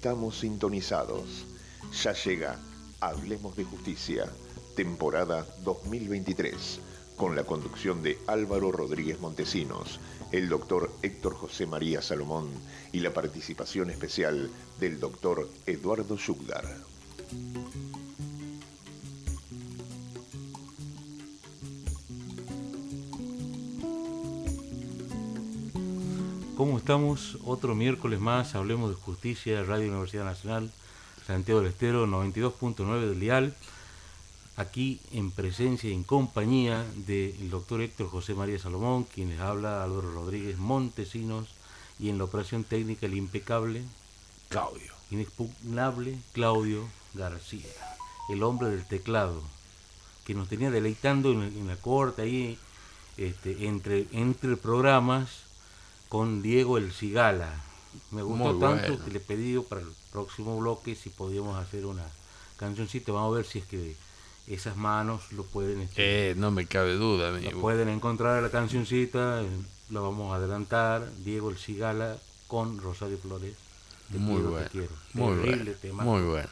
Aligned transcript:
Estamos 0.00 0.38
sintonizados. 0.38 1.44
Ya 2.02 2.14
llega 2.14 2.58
Hablemos 3.00 3.54
de 3.54 3.64
Justicia, 3.64 4.24
temporada 4.74 5.46
2023, 5.62 6.80
con 7.18 7.36
la 7.36 7.44
conducción 7.44 8.02
de 8.02 8.18
Álvaro 8.26 8.72
Rodríguez 8.72 9.20
Montesinos, 9.20 10.00
el 10.32 10.48
doctor 10.48 10.90
Héctor 11.02 11.34
José 11.34 11.66
María 11.66 12.00
Salomón 12.00 12.48
y 12.92 13.00
la 13.00 13.12
participación 13.12 13.90
especial 13.90 14.48
del 14.80 15.00
doctor 15.00 15.46
Eduardo 15.66 16.16
Yugdar. 16.16 16.64
¿Cómo 26.60 26.76
estamos? 26.76 27.38
Otro 27.46 27.74
miércoles 27.74 28.20
más, 28.20 28.54
hablemos 28.54 28.90
de 28.90 28.96
justicia, 28.96 29.62
Radio 29.62 29.88
Universidad 29.88 30.26
Nacional, 30.26 30.70
Santiago 31.26 31.62
del 31.62 31.70
Estero, 31.70 32.06
92.9 32.06 33.00
del 33.00 33.18
Dial, 33.18 33.56
aquí 34.56 35.00
en 35.12 35.30
presencia 35.30 35.88
y 35.88 35.94
en 35.94 36.04
compañía 36.04 36.84
del 36.96 37.48
doctor 37.48 37.80
Héctor 37.80 38.10
José 38.10 38.34
María 38.34 38.58
Salomón, 38.58 39.04
quien 39.04 39.30
les 39.30 39.40
habla, 39.40 39.82
Álvaro 39.82 40.12
Rodríguez 40.12 40.58
Montesinos, 40.58 41.48
y 41.98 42.10
en 42.10 42.18
la 42.18 42.24
operación 42.24 42.64
técnica 42.64 43.06
el 43.06 43.14
impecable 43.14 43.82
Claudio. 44.50 44.92
Inexpugnable 45.10 46.18
Claudio 46.34 46.86
García, 47.14 47.72
el 48.28 48.42
hombre 48.42 48.68
del 48.68 48.84
teclado, 48.84 49.40
que 50.26 50.34
nos 50.34 50.50
tenía 50.50 50.70
deleitando 50.70 51.32
en, 51.32 51.66
la 51.66 51.76
corte 51.76 52.20
ahí, 52.20 52.58
este, 53.16 53.66
entre, 53.66 54.08
entre 54.12 54.58
programas 54.58 55.48
con 56.10 56.42
Diego 56.42 56.76
El 56.76 56.92
Cigala. 56.92 57.48
Me 58.10 58.22
gustó 58.22 58.58
tanto 58.58 59.02
que 59.02 59.10
le 59.12 59.20
pedí 59.20 59.58
para 59.60 59.80
el 59.80 59.86
próximo 60.12 60.58
bloque 60.58 60.96
si 60.96 61.08
podíamos 61.08 61.56
hacer 61.56 61.86
una 61.86 62.04
cancioncita. 62.58 63.12
Vamos 63.12 63.32
a 63.32 63.36
ver 63.36 63.46
si 63.46 63.60
es 63.60 63.64
que 63.64 63.94
esas 64.48 64.76
manos 64.76 65.32
lo 65.32 65.44
pueden... 65.44 65.82
Este, 65.82 66.30
eh, 66.30 66.34
no 66.34 66.50
me 66.50 66.66
cabe 66.66 66.94
duda, 66.94 67.28
amigo. 67.28 67.60
pueden 67.60 67.88
encontrar 67.88 68.42
la 68.42 68.50
cancioncita, 68.50 69.42
la 69.90 70.00
vamos 70.00 70.32
a 70.32 70.36
adelantar. 70.36 71.08
Diego 71.24 71.48
El 71.48 71.58
Cigala 71.58 72.16
con 72.48 72.78
Rosario 72.78 73.16
Flores. 73.16 73.54
muy 74.08 74.42
bueno. 74.42 74.68
Muy 75.14 75.36
bueno. 75.36 75.72
tema. 75.80 76.02
Muy 76.02 76.22
bueno. 76.22 76.48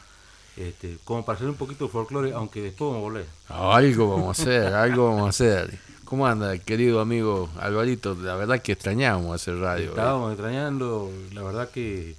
Este, 0.55 0.97
como 1.03 1.25
para 1.25 1.35
hacer 1.35 1.49
un 1.49 1.55
poquito 1.55 1.85
de 1.85 1.91
folclore, 1.91 2.31
aunque 2.31 2.61
después 2.61 2.91
vamos 2.91 2.97
a 2.97 3.03
volver. 3.03 3.25
algo 3.49 4.09
vamos 4.09 4.39
a 4.39 4.41
hacer, 4.41 4.73
algo 4.73 5.09
vamos 5.09 5.25
a 5.25 5.29
hacer. 5.29 5.79
¿Cómo 6.09 6.25
anda, 6.25 6.57
querido 6.57 7.01
amigo 7.01 7.51
Alvarito? 7.59 8.15
La 8.15 8.33
verdad 8.33 8.63
que 8.63 8.71
extrañábamos 8.71 9.35
hacer 9.35 9.59
radio. 9.59 9.89
Estábamos 9.89 10.31
extrañando, 10.31 11.11
la 11.35 11.43
verdad 11.43 11.69
que 11.69 12.15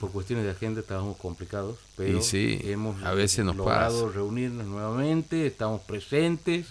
por 0.00 0.10
cuestiones 0.10 0.44
de 0.44 0.50
agenda 0.50 0.80
estábamos 0.80 1.18
complicados, 1.18 1.78
pero 1.96 2.20
sí, 2.20 2.60
hemos 2.64 3.00
a 3.04 3.14
veces 3.14 3.44
nos 3.44 3.54
logrado 3.54 4.10
reunirnos 4.10 4.66
nuevamente, 4.66 5.46
estamos 5.46 5.82
presentes, 5.82 6.66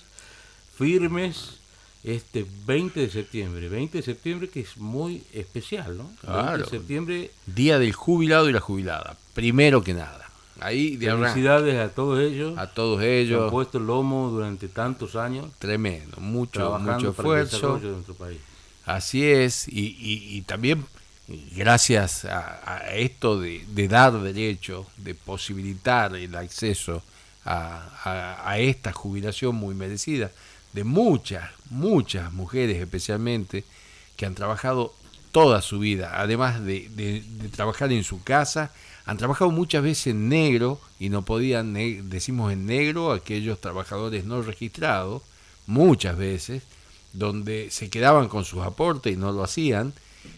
firmes, 0.75 1.61
este 2.03 2.45
20 2.65 2.99
de 2.99 3.09
septiembre, 3.09 3.69
20 3.69 3.99
de 3.99 4.03
septiembre 4.03 4.49
que 4.49 4.59
es 4.59 4.75
muy 4.75 5.23
especial, 5.31 5.97
¿no? 5.97 6.11
Claro. 6.19 6.57
20 6.57 6.63
de 6.63 6.69
septiembre. 6.69 7.31
Día 7.45 7.79
del 7.79 7.93
jubilado 7.93 8.49
y 8.49 8.51
la 8.51 8.59
jubilada, 8.59 9.15
primero 9.33 9.81
que 9.81 9.93
nada. 9.93 10.26
Ahí 10.59 10.97
Felicidades 10.97 11.77
a 11.79 11.93
todos 11.93 12.19
ellos. 12.19 12.57
A 12.57 12.67
todos 12.67 13.01
ellos. 13.03 13.43
Han 13.43 13.49
puesto 13.51 13.77
el 13.77 13.87
lomo 13.87 14.29
durante 14.29 14.67
tantos 14.67 15.15
años. 15.15 15.47
Tremendo, 15.59 16.17
mucho, 16.19 16.77
mucho 16.79 17.09
esfuerzo. 17.09 17.79
de 17.79 17.89
nuestro 17.89 18.15
país. 18.15 18.39
Así 18.85 19.25
es, 19.25 19.67
y, 19.67 19.97
y, 19.99 20.41
también 20.43 20.85
gracias 21.57 22.23
a, 22.23 22.83
esto 22.93 23.37
de, 23.37 23.87
dar 23.89 24.13
derecho, 24.21 24.87
de 24.95 25.13
posibilitar 25.13 26.15
el 26.15 26.33
acceso 26.35 27.03
a, 27.43 28.45
a, 28.45 28.59
esta 28.59 28.93
jubilación 28.93 29.55
muy 29.55 29.75
merecida, 29.75 30.31
de 30.71 30.85
muchas, 30.85 31.49
muchas 31.69 32.31
mujeres 32.31 32.81
especialmente, 32.81 33.65
que 34.15 34.25
han 34.25 34.35
trabajado 34.35 34.95
toda 35.33 35.61
su 35.61 35.79
vida, 35.79 36.21
además 36.21 36.63
de, 36.63 36.87
de 36.87 37.49
trabajar 37.49 37.91
en 37.91 38.05
su 38.05 38.23
casa, 38.23 38.71
han 39.07 39.17
trabajado 39.17 39.51
muchas 39.51 39.83
veces 39.83 40.07
en 40.07 40.27
negro 40.27 40.81
y 40.99 41.07
no 41.07 41.23
podían, 41.23 41.73
decimos 42.09 42.51
en 42.51 42.65
negro, 42.65 43.13
aquellos 43.13 43.61
trabajadores 43.61 44.25
no 44.25 44.41
registrados, 44.41 45.23
muchas 45.65 46.17
veces, 46.17 46.63
donde 47.13 47.71
se 47.71 47.89
quedaban 47.89 48.27
con 48.27 48.43
sus 48.43 48.63
aportes 48.63 49.13
y 49.13 49.15
no 49.15 49.31
lo 49.31 49.45
hacían, 49.45 49.93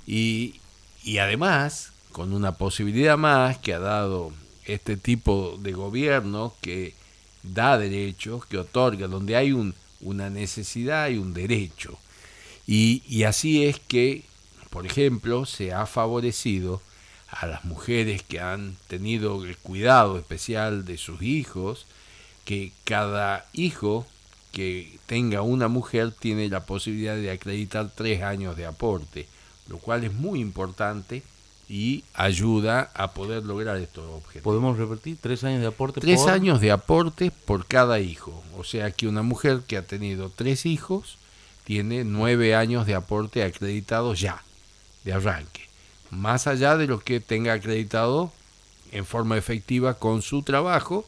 y, 0.06 0.62
y 1.04 1.18
además, 1.18 1.94
con 2.12 2.32
una 2.32 2.54
posibilidad 2.54 3.18
más 3.18 3.58
que 3.58 3.74
ha 3.74 3.80
dado 3.80 4.32
este 4.66 4.98
tipo 4.98 5.58
de 5.60 5.72
gobierno 5.72 6.54
que 6.62 6.94
da 7.42 7.76
derechos, 7.80 8.46
que 8.46 8.60
otorga, 8.60 9.08
donde 9.08 9.36
hay 9.36 9.52
un, 9.52 9.74
una 10.00 10.30
necesidad 10.30 11.10
y 11.10 11.18
un 11.18 11.34
derecho. 11.34 11.98
Y, 12.68 13.02
y 13.08 13.24
así 13.24 13.66
es 13.66 13.80
que, 13.80 14.26
por 14.70 14.86
ejemplo, 14.86 15.48
se 15.48 15.74
ha 15.74 15.88
favorecido 15.88 16.84
a 17.32 17.46
las 17.48 17.64
mujeres 17.66 18.24
que 18.24 18.40
han 18.40 18.76
tenido 18.88 19.44
el 19.44 19.58
cuidado 19.58 20.18
especial 20.18 20.86
de 20.86 20.98
sus 20.98 21.22
hijos, 21.22 21.86
que 22.46 22.72
cada 22.84 23.46
hijo 23.54 24.06
que 24.52 24.98
tenga 25.06 25.44
una 25.44 25.68
mujer 25.68 26.12
tiene 26.12 26.50
la 26.50 26.66
posibilidad 26.66 27.16
de 27.16 27.32
acreditar 27.32 27.92
tres 27.94 28.24
años 28.24 28.58
de 28.58 28.66
aporte, 28.66 29.28
lo 29.68 29.78
cual 29.78 30.04
es 30.04 30.14
muy 30.14 30.40
importante 30.40 31.22
y 31.70 32.04
ayuda 32.16 32.90
a 32.96 33.12
poder 33.12 33.44
lograr 33.44 33.78
estos 33.78 34.04
objetivos. 34.10 34.44
¿Podemos 34.44 34.78
repetir? 34.78 35.18
¿Tres 35.22 35.44
años 35.44 35.62
de 35.62 35.68
aporte? 35.68 36.02
Tres 36.02 36.26
años 36.26 36.60
de 36.62 36.72
aporte 36.72 37.32
por 37.46 37.68
cada 37.68 38.00
hijo. 38.00 38.44
O 38.58 38.64
sea 38.64 38.90
que 38.90 39.08
una 39.08 39.22
mujer 39.22 39.62
que 39.68 39.78
ha 39.78 39.86
tenido 39.86 40.32
tres 40.36 40.66
hijos 40.66 41.18
tiene 41.66 42.04
nueve 42.04 42.56
años 42.56 42.88
de 42.88 42.96
aporte 42.96 43.44
acreditados 43.44 44.20
ya, 44.20 44.44
de 45.04 45.14
arranque 45.14 45.69
más 46.12 46.48
allá 46.48 46.78
de 46.78 46.88
lo 46.88 47.00
que 47.00 47.20
tenga 47.20 47.54
acreditado 47.54 48.32
en 48.92 49.06
forma 49.06 49.38
efectiva 49.38 49.96
con 49.96 50.22
su 50.22 50.44
trabajo. 50.44 51.08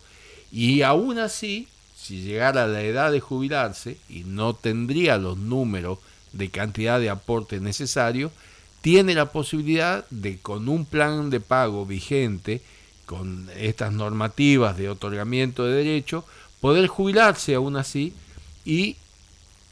Y 0.51 0.81
aún 0.81 1.19
así, 1.19 1.67
si 1.95 2.21
llegara 2.21 2.63
a 2.63 2.67
la 2.67 2.81
edad 2.81 3.11
de 3.11 3.19
jubilarse 3.19 3.97
y 4.09 4.23
no 4.23 4.53
tendría 4.53 5.17
los 5.17 5.37
números 5.37 5.99
de 6.33 6.49
cantidad 6.49 6.99
de 6.99 7.09
aporte 7.09 7.59
necesario, 7.59 8.31
tiene 8.81 9.13
la 9.13 9.31
posibilidad 9.31 10.05
de 10.09 10.39
con 10.39 10.67
un 10.67 10.85
plan 10.85 11.29
de 11.29 11.39
pago 11.39 11.85
vigente, 11.85 12.61
con 13.05 13.49
estas 13.57 13.93
normativas 13.93 14.77
de 14.77 14.89
otorgamiento 14.89 15.65
de 15.65 15.83
derecho, 15.83 16.25
poder 16.59 16.87
jubilarse 16.87 17.55
aún 17.55 17.75
así 17.75 18.13
y 18.65 18.97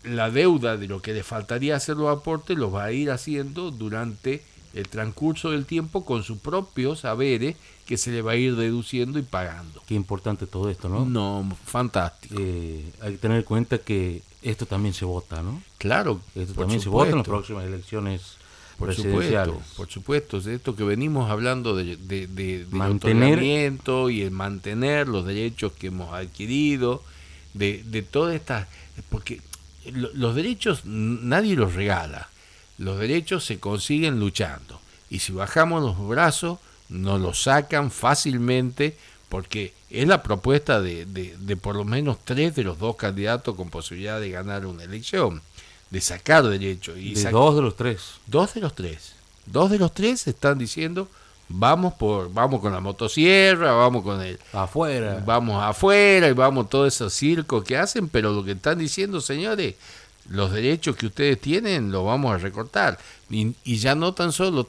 la 0.04 0.30
deuda 0.30 0.78
de 0.78 0.88
lo 0.88 1.02
que 1.02 1.14
le 1.14 1.24
faltaría 1.24 1.76
hacer 1.76 1.98
los 1.98 2.16
aportes 2.16 2.58
los 2.58 2.74
va 2.74 2.86
a 2.86 2.92
ir 2.92 3.12
haciendo 3.12 3.72
durante 3.72 4.44
el 4.74 4.88
transcurso 4.88 5.52
del 5.52 5.66
tiempo 5.66 6.06
con 6.06 6.24
sus 6.24 6.38
propios 6.38 7.02
saberes 7.02 7.56
que 7.86 7.98
se 7.98 8.12
le 8.12 8.22
va 8.22 8.34
a 8.34 8.36
ir 8.36 8.56
deduciendo 8.56 9.18
y 9.18 9.24
pagando. 9.24 9.82
Qué 9.88 9.96
importante 9.96 10.46
todo 10.46 10.70
esto, 10.70 10.90
¿no? 10.90 11.06
No, 11.06 11.58
fantástico. 11.66 12.36
Eh, 12.38 12.86
hay 13.02 13.14
que 13.14 13.18
tener 13.18 13.38
en 13.38 13.44
cuenta 13.44 13.80
que 13.80 14.22
esto 14.42 14.66
también 14.66 14.94
se 14.94 15.06
vota, 15.06 15.42
¿no? 15.42 15.62
Claro. 15.78 16.22
Esto 16.36 16.54
también 16.54 16.82
se 16.82 16.90
vota 16.90 17.10
en 17.10 17.18
las 17.18 17.28
próximas 17.28 17.66
elecciones 17.66 18.38
por 18.80 18.96
Supuesto, 18.96 19.62
por 19.76 19.90
supuesto, 19.90 20.40
de 20.40 20.56
esto 20.56 20.74
que 20.74 20.86
venimos 20.86 21.30
hablando 21.30 21.76
de, 21.76 21.98
de, 21.98 22.28
de, 22.28 22.66
mantener 22.72 23.44
y 23.44 24.22
el 24.22 24.32
mantener 24.32 25.10
los 25.10 25.26
derechos 25.26 25.74
que 25.74 25.88
hemos 25.88 26.14
adquirido, 26.14 27.04
de, 27.54 27.84
de 27.84 28.04
todas 28.04 28.36
estas... 28.36 28.70
Porque 29.10 29.42
los 29.92 30.34
derechos 30.34 30.86
nadie 30.86 31.58
los 31.58 31.74
regala 31.74 32.30
los 32.80 32.98
derechos 32.98 33.46
se 33.46 33.60
consiguen 33.60 34.20
luchando. 34.20 34.80
Y 35.10 35.20
si 35.20 35.34
bajamos 35.34 35.84
los 35.84 36.08
brazos, 36.08 36.60
nos 36.88 37.22
los 37.22 37.44
sacan 37.44 37.92
fácilmente 37.92 38.98
porque 39.28 39.74
es 39.92 40.08
la 40.08 40.24
propuesta 40.24 40.82
de, 40.82 41.06
de, 41.06 41.58
por 41.58 41.76
lo 41.76 41.84
menos 41.84 42.18
tres 42.24 42.56
de 42.56 42.64
los 42.64 42.80
dos 42.80 42.96
candidatos 42.96 43.56
con 43.56 43.70
posibilidad 43.70 44.20
de 44.20 44.32
ganar 44.32 44.66
una 44.66 44.84
elección, 44.84 45.42
de 45.90 46.02
sacar 46.02 46.48
derechos. 46.48 46.98
Y 46.98 47.14
dos 47.16 47.56
de 47.56 47.62
los 47.62 47.76
tres. 47.76 48.14
Dos 48.26 48.54
de 48.54 48.62
los 48.62 48.74
tres. 48.74 49.14
Dos 49.46 49.70
de 49.70 49.78
los 49.78 49.94
tres 49.94 50.26
están 50.28 50.58
diciendo, 50.58 51.08
vamos 51.50 51.96
por 51.96 52.32
vamos 52.32 52.62
con 52.62 52.72
la 52.72 52.80
motosierra, 52.80 53.74
vamos 53.74 54.04
con 54.04 54.22
el 54.22 54.40
afuera. 54.54 55.22
Vamos 55.26 55.62
afuera 55.62 56.28
y 56.30 56.34
vamos 56.34 56.70
todos 56.70 56.94
esos 56.94 57.14
circos 57.14 57.64
que 57.64 57.78
hacen, 57.78 58.08
pero 58.08 58.32
lo 58.32 58.44
que 58.44 58.52
están 58.52 58.80
diciendo, 58.80 59.20
señores, 59.22 59.76
los 60.30 60.52
derechos 60.52 60.96
que 60.96 61.08
ustedes 61.08 61.42
tienen 61.42 61.92
los 61.92 62.06
vamos 62.06 62.34
a 62.34 62.38
recortar. 62.38 62.98
Y, 63.30 63.54
ya 63.78 63.96
no 63.96 64.14
tan 64.14 64.32
solo 64.32 64.66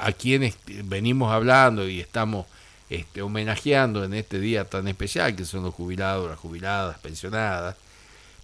a, 0.00 0.12
quienes 0.12 0.56
venimos 0.84 1.32
hablando 1.32 1.88
y 1.88 2.00
estamos 2.00 2.46
este, 2.88 3.22
homenajeando 3.22 4.04
en 4.04 4.14
este 4.14 4.38
día 4.38 4.64
tan 4.64 4.88
especial, 4.88 5.34
que 5.36 5.44
son 5.44 5.64
los 5.64 5.74
jubilados, 5.74 6.30
las 6.30 6.38
jubiladas, 6.38 6.98
pensionadas, 6.98 7.76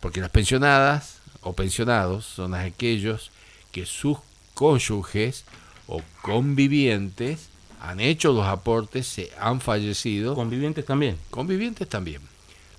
porque 0.00 0.20
las 0.20 0.30
pensionadas 0.30 1.18
o 1.42 1.52
pensionados 1.54 2.24
son 2.24 2.54
aquellos 2.54 3.30
que 3.70 3.86
sus 3.86 4.18
cónyuges 4.54 5.44
o 5.86 6.02
convivientes 6.22 7.48
han 7.80 7.98
hecho 7.98 8.32
los 8.32 8.46
aportes, 8.46 9.06
se 9.06 9.30
han 9.40 9.60
fallecido. 9.60 10.34
Convivientes 10.34 10.84
también. 10.84 11.18
Convivientes 11.30 11.88
también. 11.88 12.20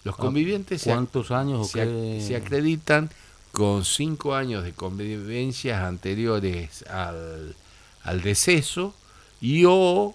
Los 0.06 0.18
convivientes 0.18 0.82
se, 0.82 0.90
¿Cuántos 0.90 1.32
años 1.32 1.62
o 1.62 1.64
se, 1.66 1.80
qué? 1.80 2.24
se 2.26 2.36
acreditan 2.36 3.10
con 3.54 3.86
cinco 3.86 4.34
años 4.36 4.64
de 4.66 4.74
convivencias 4.74 5.82
anteriores 5.84 6.84
al, 6.90 7.56
al 8.04 8.22
deceso 8.22 8.94
y 9.40 9.64
o 9.68 10.14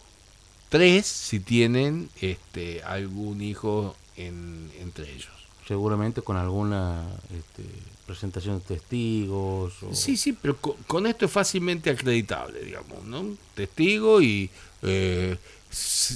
tres 0.69 1.06
si 1.06 1.38
tienen 1.40 2.11
este, 2.20 2.82
algún 2.82 3.40
hijo 3.40 3.96
en- 4.17 4.70
entre 4.81 5.11
ellos. 5.14 5.31
Seguramente 5.67 6.20
con 6.20 6.37
alguna 6.37 7.06
este, 7.31 7.62
presentación 8.06 8.58
de 8.58 8.64
testigos. 8.76 9.75
o- 9.84 9.94
Sí, 9.94 10.17
sí, 10.17 10.32
pero 10.32 10.56
co- 10.56 10.76
con, 10.88 11.06
esto 11.06 11.26
es 11.26 11.31
fácilmente 11.31 11.91
acreditable, 11.91 12.61
digamos, 12.61 13.05
¿no? 13.05 13.25
Testigo 13.55 14.20
y 14.20 14.50
eh, 14.82 15.37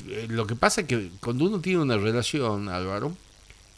eh, 0.09 0.27
lo 0.29 0.45
que 0.47 0.57
pasa 0.57 0.81
es 0.81 0.87
que 0.89 1.11
cuando 1.21 1.45
uno 1.45 1.61
tiene 1.61 1.81
una 1.81 1.97
relación, 1.99 2.69
Álvaro, 2.69 3.15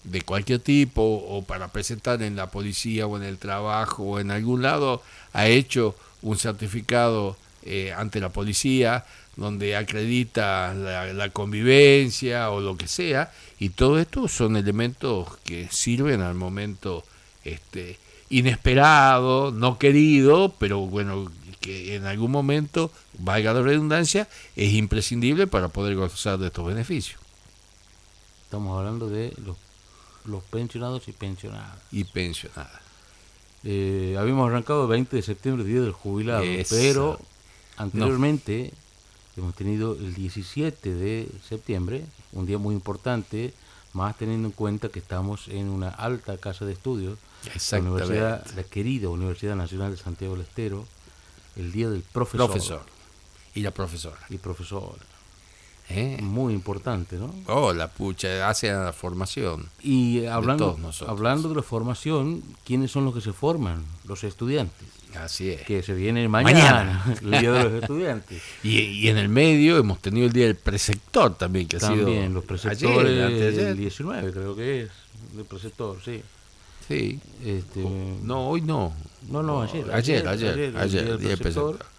de 0.05 0.23
cualquier 0.23 0.61
tipo, 0.61 1.03
o 1.03 1.45
para 1.45 1.69
presentar 1.69 2.23
en 2.23 2.37
la 2.37 2.51
policía 2.51 3.07
o 3.07 3.17
en 3.17 3.23
el 3.23 3.39
trabajo 3.39 4.03
o 4.05 4.21
en 4.21 4.31
algún 4.31 4.63
lado, 4.63 5.03
ha 5.33 5.49
hecho 5.49 5.97
un 6.23 6.39
certificado 6.39 7.37
eh, 7.63 7.93
ante 7.97 8.21
la 8.21 8.29
policía 8.29 9.05
donde 9.37 9.77
acredita 9.77 10.75
la, 10.75 11.13
la 11.13 11.31
convivencia 11.31 12.51
o 12.51 12.61
lo 12.61 12.77
que 12.77 12.87
sea, 12.87 13.33
y 13.59 13.71
todo 13.71 13.99
esto 13.99 14.29
son 14.29 14.57
elementos 14.57 15.37
que 15.45 15.69
sirven 15.71 16.21
al 16.21 16.35
momento 16.35 17.05
este, 17.43 17.99
inesperado, 18.31 19.51
no 19.51 19.79
querido, 19.79 20.55
pero 20.59 20.81
bueno, 20.81 21.31
que 21.61 21.97
en 21.97 22.05
algún 22.05 22.31
momento, 22.31 22.91
valga 23.19 23.55
la 23.55 23.63
redundancia, 23.63 24.29
es 24.55 24.73
imprescindible 24.75 25.47
para 25.47 25.69
poder 25.69 25.97
gozar 25.97 26.39
de 26.39 26.49
estos 26.49 26.67
beneficios. 26.67 27.19
Estamos 28.45 28.79
hablando 28.79 29.09
de 29.09 29.33
los, 29.45 29.57
los 30.25 30.43
pensionados 30.45 31.09
y 31.09 31.13
pensionadas. 31.13 31.79
Y 31.91 32.05
pensionada. 32.05 32.81
Eh, 33.65 34.17
habíamos 34.19 34.49
arrancado 34.49 34.83
el 34.83 34.89
20 34.89 35.17
de 35.17 35.23
septiembre, 35.23 35.65
Día 35.65 35.81
del 35.81 35.93
Jubilado, 35.93 36.45
pero 36.69 37.19
anteriormente 37.77 38.73
hemos 39.37 39.55
tenido 39.55 39.95
el 39.95 40.15
17 40.15 40.95
de 40.95 41.29
septiembre, 41.49 42.05
un 42.33 42.47
día 42.47 42.59
muy 42.59 42.75
importante, 42.75 43.55
más 43.95 44.17
teniendo 44.19 44.49
en 44.49 44.53
cuenta 44.53 44.89
que 44.91 44.99
estamos 44.99 45.49
en 45.49 45.71
una 45.71 45.89
alta 45.89 46.37
casa 46.37 46.65
de 46.65 46.73
estudios, 46.73 47.19
la, 47.71 47.79
universidad, 47.81 48.47
la 48.55 48.65
querida 48.65 49.09
Universidad 49.09 49.57
Nacional 49.57 49.93
de 49.93 49.97
Santiago 49.97 50.35
del 50.35 50.45
Estero, 50.45 50.87
el 51.57 51.73
Día 51.73 51.89
del 51.89 52.03
Profesor, 52.03 52.51
Profesor. 52.51 52.83
Y 53.55 53.63
la 53.63 53.71
profesora. 53.71 54.19
y 54.29 54.39
profesor. 54.39 54.97
¿Eh? 55.89 56.19
Muy 56.23 56.55
importante, 56.55 57.17
¿no? 57.17 57.35
Oh, 57.47 57.73
la 57.73 57.89
pucha, 57.89 58.49
hace 58.49 58.73
la 58.73 58.93
formación. 58.93 59.69
Y 59.83 60.27
hablando, 60.27 60.77
nosotros. 60.81 61.11
hablando 61.11 61.49
de 61.49 61.57
la 61.57 61.63
formación, 61.63 62.43
¿quiénes 62.65 62.91
son 62.91 63.05
los 63.05 63.15
que 63.15 63.21
se 63.21 63.33
forman? 63.33 63.85
Los 64.07 64.25
estudiantes. 64.25 64.89
Así 65.17 65.51
es. 65.51 65.63
Que 65.63 65.83
se 65.83 65.95
viene 65.95 66.29
mañana, 66.29 67.05
Mañana. 67.05 67.17
el 67.23 67.41
Día 67.41 67.53
de 67.53 67.65
los 67.65 67.83
Estudiantes. 67.83 68.43
Y, 68.65 68.79
y 68.81 69.09
en 69.09 69.19
el 69.19 69.29
medio 69.29 69.79
hemos 69.79 70.01
tenido 70.01 70.27
el 70.27 70.33
día 70.33 70.47
del 70.47 70.57
preceptor 70.57 71.37
también, 71.37 71.69
que 71.69 71.77
ha 71.77 71.81
sido 71.81 72.05
También 72.05 72.35
los 72.35 72.45
preceptores, 72.45 73.25
ayer, 73.25 73.59
el 73.69 73.77
19 73.77 74.33
creo 74.33 74.57
que 74.57 74.83
es, 74.83 74.91
el 75.37 75.45
preceptor, 75.45 75.99
sí. 76.05 76.23
Sí. 76.89 77.21
Este, 77.45 77.81
No, 78.23 78.49
hoy 78.49 78.61
no. 78.61 78.93
no, 79.29 79.43
no, 79.43 79.63
ayer. 79.63 79.91
Ayer, 79.93 80.27
ayer, 80.27 80.77
ayer, 80.77 81.07
el 81.07 81.19
día 81.19 81.29
del 81.31 81.39
preceptor. 81.39 81.77
preceptor. 81.77 81.95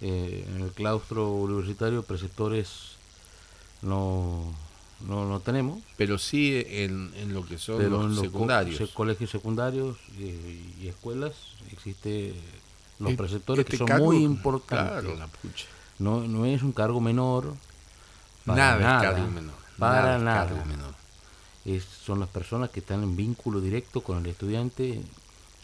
Eh, 0.00 0.44
en 0.54 0.62
el 0.62 0.70
claustro 0.72 1.30
universitario, 1.32 2.02
preceptores 2.02 2.97
no, 3.82 4.42
no, 5.06 5.24
no 5.26 5.40
tenemos. 5.40 5.80
Pero 5.96 6.18
sí 6.18 6.64
en, 6.66 7.12
en 7.16 7.34
lo 7.34 7.44
que 7.46 7.58
son 7.58 7.78
los 7.90 7.90
los 8.10 8.16
co- 8.18 8.22
secundarios. 8.24 8.76
se- 8.76 8.88
colegios 8.94 9.30
secundarios 9.30 9.96
y, 10.18 10.84
y 10.84 10.88
escuelas 10.88 11.32
existe 11.72 12.34
los 12.98 13.12
Eh, 13.12 13.16
preceptores 13.16 13.60
este 13.64 13.72
que 13.72 13.78
son 13.78 13.86
cargo, 13.86 14.06
muy 14.06 14.24
importantes. 14.24 15.02
Claro, 15.02 15.16
la 15.16 15.26
pucha. 15.28 15.66
No, 15.98 16.20
no 16.26 16.44
es 16.46 16.62
un 16.62 16.72
cargo 16.72 17.00
menor. 17.00 17.54
para 18.44 18.58
Nada, 18.58 18.78
nada, 18.78 19.08
es 19.08 19.14
cargo 19.14 19.30
menor. 19.30 19.54
Para 19.78 20.18
nada. 20.18 20.46
cargo 20.46 20.64
menor. 20.64 20.94
Es- 21.64 21.84
son 22.04 22.18
las 22.20 22.28
personas 22.28 22.70
que 22.70 22.80
están 22.80 23.02
en 23.02 23.14
vínculo 23.16 23.60
directo 23.60 24.00
con 24.00 24.18
el 24.18 24.26
estudiante, 24.26 25.00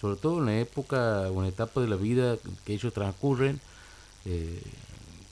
sobre 0.01 0.17
todo 0.17 0.39
en 0.39 0.47
la 0.47 0.59
época 0.59 1.23
o 1.31 1.37
en 1.39 1.43
la 1.43 1.49
etapa 1.49 1.81
de 1.81 1.89
la 1.89 1.97
vida 1.97 2.37
que 2.65 2.75
ellos 2.75 2.93
transcurren, 2.93 3.61
eh, 4.27 4.63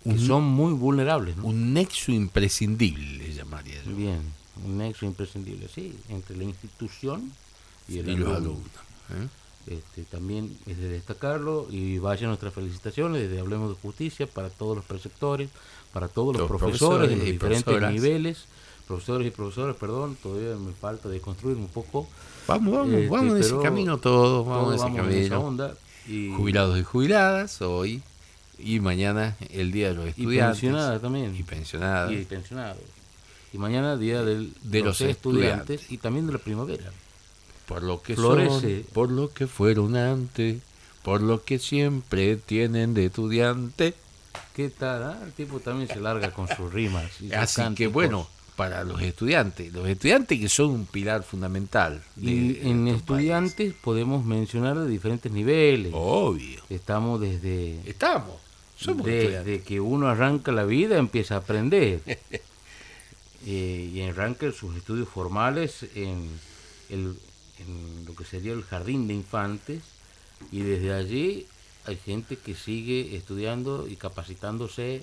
que 0.02 0.10
Un- 0.10 0.18
son 0.18 0.44
muy 0.44 0.72
vulnerables. 0.72 1.36
¿no? 1.36 1.44
Un 1.46 1.72
nexo 1.74 2.12
imprescindible, 2.12 3.18
le 3.18 3.32
llamaría 3.34 3.82
yo. 3.84 3.94
Bien, 3.94 4.20
un 4.64 4.78
nexo 4.78 5.06
imprescindible, 5.06 5.68
sí, 5.68 5.96
entre 6.08 6.36
la 6.36 6.44
institución 6.44 7.32
y 7.88 7.98
el 7.98 8.08
Y 8.08 8.16
los 8.16 8.28
alumno. 8.30 8.36
alumnos. 8.36 8.70
¿eh? 9.10 9.28
Este, 9.68 10.02
también 10.02 10.56
es 10.66 10.76
de 10.78 10.88
destacarlo 10.88 11.68
y 11.70 11.98
vaya 11.98 12.26
nuestras 12.26 12.52
felicitaciones 12.52 13.22
desde 13.22 13.38
Hablemos 13.38 13.68
de 13.68 13.76
Justicia 13.80 14.26
para 14.26 14.50
todos 14.50 14.74
los 14.76 14.84
preceptores, 14.84 15.50
para 15.92 16.08
todos 16.08 16.34
los, 16.36 16.40
Los 16.40 16.48
profesores, 16.48 16.78
profesores 16.80 17.10
de 17.10 17.16
los 17.16 17.24
diferentes 17.26 17.62
profesoras. 17.64 17.92
niveles, 17.94 18.44
profesores 18.88 19.28
y 19.28 19.30
profesoras, 19.30 19.76
perdón, 19.76 20.16
todavía 20.20 20.56
me 20.56 20.72
falta 20.72 21.08
de 21.08 21.20
construir 21.20 21.56
un 21.58 21.68
poco. 21.68 22.08
Vamos, 22.48 22.74
vamos, 22.74 22.92
Este, 22.94 23.08
vamos 23.08 23.32
en 23.34 23.40
ese 23.40 23.58
camino 23.62 23.98
todos, 23.98 24.44
vamos 24.44 24.64
todos 24.64 24.72
en 24.72 24.74
ese 24.74 24.98
vamos 24.98 25.12
en 25.12 25.18
esa 25.20 25.28
camino. 25.30 25.48
onda 25.48 25.74
y, 26.08 26.32
Jubilados 26.34 26.78
y 26.80 26.82
jubiladas 26.82 27.62
hoy 27.62 28.02
y 28.58 28.80
mañana 28.80 29.36
el 29.50 29.72
día 29.72 29.88
de 29.88 29.94
los 29.94 30.06
y 30.06 30.08
estudiantes. 30.10 30.60
pensionadas 30.60 31.02
también. 31.02 31.34
Y 31.36 31.42
pensionadas. 31.42 32.12
y 32.12 32.24
pensionados. 32.24 32.78
Y 33.52 33.58
mañana 33.58 33.96
día 33.96 34.22
del, 34.22 34.52
De 34.62 34.80
los 34.80 35.00
estudiantes. 35.00 35.90
y 35.90 35.98
también 35.98 36.26
de 36.26 36.32
la 36.34 36.38
primavera. 36.38 36.90
por 37.66 37.82
lo 37.82 38.02
que 38.02 38.14
Florece. 38.14 38.82
son, 38.82 38.92
por 38.92 39.10
lo 39.10 39.32
que 39.32 39.46
fueron 39.46 39.96
antes, 39.96 40.60
por 41.02 41.20
lo 41.20 41.44
que 41.44 41.58
siempre 41.58 42.36
tienen 42.36 42.94
de 42.94 43.06
estudiante. 43.06 43.94
¿Qué 44.54 44.70
tal? 44.70 45.02
ah? 45.02 45.18
El 45.24 45.32
tipo 45.32 45.60
también 45.60 45.88
se 45.88 46.00
larga 46.00 46.30
con 46.30 46.48
sus 46.48 46.72
rimas. 46.72 47.20
y 47.20 47.32
Así 47.32 47.62
que 47.74 47.86
bueno, 47.86 48.28
para 48.56 48.84
los 48.84 49.00
estudiantes, 49.02 49.72
los 49.72 49.88
estudiantes 49.88 50.38
que 50.38 50.48
son 50.48 50.70
un 50.70 50.86
pilar 50.86 51.22
fundamental. 51.22 52.02
de- 52.16 52.30
Y 52.30 52.60
en 52.62 52.86
estudiantes 52.88 53.74
podemos 53.74 54.24
mencionar 54.24 54.78
de 54.78 54.88
diferentes 54.88 55.30
niveles. 55.32 55.92
Obvio. 55.94 56.60
Estamos 56.68 57.20
desde, 57.20 57.80
Estamos. 57.88 58.36
Somos 58.76 59.06
desde 59.06 59.62
que 59.62 59.80
uno 59.80 60.08
arranca 60.08 60.50
la 60.52 60.64
vida, 60.64 60.98
empieza 60.98 61.34
a 61.36 61.38
aprender. 61.38 62.00
Eh, 63.44 63.90
y 63.92 64.00
arranca 64.02 64.52
sus 64.52 64.76
estudios 64.76 65.08
formales 65.08 65.84
en, 65.96 66.28
el, 66.90 67.16
en 67.58 68.04
lo 68.06 68.14
que 68.14 68.24
sería 68.24 68.52
el 68.52 68.62
jardín 68.62 69.08
de 69.08 69.14
infantes. 69.14 69.82
Y 70.52 70.60
desde 70.60 70.92
allí 70.94 71.46
hay 71.84 71.96
gente 71.96 72.36
que 72.36 72.54
sigue 72.54 73.16
estudiando 73.16 73.88
y 73.88 73.96
capacitándose, 73.96 75.02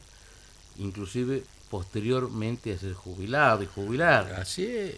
inclusive 0.78 1.44
posteriormente 1.70 2.74
a 2.74 2.78
ser 2.78 2.94
jubilado 2.94 3.64
y 3.64 3.68
jubilar. 3.68 4.34
Así 4.34 4.66
es. 4.66 4.96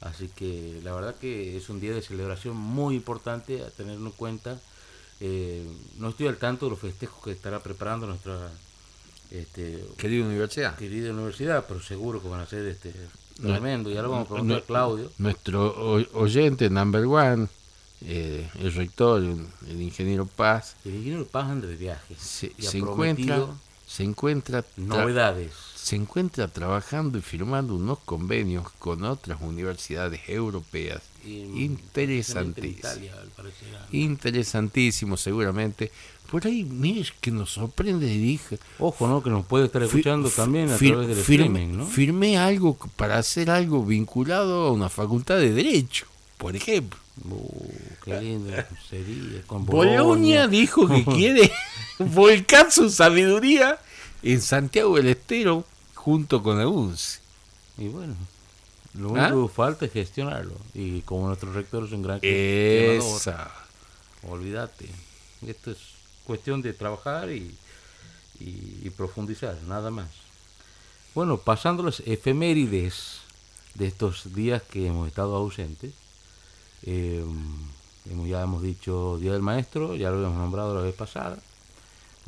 Así 0.00 0.28
que 0.28 0.80
la 0.84 0.92
verdad 0.92 1.16
que 1.16 1.56
es 1.56 1.68
un 1.68 1.80
día 1.80 1.92
de 1.92 2.02
celebración 2.02 2.56
muy 2.56 2.94
importante 2.94 3.62
a 3.62 3.70
tenerlo 3.70 4.06
en 4.06 4.12
cuenta. 4.12 4.60
Eh, 5.20 5.66
no 5.96 6.10
estoy 6.10 6.28
al 6.28 6.36
tanto 6.36 6.66
de 6.66 6.70
los 6.70 6.80
festejos 6.80 7.22
que 7.22 7.32
estará 7.32 7.60
preparando 7.60 8.06
nuestra 8.06 8.50
este, 9.30 9.84
Querida 9.96 10.24
universidad. 10.24 10.76
querida 10.76 11.12
universidad, 11.12 11.64
pero 11.66 11.82
seguro 11.82 12.22
que 12.22 12.28
van 12.28 12.40
a 12.40 12.46
ser 12.46 12.66
este, 12.66 12.94
tremendo. 13.40 13.90
Y 13.90 13.96
ahora 13.96 14.08
vamos 14.08 14.26
a 14.26 14.30
preguntar 14.30 14.58
a 14.58 14.62
Claudio. 14.62 15.10
Nuestro 15.18 15.92
oyente 16.14 16.70
number 16.70 17.04
one, 17.04 17.48
eh, 18.02 18.48
el 18.60 18.72
rector, 18.74 19.22
el, 19.22 19.82
ingeniero 19.82 20.26
Paz, 20.26 20.76
El 20.84 20.94
ingeniero 20.94 21.26
Paz 21.26 21.50
anda 21.50 21.66
de 21.66 21.76
viaje 21.76 22.14
se, 22.16 22.52
y 22.56 22.66
ha 22.66 22.70
se 22.70 22.78
encuentra, 22.78 23.48
se 23.88 24.04
encuentra, 24.04 24.60
tra- 24.62 24.66
novedades. 24.76 25.50
se 25.74 25.96
encuentra 25.96 26.46
trabajando 26.48 27.16
y 27.18 27.22
firmando 27.22 27.74
unos 27.74 27.98
convenios 28.00 28.70
con 28.78 29.02
otras 29.04 29.40
universidades 29.40 30.20
europeas. 30.28 31.00
Y, 31.24 31.64
Interesantísimo. 31.64 32.78
Italia. 32.78 33.14
Interesantísimo, 33.92 35.16
seguramente. 35.16 35.90
Por 36.30 36.46
ahí, 36.46 36.62
mire, 36.64 37.08
que 37.20 37.30
nos 37.30 37.50
sorprende, 37.52 38.06
dije. 38.06 38.58
Ojo, 38.78 39.06
¿no? 39.08 39.22
Que 39.22 39.30
nos 39.30 39.46
puede 39.46 39.66
estar 39.66 39.82
escuchando 39.82 40.28
también 40.28 40.70
a 40.70 40.76
través 40.76 41.08
del 41.08 41.16
firme- 41.16 41.46
streaming, 41.46 41.76
¿no? 41.78 41.86
Firmé 41.86 42.36
algo 42.38 42.76
para 42.96 43.16
hacer 43.18 43.50
algo 43.50 43.84
vinculado 43.84 44.66
a 44.66 44.72
una 44.72 44.88
facultad 44.90 45.36
de 45.38 45.52
Derecho, 45.52 46.06
por 46.36 46.54
ejemplo. 46.54 46.98
Uh, 47.24 47.72
qué 48.04 48.20
lindo 48.20 48.52
sería. 48.88 49.42
Con 49.46 49.64
Bolonia 49.66 50.02
Bolonia. 50.02 50.46
dijo 50.48 50.86
que 50.86 51.04
quiere 51.16 51.50
volcar 51.98 52.70
su 52.72 52.90
sabiduría 52.90 53.78
en 54.22 54.40
Santiago 54.42 54.96
del 54.96 55.08
Estero 55.08 55.64
junto 55.94 56.42
con 56.42 56.58
UNCE. 56.64 57.20
Y 57.78 57.88
bueno, 57.88 58.14
lo 58.94 59.08
¿Ah? 59.16 59.28
único 59.28 59.48
que 59.48 59.54
falta 59.54 59.84
es 59.86 59.92
gestionarlo. 59.92 60.54
Y 60.74 61.02
como 61.02 61.26
nuestro 61.28 61.52
rector 61.52 61.84
es 61.84 61.92
un 61.92 62.02
gran 62.02 62.18
Esa. 62.22 63.50
olvídate. 64.28 64.88
Esto 65.46 65.70
es 65.70 65.78
cuestión 66.24 66.62
de 66.62 66.72
trabajar 66.72 67.30
y, 67.30 67.54
y- 68.40 68.80
y 68.84 68.90
profundizar, 68.90 69.56
nada 69.68 69.90
más. 69.90 70.08
Bueno, 71.14 71.38
pasando 71.38 71.82
las 71.82 72.00
efemérides 72.00 73.18
de 73.74 73.86
estos 73.86 74.34
días 74.34 74.62
que 74.62 74.86
hemos 74.88 75.06
estado 75.08 75.36
ausentes, 75.36 75.92
eh, 76.82 77.24
ya 78.26 78.42
hemos 78.42 78.62
dicho 78.62 79.18
Día 79.18 79.32
del 79.32 79.42
Maestro, 79.42 79.94
ya 79.96 80.10
lo 80.10 80.16
habíamos 80.16 80.38
nombrado 80.38 80.74
la 80.74 80.80
vez 80.82 80.94
pasada, 80.94 81.38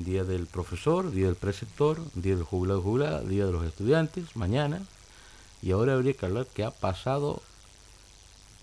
Día 0.05 0.25
del 0.25 0.47
Profesor, 0.47 1.11
Día 1.11 1.27
del 1.27 1.37
Preceptor, 1.37 2.01
Día 2.15 2.35
del 2.35 2.45
Jubilado 2.45 2.83
Jubilada, 2.83 3.21
Día 3.23 3.47
de 3.47 3.53
los 3.53 3.65
Estudiantes, 3.65 4.35
mañana, 4.37 4.83
y 5.63 5.71
ahora 5.73 5.95
habría 5.95 6.15
que 6.15 6.27
hablar 6.27 6.47
qué 6.55 6.65
ha 6.65 6.71
pasado 6.71 7.43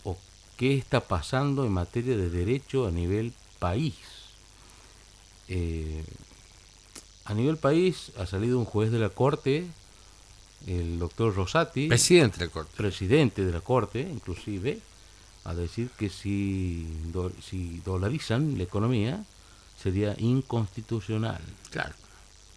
o 0.04 0.18
qué 0.58 0.76
está 0.78 1.02
pasando 1.02 1.66
en 1.66 1.72
materia 1.74 2.18
de 2.18 2.30
derecho 2.30 2.88
a 2.88 2.92
nivel 2.92 3.34
país. 3.60 3.96
Eh, 5.48 6.04
a 7.26 7.34
nivel 7.34 7.58
país 7.58 8.12
ha 8.18 8.26
salido 8.26 8.58
un 8.60 8.66
juez 8.66 8.92
de 8.92 9.00
la 9.00 9.10
Corte, 9.10 9.68
el 10.66 10.98
doctor 11.00 11.36
Rosati, 11.36 11.88
Presidente 11.88 12.40
de 12.40 12.46
la 12.48 12.52
Corte. 12.52 12.72
presidente 12.76 13.46
de 13.46 13.52
la 13.52 13.62
Corte, 13.62 14.02
inclusive, 14.02 14.80
a 15.46 15.54
decir 15.54 15.90
que 15.98 16.10
si, 16.10 16.88
do- 17.14 17.32
si 17.42 17.82
dolarizan 17.86 18.58
la 18.58 18.64
economía 18.64 19.24
sería 19.82 20.14
inconstitucional. 20.18 21.40
Claro. 21.72 21.94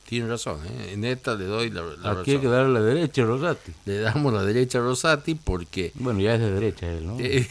Tiene 0.06 0.28
razón, 0.28 0.58
¿eh? 0.66 0.92
en 0.94 1.04
esta 1.04 1.36
le 1.36 1.44
doy 1.44 1.70
la, 1.70 1.82
la 1.82 2.10
Aquí 2.20 2.32
hay 2.32 2.38
que 2.38 2.48
darle 2.48 2.72
la 2.74 2.80
derecha 2.80 3.22
a 3.22 3.26
Rosati. 3.26 3.72
Le 3.84 4.00
damos 4.00 4.32
la 4.32 4.42
derecha 4.42 4.78
a 4.78 4.82
Rosati 4.82 5.36
porque 5.36 5.92
Bueno, 5.94 6.18
ya 6.20 6.34
es 6.34 6.40
de 6.40 6.50
derecha 6.50 6.90
él, 6.90 7.06
¿no? 7.06 7.16
eh, 7.20 7.48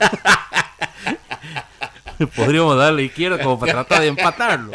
Podríamos 2.36 2.76
darle 2.78 3.04
izquierda 3.04 3.42
como 3.42 3.58
para 3.58 3.72
tratar 3.72 4.00
de 4.02 4.08
empatarlo. 4.08 4.72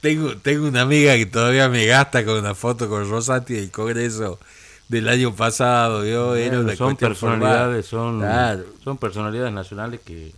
tengo, 0.00 0.36
tengo 0.38 0.66
una 0.68 0.82
amiga 0.82 1.14
que 1.16 1.26
todavía 1.26 1.68
me 1.68 1.86
gasta 1.86 2.24
con 2.24 2.38
una 2.38 2.54
foto 2.54 2.88
con 2.88 3.08
Rosati 3.08 3.54
del 3.54 3.70
Congreso 3.70 4.40
del 4.88 5.08
año 5.08 5.34
pasado. 5.34 6.04
Yo, 6.04 6.34
era 6.34 6.58
una 6.60 6.74
son 6.74 6.96
personalidades, 6.96 7.88
formal. 7.88 8.12
son, 8.12 8.20
Claro. 8.20 8.64
son 8.82 8.98
personalidades 8.98 9.52
nacionales 9.52 10.00
que 10.00 10.32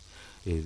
eh, 0.45 0.65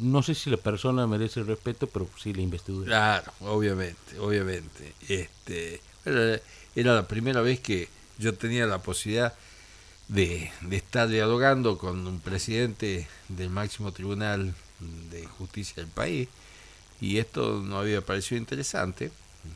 no 0.00 0.22
sé 0.22 0.34
si 0.34 0.50
la 0.50 0.56
persona 0.56 1.06
merece 1.06 1.40
el 1.40 1.46
respeto, 1.46 1.86
pero 1.88 2.08
sí 2.18 2.32
la 2.34 2.42
investidura. 2.42 2.86
Claro, 2.86 3.32
obviamente, 3.40 4.18
obviamente. 4.18 4.94
Este, 5.08 5.80
era, 6.04 6.40
era 6.74 6.94
la 6.94 7.06
primera 7.08 7.40
vez 7.40 7.60
que 7.60 7.88
yo 8.18 8.34
tenía 8.34 8.66
la 8.66 8.78
posibilidad 8.82 9.34
de, 10.08 10.50
de 10.62 10.76
estar 10.76 11.08
dialogando 11.08 11.78
con 11.78 12.06
un 12.06 12.20
presidente 12.20 13.08
del 13.28 13.50
máximo 13.50 13.92
tribunal 13.92 14.54
de 15.10 15.26
justicia 15.26 15.76
del 15.76 15.88
país 15.92 16.28
y 17.00 17.18
esto 17.18 17.62
no 17.64 17.78
había 17.78 18.02
parecido 18.04 18.38
interesante, 18.38 19.10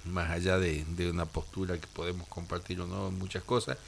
más 0.05 0.31
allá 0.31 0.59
de, 0.59 0.85
de 0.97 1.11
una 1.11 1.27
postura 1.27 1.79
que 1.79 1.87
podemos 1.89 2.27
compartir 2.29 2.81
o 2.81 2.87
no 2.87 3.09
en 3.09 3.19
muchas 3.19 3.43
cosas, 3.45 3.79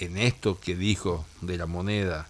en 0.00 0.16
esto 0.16 0.58
que 0.60 0.76
dijo 0.76 1.26
de 1.42 1.58
la 1.58 1.66
moneda, 1.66 2.28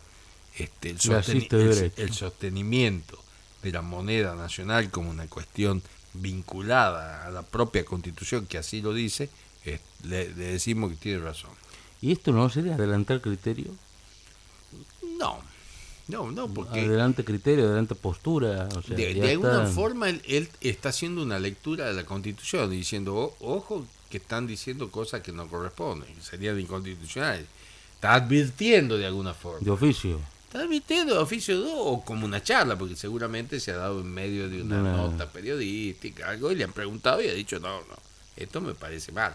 este, 0.57 0.91
el, 0.91 0.99
sosteni- 1.01 1.53
el 1.97 2.13
sostenimiento 2.13 3.22
de 3.63 3.71
la 3.73 3.83
moneda 3.83 4.35
nacional 4.35 4.91
como 4.91 5.11
una 5.11 5.27
cuestión 5.29 5.83
vinculada 6.15 7.27
a 7.27 7.31
la 7.31 7.43
propia 7.43 7.85
constitución 7.85 8.47
que 8.47 8.59
así 8.59 8.83
lo 8.83 8.93
dice, 8.93 9.31
eh, 9.65 9.79
le, 10.05 10.29
le 10.35 10.45
decimos 10.53 10.91
que 10.91 10.97
tiene 10.97 11.21
razón. 11.21 11.51
¿Y 12.01 12.13
esto 12.13 12.33
no 12.33 12.49
sería 12.51 12.75
adelantar 12.75 13.21
criterio? 13.21 13.69
No, 15.19 15.39
no, 16.09 16.31
no, 16.33 16.49
porque 16.49 16.81
Adelante 16.81 17.25
criterio, 17.25 17.67
adelante 17.67 17.95
postura. 17.95 18.69
O 18.77 18.83
sea, 18.83 18.97
de, 18.97 19.31
alguna 19.31 19.63
está- 19.65 19.67
forma 19.69 20.09
él, 20.09 20.21
él 20.27 20.49
está 20.61 20.89
haciendo 20.89 21.23
una 21.23 21.39
lectura 21.39 21.87
de 21.87 21.93
la 21.95 22.05
constitución, 22.05 22.71
diciendo, 22.71 23.15
"O- 23.15 23.37
ojo, 23.41 23.87
que 24.11 24.17
están 24.19 24.47
diciendo 24.47 24.91
cosas 24.91 25.23
que 25.23 25.33
no 25.33 25.47
corresponden, 25.49 26.13
que 26.15 26.21
serían 26.21 26.59
inconstitucionales. 26.61 27.47
Está 27.95 28.15
advirtiendo 28.15 28.99
de 28.99 29.07
alguna 29.07 29.33
forma. 29.33 29.61
de 29.65 29.71
oficio. 29.71 30.21
Está 30.53 30.65
advirtiendo 30.65 31.15
de 31.15 31.21
oficio 31.21 31.59
dos 31.59 31.73
o 31.75 32.05
como 32.05 32.27
una 32.27 32.43
charla, 32.43 32.77
porque 32.77 32.95
seguramente 32.95 33.59
se 33.59 33.73
ha 33.73 33.79
dado 33.79 34.01
en 34.01 34.13
medio 34.13 34.51
de 34.51 34.61
una 34.61 34.83
nota 34.83 35.27
periodística, 35.31 36.29
algo, 36.29 36.53
y 36.53 36.57
le 36.57 36.65
han 36.65 36.75
preguntado 36.75 37.23
y 37.23 37.29
ha 37.29 37.33
dicho, 37.33 37.59
no, 37.59 37.79
no, 37.79 37.97
esto 38.37 38.61
me 38.61 38.75
parece 38.75 39.13
mal. 39.13 39.35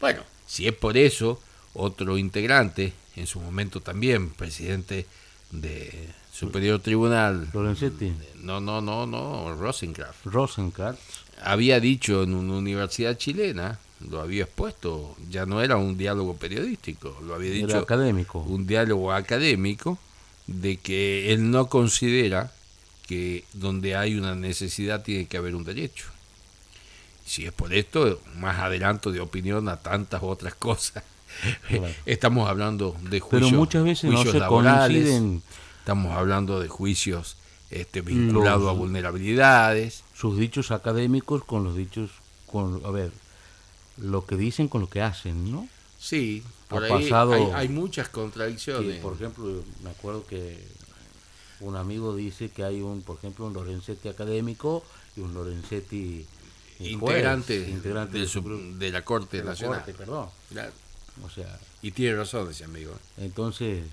Bueno, 0.00 0.24
si 0.44 0.66
es 0.66 0.74
por 0.74 0.96
eso, 0.96 1.40
otro 1.72 2.18
integrante, 2.18 2.92
en 3.14 3.28
su 3.28 3.38
momento 3.38 3.80
también 3.80 4.30
presidente 4.30 5.06
de 5.52 6.08
Superior 6.32 6.80
Tribunal, 6.80 7.48
Lorenzetti, 7.52 8.12
no, 8.42 8.60
no, 8.60 8.80
no, 8.80 9.06
no, 9.06 9.54
Rosencraft, 9.54 10.26
Rosenkrantz, 10.26 10.98
había 11.44 11.78
dicho 11.78 12.24
en 12.24 12.34
una 12.34 12.54
universidad 12.54 13.16
chilena, 13.16 13.78
lo 14.10 14.20
había 14.20 14.42
expuesto, 14.42 15.14
ya 15.30 15.46
no 15.46 15.62
era 15.62 15.76
un 15.76 15.96
diálogo 15.96 16.34
periodístico, 16.34 17.16
lo 17.24 17.36
había 17.36 17.50
era 17.50 17.66
dicho 17.68 17.78
académico. 17.78 18.40
un 18.40 18.66
diálogo 18.66 19.12
académico 19.12 20.00
de 20.46 20.76
que 20.76 21.32
él 21.32 21.50
no 21.50 21.66
considera 21.68 22.52
que 23.06 23.44
donde 23.52 23.96
hay 23.96 24.16
una 24.16 24.34
necesidad 24.34 25.02
tiene 25.02 25.26
que 25.26 25.36
haber 25.36 25.54
un 25.54 25.64
derecho. 25.64 26.06
Si 27.24 27.44
es 27.44 27.52
por 27.52 27.72
esto, 27.74 28.20
más 28.38 28.58
adelanto 28.58 29.10
de 29.12 29.20
opinión 29.20 29.68
a 29.68 29.76
tantas 29.78 30.22
otras 30.22 30.54
cosas. 30.54 31.02
Claro. 31.68 31.88
Estamos 32.06 32.48
hablando 32.48 32.96
de 33.02 33.08
Pero 33.20 33.26
juicios, 33.26 33.52
muchas 33.52 33.84
veces 33.84 34.04
no 34.10 34.16
juicios 34.16 34.32
se 34.32 34.38
laborales, 34.38 35.02
coinciden 35.02 35.42
estamos 35.80 36.16
hablando 36.16 36.60
de 36.60 36.68
juicios 36.68 37.36
este, 37.70 38.00
vinculados 38.00 38.62
Los- 38.62 38.70
a 38.70 38.72
vulnerabilidades. 38.72 40.02
sus 40.16 40.38
dichos 40.38 40.70
académicos 40.70 41.44
con 41.44 41.62
los 41.64 41.76
dichos, 41.76 42.10
con, 42.46 42.80
a 42.84 42.90
ver, 42.90 43.12
lo 43.96 44.24
que 44.26 44.36
dicen 44.36 44.66
con 44.68 44.80
lo 44.80 44.88
que 44.88 45.02
hacen, 45.02 45.50
¿no? 45.52 45.68
Sí, 45.98 46.42
por 46.68 46.82
Ha 46.84 46.86
ahí 46.86 47.02
pasado- 47.04 47.32
hay, 47.32 47.42
hay 47.54 47.68
muchas 47.68 48.06
Sí, 48.06 48.12
contradicciones. 48.12 49.00
por 49.00 49.14
ejemplo, 49.14 49.62
me 49.82 49.90
acuerdo 49.90 50.26
que 50.26 50.58
un 51.60 51.76
amigo 51.76 52.14
dice 52.14 52.50
que 52.50 52.64
hay 52.64 52.80
un, 52.82 53.02
por 53.02 53.16
ejemplo, 53.18 53.46
un 53.46 53.54
Lorenzetti 53.54 54.08
académico 54.08 54.84
y 55.16 55.20
un 55.20 55.32
Lorenzetti 55.34 56.26
eh, 56.78 56.78
juez, 56.78 56.92
integrante, 56.92 57.56
integrante 57.70 58.18
de, 58.18 58.26
su- 58.28 58.42
la 58.78 59.02
Corte 59.02 59.38
de 59.38 59.44
la 59.44 59.50
Nacional. 59.50 59.78
Corte, 59.78 59.94
perdón. 59.94 60.28
Claro. 60.50 60.72
O 61.24 61.30
sea, 61.30 61.58
Y 61.80 61.92
tiene 61.92 62.16
razón 62.16 62.50
ese 62.50 62.64
amigo. 62.64 62.92
entonces 63.16 63.84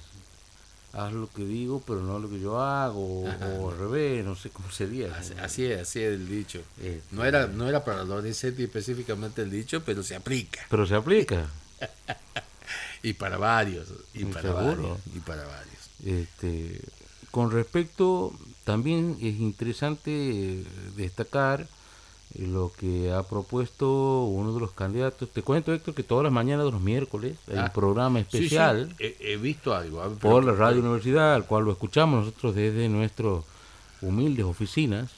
haz 0.91 1.11
lo 1.13 1.27
que 1.31 1.43
digo, 1.45 1.81
pero 1.87 2.01
no 2.01 2.19
lo 2.19 2.29
que 2.29 2.39
yo 2.39 2.59
hago, 2.61 3.23
o, 3.23 3.29
o 3.29 3.71
al 3.71 3.77
revés, 3.79 4.23
no 4.25 4.35
sé 4.35 4.49
cómo 4.49 4.69
sería. 4.69 5.15
Así, 5.17 5.33
así 5.41 5.65
es, 5.65 5.81
así 5.81 6.01
es 6.01 6.13
el 6.13 6.27
dicho. 6.29 6.59
Eh, 6.81 7.01
No 7.11 7.23
era, 7.25 7.47
no 7.47 7.67
era 7.69 7.83
para 7.85 8.03
Lorenzetti 8.03 8.63
específicamente 8.63 9.41
el 9.41 9.49
dicho, 9.49 9.81
pero 9.85 10.03
se 10.03 10.15
aplica. 10.15 10.61
Pero 10.69 10.85
se 10.85 10.95
aplica. 10.95 11.47
Y 13.03 13.13
para 13.13 13.37
varios, 13.37 13.89
y 14.13 14.25
para 14.25 14.41
seguro. 14.41 14.65
varios, 14.65 14.97
y 15.15 15.19
para 15.19 15.43
varios. 15.45 15.89
Este, 16.05 16.81
con 17.31 17.51
respecto, 17.51 18.33
también 18.63 19.17
es 19.21 19.39
interesante 19.39 20.63
destacar 20.95 21.67
lo 22.39 22.71
que 22.71 23.11
ha 23.11 23.21
propuesto 23.23 24.23
uno 24.23 24.53
de 24.53 24.59
los 24.59 24.71
candidatos. 24.71 25.29
Te 25.29 25.43
cuento, 25.43 25.71
Héctor, 25.73 25.93
que 25.93 26.01
todas 26.03 26.23
las 26.23 26.33
mañanas 26.33 26.65
de 26.65 26.71
los 26.71 26.81
miércoles 26.81 27.37
hay 27.47 27.57
Ah, 27.57 27.65
un 27.65 27.71
programa 27.73 28.19
Sí, 28.21 28.25
sí, 28.31 28.37
especial 28.37 28.95
he, 28.99 29.15
he 29.19 29.37
visto 29.37 29.75
algo. 29.75 30.01
a 30.01 30.07
ver, 30.07 30.17
por 30.17 30.43
la 30.43 30.53
Radio 30.53 30.79
Universidad, 30.81 31.35
al 31.35 31.45
cual 31.45 31.65
lo 31.65 31.71
escuchamos 31.73 32.25
nosotros 32.25 32.55
desde 32.55 32.89
nuestras 32.89 33.43
humildes 34.03 34.45
oficinas 34.45 35.09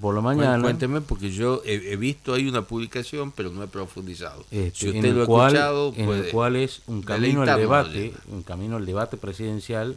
por 0.00 0.14
la 0.14 0.20
bueno, 0.20 0.40
mañana. 0.40 0.62
cuénteme, 0.62 1.00
porque 1.00 1.30
yo 1.30 1.62
he, 1.64 1.92
he 1.92 1.96
visto 1.96 2.34
ahí 2.34 2.48
una 2.48 2.62
publicación, 2.62 3.32
pero 3.32 3.50
no 3.50 3.62
he 3.62 3.68
profundizado. 3.68 4.44
Este, 4.50 4.78
si 4.78 4.88
usted 4.88 5.14
lo 5.14 5.22
ha 5.22 5.26
cual, 5.26 5.46
escuchado, 5.54 5.94
en 5.96 6.06
puede. 6.06 6.26
el 6.26 6.32
cual 6.32 6.56
es 6.56 6.82
un 6.86 7.02
camino 7.02 7.42
al 7.42 7.58
debate, 7.58 8.12
un 8.28 8.42
camino 8.42 8.76
al 8.76 8.86
debate 8.86 9.16
presidencial 9.16 9.96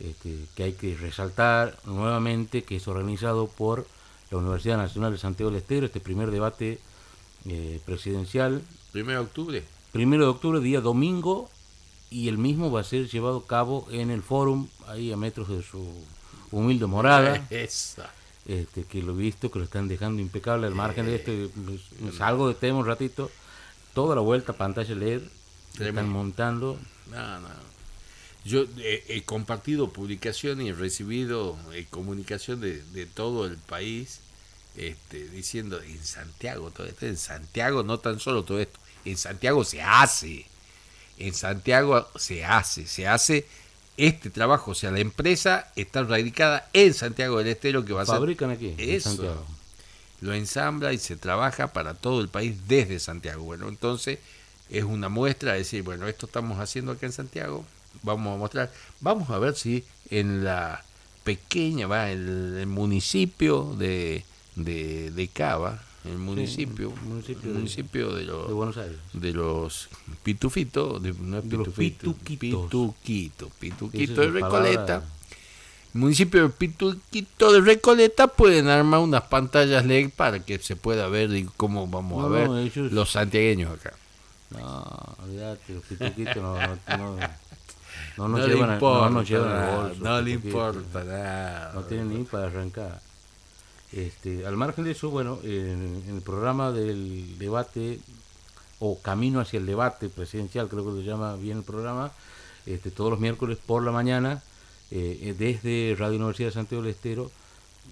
este, 0.00 0.36
que 0.54 0.62
hay 0.64 0.72
que 0.72 0.96
resaltar 0.96 1.78
nuevamente 1.86 2.62
que 2.64 2.76
es 2.76 2.86
organizado 2.88 3.46
por 3.46 3.86
la 4.30 4.38
Universidad 4.38 4.76
Nacional 4.76 5.12
de 5.12 5.18
Santiago 5.18 5.50
del 5.50 5.60
Estero, 5.60 5.86
este 5.86 6.00
primer 6.00 6.30
debate 6.30 6.78
eh, 7.46 7.80
presidencial, 7.84 8.62
Primero 8.92 9.20
de 9.20 9.24
octubre. 9.26 9.64
primero 9.92 10.24
de 10.24 10.30
octubre, 10.30 10.60
día 10.60 10.80
domingo, 10.80 11.48
y 12.10 12.28
el 12.28 12.38
mismo 12.38 12.70
va 12.70 12.80
a 12.80 12.84
ser 12.84 13.08
llevado 13.08 13.38
a 13.38 13.46
cabo 13.46 13.86
en 13.90 14.10
el 14.10 14.22
fórum, 14.22 14.68
ahí 14.88 15.12
a 15.12 15.16
metros 15.16 15.48
de 15.48 15.62
su 15.62 15.84
humilde 16.50 16.86
morada. 16.86 17.46
Esa. 17.50 18.10
este, 18.46 18.84
que 18.84 19.02
lo 19.02 19.12
he 19.12 19.16
visto, 19.16 19.50
que 19.50 19.58
lo 19.58 19.64
están 19.64 19.88
dejando 19.88 20.22
impecable 20.22 20.66
al 20.66 20.74
margen 20.74 21.06
de 21.06 21.16
este, 21.16 21.48
me- 21.56 22.06
me 22.10 22.12
salgo 22.16 22.46
de 22.48 22.54
tema 22.54 22.78
un 22.78 22.86
ratito, 22.86 23.30
toda 23.94 24.14
la 24.14 24.20
vuelta 24.20 24.52
pantalla 24.52 24.94
LED, 24.94 25.22
están 25.78 26.08
montando, 26.08 26.78
No, 27.10 27.40
no. 27.40 27.48
Yo 28.44 28.64
eh, 28.78 29.04
he 29.08 29.22
compartido 29.24 29.90
publicaciones 29.92 30.66
y 30.66 30.68
he 30.68 30.72
recibido 30.72 31.56
eh, 31.72 31.86
comunicación 31.90 32.60
de, 32.60 32.80
de 32.92 33.04
todo 33.06 33.44
el 33.46 33.56
país 33.56 34.20
este, 34.76 35.28
diciendo 35.30 35.80
en 35.82 36.04
Santiago 36.04 36.70
todo 36.70 36.86
esto, 36.86 37.06
en 37.06 37.16
Santiago 37.16 37.82
no 37.82 37.98
tan 37.98 38.20
solo 38.20 38.44
todo 38.44 38.60
esto, 38.60 38.78
en 39.04 39.16
Santiago 39.16 39.64
se 39.64 39.82
hace, 39.82 40.46
en 41.18 41.34
Santiago 41.34 42.06
se 42.16 42.44
hace, 42.44 42.86
se 42.86 43.08
hace 43.08 43.48
este 43.96 44.30
trabajo, 44.30 44.72
o 44.72 44.74
sea, 44.74 44.90
la 44.90 45.00
empresa 45.00 45.72
está 45.76 46.02
radicada 46.02 46.68
en 46.72 46.92
Santiago 46.94 47.38
del 47.38 47.48
Estero 47.48 47.84
que 47.84 47.92
va 47.92 48.02
a 48.02 48.06
ser 48.06 48.16
fabrican 48.16 48.50
aquí, 48.50 48.74
en 48.76 48.90
Eso. 48.90 49.10
Santiago. 49.10 49.46
lo 50.20 50.34
ensambla 50.34 50.92
y 50.92 50.98
se 50.98 51.16
trabaja 51.16 51.72
para 51.72 51.94
todo 51.94 52.20
el 52.20 52.28
país 52.28 52.56
desde 52.68 52.98
Santiago. 52.98 53.44
Bueno, 53.44 53.68
entonces 53.68 54.18
es 54.70 54.84
una 54.84 55.08
muestra 55.08 55.52
de 55.52 55.58
decir, 55.58 55.82
bueno, 55.82 56.08
esto 56.08 56.26
estamos 56.26 56.58
haciendo 56.58 56.92
acá 56.92 57.06
en 57.06 57.12
Santiago, 57.12 57.64
vamos 58.02 58.34
a 58.34 58.38
mostrar, 58.38 58.72
vamos 59.00 59.30
a 59.30 59.38
ver 59.38 59.54
si 59.54 59.84
en 60.10 60.44
la 60.44 60.84
pequeña, 61.24 61.86
va, 61.86 62.10
el, 62.10 62.56
el 62.58 62.66
municipio 62.66 63.74
de, 63.78 64.24
de, 64.56 65.10
de 65.10 65.28
Cava, 65.28 65.82
el 66.08 66.18
municipio, 66.18 66.90
Sí, 66.90 67.08
municipio 67.08 67.42
el 67.42 67.48
de- 67.52 67.58
municipio 67.58 68.14
de 68.14 68.24
los 68.24 68.48
de 68.48 68.54
Buenos 68.54 68.76
Aires. 68.76 68.96
de 69.12 69.32
los 69.32 69.88
pitufitos, 70.22 71.02
de, 71.02 71.12
no 71.12 71.38
es 71.38 71.48
De 71.48 71.56
los 71.56 71.68
pitufito, 71.68 72.12
pituquitos. 72.14 72.64
pituquito, 72.64 73.50
pituquito 73.58 74.20
de 74.20 74.28
Recoleta. 74.30 74.84
palabra. 74.86 75.02
El 75.94 76.00
municipio 76.00 76.42
de 76.42 76.48
Pituquito 76.50 77.52
de 77.52 77.60
Recoleta 77.62 78.26
pueden 78.28 78.68
armar 78.68 79.00
unas 79.00 79.22
pantallas 79.22 79.86
LED 79.86 80.10
para 80.14 80.40
que 80.40 80.58
se 80.58 80.76
pueda 80.76 81.08
ver 81.08 81.30
y 81.34 81.44
cómo 81.56 81.86
vamos 81.86 82.20
No, 82.20 82.26
a 82.26 82.28
ver 82.28 82.48
no, 82.48 82.58
ellos- 82.58 82.92
los 82.92 83.10
santiagueños 83.12 83.72
acá. 83.72 83.94
No, 84.50 85.16
olvídate, 85.24 85.72
los 85.74 85.82
pituquitos 85.84 86.36
no, 86.36 86.54
no, 86.58 86.76
no, 86.98 87.16
no 87.16 87.18
No, 88.18 88.28
nos 88.28 88.40
le 88.40 88.54
llevan, 88.54 88.70
a- 88.70 88.74
importa, 88.74 89.10
no 89.10 89.22
llevan 89.22 89.48
nada, 89.48 89.76
bolso, 89.88 90.04
no 90.04 90.20
le 90.22 90.30
importa 90.32 91.04
nada. 91.04 91.72
No 91.74 91.80
tienen 91.82 92.08
ni 92.18 92.24
para 92.24 92.46
arrancar. 92.46 93.00
Este, 93.92 94.46
al 94.46 94.56
margen 94.56 94.84
de 94.84 94.92
eso, 94.92 95.10
bueno, 95.10 95.38
en, 95.44 96.02
en 96.08 96.16
el 96.16 96.22
programa 96.22 96.72
del 96.72 97.38
debate 97.38 98.00
o 98.78 99.00
camino 99.00 99.40
hacia 99.40 99.58
el 99.58 99.66
debate 99.66 100.08
presidencial, 100.08 100.68
creo 100.68 100.84
que 100.84 101.00
se 101.00 101.06
llama 101.06 101.36
bien 101.36 101.58
el 101.58 101.64
programa, 101.64 102.12
este, 102.66 102.90
todos 102.90 103.10
los 103.10 103.20
miércoles 103.20 103.58
por 103.64 103.82
la 103.82 103.92
mañana, 103.92 104.42
eh, 104.90 105.18
eh, 105.22 105.34
desde 105.38 105.96
Radio 105.98 106.16
Universidad 106.16 106.48
de 106.48 106.54
Santiago 106.54 106.82
del 106.82 106.92
Estero, 106.92 107.30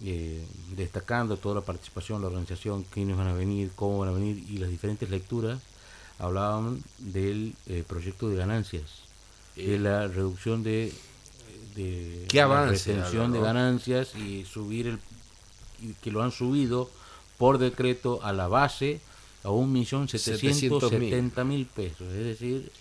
eh, 0.04 0.44
destacando 0.76 1.36
toda 1.36 1.56
la 1.56 1.60
participación, 1.60 2.20
la 2.20 2.26
organización, 2.26 2.84
quiénes 2.90 3.16
van 3.16 3.28
a 3.28 3.32
venir, 3.32 3.70
cómo 3.76 3.98
van 4.00 4.08
a 4.08 4.12
venir 4.12 4.44
y 4.48 4.58
las 4.58 4.68
diferentes 4.68 5.08
lecturas, 5.08 5.60
hablaban 6.18 6.82
del 6.98 7.54
eh, 7.66 7.84
proyecto 7.86 8.28
de 8.28 8.36
ganancias, 8.36 8.84
de 9.56 9.78
la 9.78 10.08
reducción 10.08 10.62
de, 10.62 10.92
de 11.76 12.26
¿Qué 12.28 12.38
la 12.38 12.44
avance, 12.44 12.92
retención 12.92 13.32
de 13.32 13.40
ganancias 13.40 14.14
y 14.16 14.44
subir 14.44 14.88
el 14.88 14.98
que 16.02 16.10
lo 16.10 16.22
han 16.22 16.32
subido 16.32 16.90
por 17.38 17.58
decreto 17.58 18.20
a 18.22 18.32
la 18.32 18.48
base 18.48 19.00
a 19.42 19.50
un 19.50 19.72
millón 19.72 20.08
setecientos 20.08 20.88
setenta 20.88 21.44
mil 21.44 21.66
pesos, 21.66 22.08
es 22.12 22.24
decir, 22.24 22.72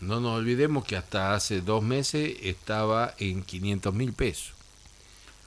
No 0.00 0.20
nos 0.20 0.38
olvidemos 0.38 0.84
que 0.84 0.96
hasta 0.96 1.34
hace 1.34 1.62
dos 1.62 1.82
meses 1.82 2.36
estaba 2.42 3.14
en 3.18 3.42
500 3.42 3.94
mil 3.94 4.12
pesos. 4.12 4.52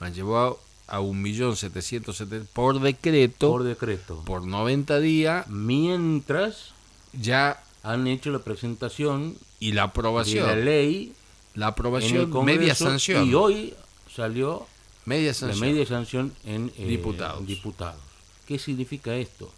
Han 0.00 0.12
llevado 0.12 0.58
a 0.88 1.00
1.770.000 1.00 2.46
por 2.52 2.80
decreto, 2.80 3.48
por 3.48 3.60
por, 3.60 3.64
decreto. 3.64 4.22
90 4.26 4.98
días, 4.98 5.46
Mientras 5.48 6.72
ya 7.12 7.62
han 7.82 8.06
hecho 8.08 8.30
la 8.30 8.40
presentación 8.40 9.36
y 9.60 9.72
la 9.72 9.82
de 9.82 9.88
aprobación. 9.88 10.46
la 10.46 10.56
ley 10.56 11.12
la 11.54 11.68
aprobación, 11.68 12.44
media 12.44 12.74
sanción. 12.74 13.28
y 13.28 13.34
hoy 13.34 13.74
salió 14.14 14.66
media 15.10 15.28
la 15.28 15.34
sanción. 15.34 15.60
media 15.60 15.86
sanción 15.86 16.34
en 16.44 16.72
eh, 16.78 16.86
Diputados. 16.86 17.46
diputados. 17.46 18.00
¿Qué 18.46 18.58
significa 18.58 19.14
esto? 19.16 19.52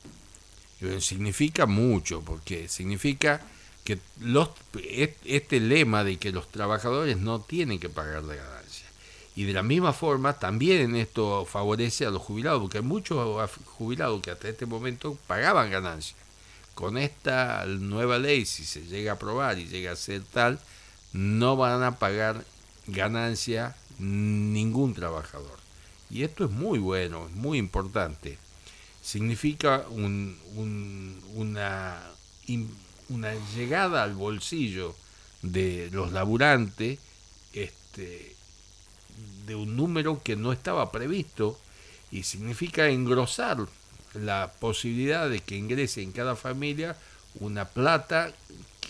Eh, 0.80 1.00
Significa 1.00 1.66
mucho, 1.66 2.20
porque 2.22 2.68
significa 2.68 3.40
que 3.84 3.98
los 4.20 4.48
este 5.24 5.60
lema 5.60 6.04
de 6.04 6.16
que 6.16 6.32
los 6.32 6.48
trabajadores 6.50 7.16
no 7.18 7.40
tienen 7.40 7.78
que 7.78 7.88
pagar 7.88 8.22
de 8.24 8.36
ganancia. 8.36 8.86
Y 9.34 9.44
de 9.44 9.52
la 9.54 9.62
misma 9.62 9.92
forma, 9.92 10.34
también 10.38 10.94
esto 10.94 11.46
favorece 11.46 12.04
a 12.04 12.10
los 12.10 12.20
jubilados, 12.22 12.60
porque 12.60 12.78
hay 12.78 12.84
muchos 12.84 13.16
jubilados 13.64 14.20
que 14.22 14.30
hasta 14.30 14.48
este 14.48 14.66
momento 14.66 15.16
pagaban 15.26 15.70
ganancias. 15.70 16.16
Con 16.74 16.96
esta 16.98 17.64
nueva 17.66 18.18
ley, 18.18 18.44
si 18.44 18.64
se 18.64 18.82
llega 18.86 19.12
a 19.12 19.14
aprobar 19.14 19.58
y 19.58 19.66
llega 19.68 19.92
a 19.92 19.96
ser 19.96 20.22
tal, 20.22 20.58
no 21.12 21.56
van 21.56 21.82
a 21.82 21.98
pagar 21.98 22.44
ganancia 22.86 23.74
ningún 23.98 24.94
trabajador. 24.94 25.58
Y 26.10 26.24
esto 26.24 26.44
es 26.44 26.50
muy 26.50 26.78
bueno, 26.78 27.26
es 27.26 27.32
muy 27.34 27.58
importante 27.58 28.38
significa 29.02 29.84
un- 29.90 30.38
un- 30.54 31.20
una, 31.34 32.00
una 33.08 33.34
llegada 33.54 34.02
al 34.04 34.14
bolsillo 34.14 34.94
de 35.42 35.90
los 35.92 36.12
laburantes 36.12 36.98
este, 37.52 38.34
de 39.46 39.54
un 39.54 39.76
número 39.76 40.22
que 40.22 40.36
no 40.36 40.52
estaba 40.52 40.90
previsto 40.92 41.58
y 42.10 42.22
significa 42.22 42.88
engrosar 42.88 43.66
la 44.14 44.52
posibilidad 44.60 45.28
de 45.28 45.40
que 45.40 45.56
ingrese 45.56 46.02
en 46.02 46.12
cada 46.12 46.36
familia 46.36 46.96
una 47.40 47.64
plata 47.66 48.32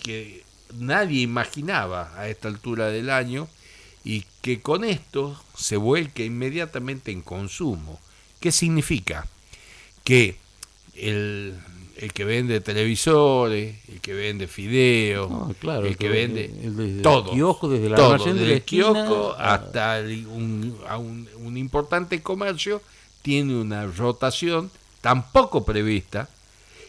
que 0.03 0.45
nadie 0.75 1.23
imaginaba 1.23 2.13
a 2.19 2.29
esta 2.29 2.49
altura 2.49 2.89
del 2.89 3.11
año 3.11 3.49
y 4.05 4.25
que 4.41 4.61
con 4.61 4.85
esto 4.85 5.41
se 5.57 5.77
vuelque 5.77 6.25
inmediatamente 6.25 7.13
en 7.13 7.23
consumo. 7.23 8.01
¿Qué 8.41 8.51
significa? 8.53 9.27
que 10.05 10.37
el, 10.97 11.55
el 11.97 12.13
que 12.13 12.25
vende 12.25 12.61
televisores, 12.61 13.77
el 13.89 14.01
que 14.01 14.13
vende 14.15 14.49
fideos, 14.49 15.31
No, 15.31 15.55
claro, 15.61 15.87
el 15.87 15.97
que 15.97 16.09
vende 16.09 16.47
el- 16.47 16.77
desde 16.77 16.97
el 16.97 17.03
todo, 17.03 17.31
kiosco, 17.33 17.69
desde 17.69 17.87
el 17.87 17.95
todo, 17.95 18.07
almacén 18.15 18.35
de 18.35 18.41
desde 18.41 18.47
la 18.47 18.53
el 18.53 18.59
esquina 18.59 18.93
kiosco 18.93 19.33
a- 19.39 19.55
hasta 19.55 19.99
el- 20.01 20.27
un, 20.27 20.77
a 20.89 20.99
un, 20.99 21.29
un 21.37 21.57
importante 21.57 22.21
comercio 22.21 22.83
tiene 23.23 23.55
una 23.55 23.87
rotación 23.87 24.71
tampoco 25.01 25.65
prevista 25.65 26.29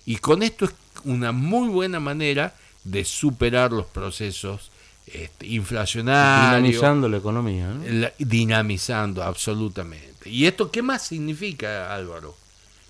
y 0.08 0.16
con 0.18 0.42
esto 0.42 0.66
es 0.66 0.72
una 1.04 1.32
muy 1.32 1.70
buena 1.70 2.00
manera 2.00 2.56
de 2.84 3.06
superar 3.06 3.72
los 3.72 3.86
procesos 3.86 4.72
este, 5.14 5.48
inflacionarios 5.48 6.62
dinamizando 6.64 7.08
la 7.08 7.18
economía. 7.18 7.68
¿no? 7.68 7.84
la- 7.88 8.14
dinamizando 8.18 9.24
absolutamente. 9.24 10.30
¿Y 10.30 10.46
esto 10.46 10.72
qué 10.72 10.82
más 10.82 11.06
significa, 11.06 11.94
Álvaro? 11.94 12.36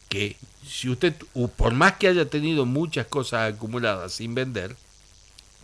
Que 0.09 0.37
si 0.67 0.89
usted, 0.89 1.13
por 1.55 1.73
más 1.73 1.93
que 1.93 2.07
haya 2.07 2.25
tenido 2.29 2.65
muchas 2.65 3.07
cosas 3.07 3.53
acumuladas 3.53 4.13
sin 4.13 4.33
vender, 4.35 4.75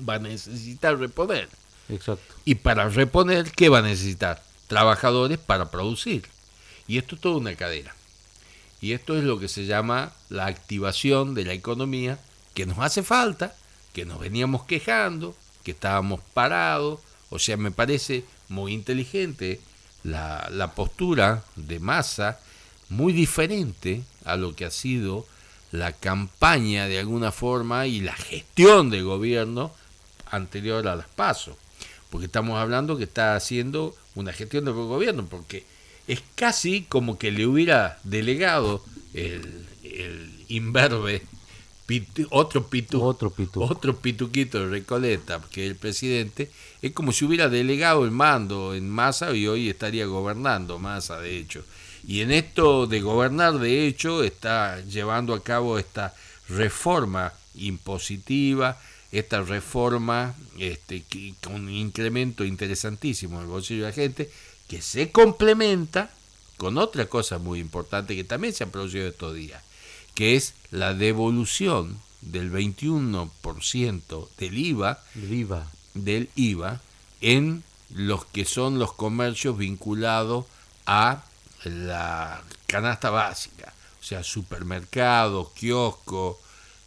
va 0.07 0.15
a 0.15 0.19
necesitar 0.19 0.97
reponer. 0.97 1.47
Exacto. 1.87 2.33
Y 2.45 2.55
para 2.55 2.89
reponer, 2.89 3.51
¿qué 3.51 3.69
va 3.69 3.79
a 3.79 3.83
necesitar? 3.83 4.43
Trabajadores 4.67 5.37
para 5.37 5.71
producir. 5.71 6.23
Y 6.87 6.97
esto 6.97 7.15
es 7.15 7.21
toda 7.21 7.37
una 7.37 7.55
cadena. 7.55 7.93
Y 8.81 8.93
esto 8.93 9.17
es 9.17 9.23
lo 9.23 9.39
que 9.39 9.47
se 9.47 9.65
llama 9.65 10.11
la 10.29 10.45
activación 10.47 11.35
de 11.35 11.45
la 11.45 11.53
economía, 11.53 12.17
que 12.53 12.65
nos 12.65 12.79
hace 12.79 13.03
falta, 13.03 13.55
que 13.93 14.05
nos 14.05 14.19
veníamos 14.19 14.63
quejando, 14.63 15.35
estábamos 15.71 16.21
parados. 16.33 16.99
O 17.29 17.39
sea, 17.39 17.57
me 17.57 17.71
parece 17.71 18.23
muy 18.47 18.73
inteligente 18.73 19.59
la, 20.03 20.49
la 20.51 20.71
postura 20.73 21.43
de 21.55 21.79
masa, 21.79 22.39
muy 22.89 23.13
diferente 23.13 24.03
a 24.25 24.35
lo 24.35 24.55
que 24.55 24.65
ha 24.65 24.71
sido 24.71 25.25
la 25.71 25.91
campaña 25.91 26.87
de 26.87 26.99
alguna 26.99 27.31
forma 27.31 27.85
y 27.85 28.01
la 28.01 28.13
gestión 28.13 28.89
del 28.89 29.03
gobierno 29.03 29.71
anterior 30.31 30.87
a 30.87 30.95
las 30.95 31.07
pasos. 31.07 31.55
Porque 32.09 32.25
estamos 32.25 32.57
hablando 32.59 32.97
que 32.97 33.03
está 33.03 33.35
haciendo 33.35 33.95
una 34.15 34.33
gestión 34.33 34.65
del 34.65 34.73
gobierno, 34.73 35.27
porque 35.29 35.65
es 36.07 36.23
casi 36.35 36.83
como 36.83 37.19
que 37.19 37.31
le 37.31 37.45
hubiera 37.45 37.99
delegado 38.03 38.83
el, 39.13 39.67
el 39.83 40.45
imberbe, 40.47 41.21
pitu- 41.89 42.27
otro 42.29 42.67
pitu, 42.67 43.01
Otro 43.03 43.31
pitu. 43.31 43.63
otro 43.63 43.97
pituquito 43.97 44.59
de 44.59 44.67
Recoleta, 44.69 45.41
que 45.51 45.65
el 45.65 45.75
presidente, 45.75 46.51
es 46.81 46.91
como 46.93 47.11
si 47.11 47.25
hubiera 47.25 47.49
delegado 47.49 48.05
el 48.05 48.11
mando 48.11 48.75
en 48.75 48.87
Massa 48.89 49.35
y 49.35 49.47
hoy 49.47 49.69
estaría 49.69 50.05
gobernando 50.05 50.77
Massa, 50.77 51.19
de 51.19 51.37
hecho. 51.37 51.63
Y 52.07 52.21
en 52.21 52.31
esto 52.31 52.85
de 52.87 53.01
gobernar, 53.01 53.57
de 53.59 53.87
hecho, 53.87 54.23
está 54.23 54.79
llevando 54.85 55.33
a 55.33 55.43
cabo 55.43 55.79
esta 55.79 56.13
reforma 56.47 57.33
impositiva, 57.55 58.77
esta 59.11 59.41
reforma 59.41 60.35
este, 60.59 61.01
que- 61.03 61.33
con 61.41 61.55
un 61.55 61.69
incremento 61.69 62.45
interesantísimo 62.45 63.37
en 63.37 63.43
el 63.43 63.47
bolsillo 63.49 63.83
de 63.85 63.89
la 63.89 63.93
gente, 63.95 64.29
que 64.67 64.81
se 64.81 65.11
complementa 65.11 66.11
con 66.57 66.77
otra 66.77 67.07
cosa 67.07 67.39
muy 67.39 67.59
importante 67.59 68.15
que 68.15 68.23
también 68.23 68.53
se 68.53 68.63
ha 68.65 68.71
producido 68.71 69.07
estos 69.07 69.33
días, 69.35 69.63
que 70.19 70.35
es 70.35 70.53
la 70.69 70.93
devolución 70.93 71.97
del 72.19 72.51
21% 72.51 74.27
del 74.37 74.57
IVA, 74.57 74.99
El 75.15 75.33
IVA. 75.33 75.67
del 75.93 76.29
IVA 76.35 76.81
en 77.21 77.63
los 77.95 78.25
que 78.25 78.43
son 78.43 78.79
los 78.79 78.91
comercios 78.91 79.57
vinculados 79.57 80.43
a 80.85 81.23
la 81.63 82.41
canasta 82.67 83.09
básica, 83.11 83.73
o 84.01 84.03
sea, 84.03 84.21
supermercados, 84.25 85.51
kioscos, 85.51 86.35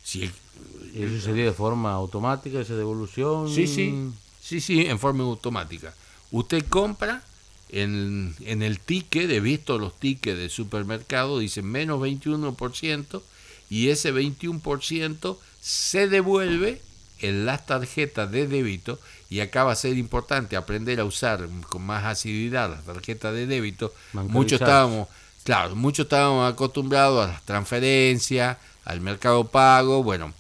si 0.05 0.25
el- 0.25 0.33
Eso 0.95 1.25
sería 1.25 1.45
de 1.47 1.53
forma 1.53 1.93
automática, 1.93 2.61
esa 2.61 2.75
devolución. 2.75 3.49
Sí, 3.49 3.67
sí, 3.67 3.95
sí, 4.43 4.61
sí, 4.61 4.81
en 4.85 4.99
forma 4.99 5.25
automática. 5.25 5.95
Usted 6.31 6.67
compra 6.69 7.23
en, 7.73 8.35
en 8.41 8.63
el 8.63 8.79
ticket, 8.79 9.31
he 9.31 9.41
visto 9.41 9.79
los 9.79 9.99
tickets 9.99 10.39
de 10.39 10.49
supermercado, 10.49 11.39
dicen 11.39 11.67
menos 11.67 12.01
21% 12.01 13.23
y 13.71 13.89
ese 13.89 14.13
21% 14.13 15.39
se 15.61 16.09
devuelve 16.09 16.83
en 17.23 17.47
las 17.47 17.65
tarjetas 17.65 18.31
de 18.31 18.47
débito, 18.47 18.99
y 19.31 19.41
acá 19.41 19.65
va 19.65 19.73
a 19.73 19.77
ser 19.77 19.97
importante 19.97 20.57
aprender 20.57 21.01
a 21.01 21.05
usar 21.05 21.49
con 21.69 21.83
más 21.83 22.05
asiduidad 22.05 22.69
las 22.69 22.85
tarjetas 22.85 23.33
de 23.33 23.47
débito. 23.47 23.95
Muchos 24.13 24.61
estábamos, 24.61 25.09
claro, 25.45 25.75
muchos 25.75 26.05
estábamos 26.05 26.53
acostumbrados 26.53 27.25
a 27.25 27.33
las 27.33 27.43
transferencias, 27.43 28.59
al 28.85 29.01
mercado 29.01 29.45
pago. 29.45 30.03
Bueno, 30.03 30.35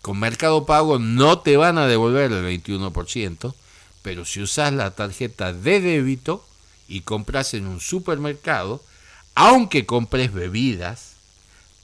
con 0.00 0.18
mercado 0.18 0.64
pago 0.64 0.98
no 0.98 1.40
te 1.40 1.56
van 1.56 1.76
a 1.76 1.86
devolver 1.86 2.32
el 2.32 2.62
21%, 2.62 3.52
pero 4.00 4.24
si 4.24 4.40
usas 4.40 4.72
la 4.72 4.92
tarjeta 4.92 5.52
de 5.52 5.80
débito 5.80 6.47
y 6.88 7.02
compras 7.02 7.54
en 7.54 7.66
un 7.66 7.80
supermercado, 7.80 8.82
aunque 9.34 9.86
compres 9.86 10.32
bebidas, 10.32 11.12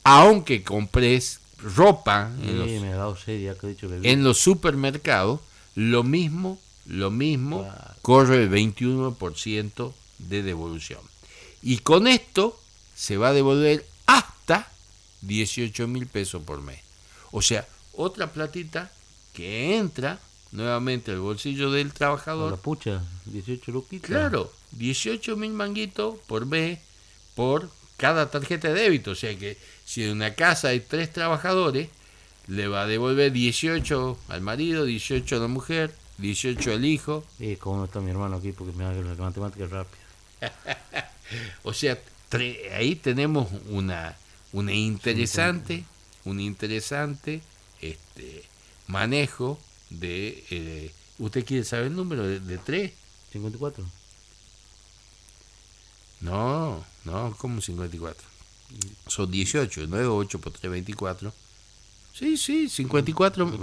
aunque 0.02 0.62
compres 0.62 1.40
ropa 1.58 2.30
en, 2.42 2.58
los, 4.24 4.38
supermercados, 4.38 5.40
lo 5.74 6.02
mismo, 6.02 6.58
lo 6.86 7.10
mismo 7.10 7.70
corre 8.02 8.42
el 8.42 8.50
21% 8.50 9.92
de 10.18 10.42
devolución. 10.42 11.00
Y 11.62 11.78
con 11.78 12.06
esto 12.06 12.58
se 12.94 13.16
va 13.16 13.28
a 13.28 13.32
devolver 13.32 13.86
hasta 14.06 14.70
18 15.22 15.86
mil 15.88 16.06
pesos 16.06 16.42
por 16.42 16.60
mes. 16.62 16.80
O 17.30 17.40
sea, 17.40 17.66
otra 17.94 18.32
platita 18.32 18.92
que 19.32 19.76
entra 19.76 20.20
nuevamente 20.54 21.10
al 21.10 21.18
bolsillo 21.18 21.70
del 21.70 21.92
trabajador. 21.92 22.52
La 22.52 22.56
pucha, 22.56 23.02
18 23.26 23.72
luquitas. 23.72 24.08
Claro, 24.08 24.50
18 24.70 25.36
mil 25.36 25.50
manguitos 25.50 26.16
por 26.26 26.46
mes 26.46 26.78
por 27.34 27.68
cada 27.96 28.30
tarjeta 28.30 28.68
de 28.68 28.74
débito. 28.74 29.10
O 29.10 29.14
sea 29.16 29.36
que 29.36 29.58
si 29.84 30.04
en 30.04 30.12
una 30.12 30.34
casa 30.34 30.68
hay 30.68 30.80
tres 30.80 31.12
trabajadores, 31.12 31.88
le 32.46 32.68
va 32.68 32.82
a 32.82 32.86
devolver 32.86 33.32
18 33.32 34.18
al 34.28 34.40
marido, 34.40 34.84
18 34.84 35.36
a 35.36 35.40
la 35.40 35.48
mujer, 35.48 35.92
18 36.18 36.72
al 36.72 36.84
hijo. 36.84 37.24
¿Y 37.40 37.56
cómo 37.56 37.84
está 37.84 38.00
mi 38.00 38.12
hermano 38.12 38.36
aquí? 38.36 38.52
Porque 38.52 38.72
me 38.76 38.84
hace 38.84 39.02
la 39.02 39.14
matemática 39.14 39.66
rápida. 39.66 40.00
o 41.64 41.72
sea, 41.72 41.98
ahí 42.76 42.94
tenemos 42.94 43.48
una, 43.70 44.16
una 44.52 44.72
interesante, 44.72 45.84
un 46.24 46.38
interesante 46.38 47.42
este, 47.80 48.44
manejo 48.86 49.58
de... 50.00 50.44
Eh, 50.50 50.92
¿Usted 51.18 51.44
quiere 51.44 51.64
saber 51.64 51.86
el 51.86 51.96
número 51.96 52.26
de, 52.26 52.40
de 52.40 52.58
3? 52.58 52.92
54. 53.32 53.84
No, 56.20 56.84
no, 57.04 57.34
como 57.38 57.60
54. 57.60 58.26
Son 59.06 59.30
18, 59.30 59.86
9, 59.88 60.06
8 60.06 60.38
por 60.40 60.52
3, 60.52 60.70
24. 60.70 61.32
Sí, 62.14 62.36
sí, 62.36 62.68
54. 62.68 63.44
muy 63.44 63.58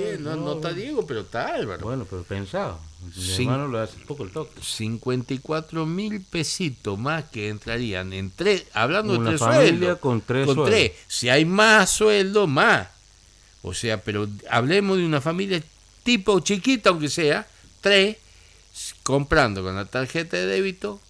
bien, 0.00 0.24
no, 0.24 0.54
está 0.54 0.72
Diego, 0.72 1.06
pero 1.06 1.20
está 1.20 1.54
Álvaro. 1.54 1.84
Bueno, 1.84 2.04
pero 2.10 2.24
pensado. 2.24 2.80
Mi 3.16 3.44
hermano 3.44 3.68
lo 3.68 3.78
hace 3.78 3.98
poco 4.00 4.24
el 4.24 4.30
toque. 4.30 4.60
54 4.60 5.86
mil 5.86 6.20
pesitos 6.20 6.98
más 6.98 7.24
que 7.26 7.48
entrarían 7.48 8.12
en 8.12 8.32
tres, 8.32 8.66
hablando 8.72 9.14
Una 9.14 9.30
de 9.30 9.36
tres 9.36 9.40
familia 9.40 9.96
con 9.96 10.20
tres 10.20 10.46
con 10.46 10.64
tres. 10.64 10.92
Si 11.06 11.28
hay 11.28 11.44
más 11.44 11.90
sueldo, 11.90 12.48
más. 12.48 12.88
O 13.64 13.72
sea, 13.72 14.02
pero 14.02 14.28
hablemos 14.50 14.98
de 14.98 15.06
una 15.06 15.22
familia 15.22 15.60
tipo 16.02 16.38
chiquita, 16.40 16.90
aunque 16.90 17.08
sea, 17.08 17.48
tres, 17.80 18.18
comprando 19.02 19.62
con 19.62 19.74
la 19.74 19.86
tarjeta 19.86 20.36
de 20.36 20.44
débito 20.44 21.00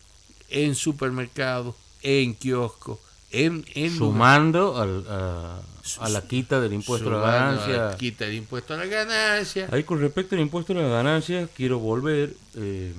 en 0.51 0.77
supermercado, 0.77 1.75
en 2.03 2.35
kiosco, 2.35 3.01
en, 3.33 3.65
sumando 3.91 4.77
a, 4.79 6.09
la 6.09 6.23
quita 6.29 6.61
del 6.61 6.75
impuesto 6.75 7.09
a 7.09 7.13
la 7.13 7.33
ganancia. 7.33 7.97
quita 7.97 8.25
del 8.27 8.37
impuesto 8.37 8.75
a 8.75 8.77
la 8.77 8.87
ganancia. 8.87 9.69
Ahí 9.73 9.83
con 9.83 10.01
respecto 10.01 10.37
al 10.37 10.41
impuesto 10.41 10.75
a 10.75 10.77
la 10.77 10.89
ganancia, 10.89 11.49
quiero 11.57 11.81
volver, 11.81 12.37
eh, 12.55 12.95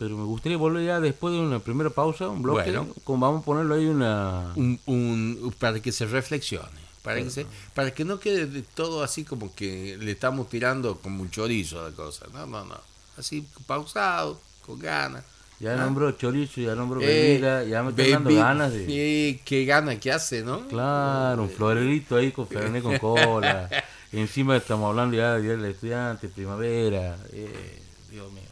pero 0.00 0.16
me 0.16 0.24
gustaría 0.24 0.58
volver 0.58 0.84
ya 0.84 0.98
después 0.98 1.32
de 1.32 1.38
una 1.38 1.60
primera 1.60 1.90
pausa, 1.90 2.28
un 2.28 2.42
bloque, 2.42 2.72
vamos 3.06 3.42
a 3.42 3.44
ponerlo 3.44 3.76
ahí 3.76 3.86
una... 3.86 4.52
Un, 4.56 5.54
para 5.60 5.78
que 5.78 5.92
se 5.92 6.06
reflexione. 6.06 6.93
Para 7.04 7.22
que, 7.22 7.46
para 7.74 7.92
que 7.92 8.02
no 8.02 8.18
quede 8.18 8.62
todo 8.74 9.04
así 9.04 9.24
como 9.24 9.54
que 9.54 9.98
le 10.00 10.12
estamos 10.12 10.48
tirando 10.48 10.96
como 10.96 11.20
un 11.20 11.30
chorizo 11.30 11.80
a 11.80 11.90
la 11.90 11.94
cosa. 11.94 12.24
No, 12.32 12.46
no, 12.46 12.64
no. 12.64 12.80
Así 13.18 13.46
pausado, 13.66 14.40
con 14.64 14.78
ganas. 14.78 15.22
Ya 15.60 15.76
nombró 15.76 16.10
chorizo, 16.12 16.62
ya 16.62 16.74
nombró 16.74 17.02
eh, 17.02 17.06
bebida, 17.06 17.62
ya 17.64 17.82
me 17.82 17.90
estoy 17.90 18.10
dando 18.10 18.34
ganas 18.34 18.72
de... 18.72 18.86
Sí, 18.86 19.40
qué 19.44 19.66
gana 19.66 20.00
que 20.00 20.12
hace, 20.12 20.42
¿no? 20.42 20.66
Claro, 20.66 21.42
un 21.42 21.50
florerito 21.50 22.16
ahí 22.16 22.32
con 22.32 22.48
fernet 22.48 22.82
con 22.82 22.98
cola. 22.98 23.68
Encima 24.12 24.56
estamos 24.56 24.88
hablando 24.88 25.14
ya 25.14 25.34
de 25.34 25.42
del 25.42 25.64
Estudiante, 25.66 26.28
primavera. 26.28 27.18
Eh, 27.32 27.82
Dios 28.10 28.32
mío. 28.32 28.42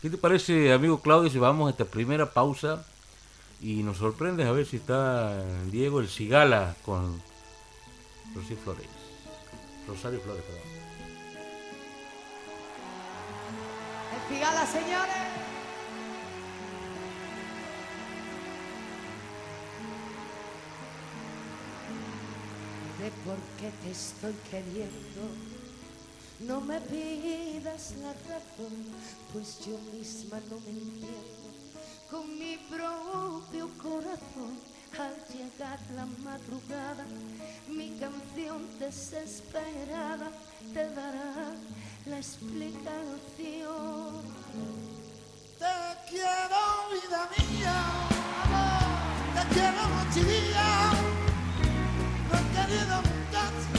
¿Qué 0.00 0.10
te 0.10 0.16
parece, 0.16 0.72
amigo 0.72 1.00
Claudio, 1.00 1.28
si 1.28 1.38
vamos 1.38 1.66
a 1.66 1.70
esta 1.72 1.84
primera 1.84 2.30
pausa 2.32 2.84
y 3.60 3.82
nos 3.82 3.98
sorprendes 3.98 4.46
a 4.46 4.52
ver 4.52 4.64
si 4.64 4.76
está 4.76 5.42
Diego 5.72 5.98
el 5.98 6.08
Cigala 6.08 6.76
con 6.84 7.20
Rosy 8.36 8.54
Flores? 8.54 8.86
Rosario 9.88 10.20
Flores, 10.20 10.44
perdón. 10.44 10.62
El 14.14 14.34
Cigala, 14.36 14.66
señores. 14.66 15.26
por 23.24 23.38
qué 23.58 23.70
te 23.82 23.90
estoy 23.90 24.34
queriendo. 24.50 25.22
No 26.40 26.60
me 26.60 26.80
pidas 26.80 27.94
la 28.02 28.12
razón, 28.12 28.74
pues 29.32 29.58
yo 29.66 29.78
misma 29.92 30.38
no 30.50 30.60
me 30.60 30.70
entiendo. 30.70 31.46
Con 32.10 32.38
mi 32.38 32.56
propio 32.56 33.68
corazón, 33.82 34.60
al 34.98 35.14
llegar 35.28 35.78
la 35.94 36.06
madrugada, 36.24 37.04
mi 37.68 37.98
canción 37.98 38.66
desesperada 38.78 40.30
te 40.72 40.88
dará 40.90 41.54
la 42.06 42.16
explicación. 42.16 44.22
Te 45.58 45.74
quiero, 46.08 46.88
vida 46.92 47.28
mía, 47.36 47.76
te 49.34 49.42
quiero 49.54 49.82
noche 49.88 50.22
querido 52.54 52.96
muchacho, 53.08 53.78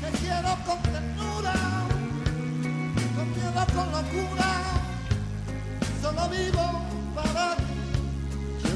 te 0.00 0.08
quiero 0.18 0.50
con 0.66 0.78
ternura, 0.82 1.56
con 3.14 3.26
miedo, 3.30 3.62
con 3.74 3.86
locura, 3.92 4.50
solo 6.02 6.24
vivo 6.30 6.93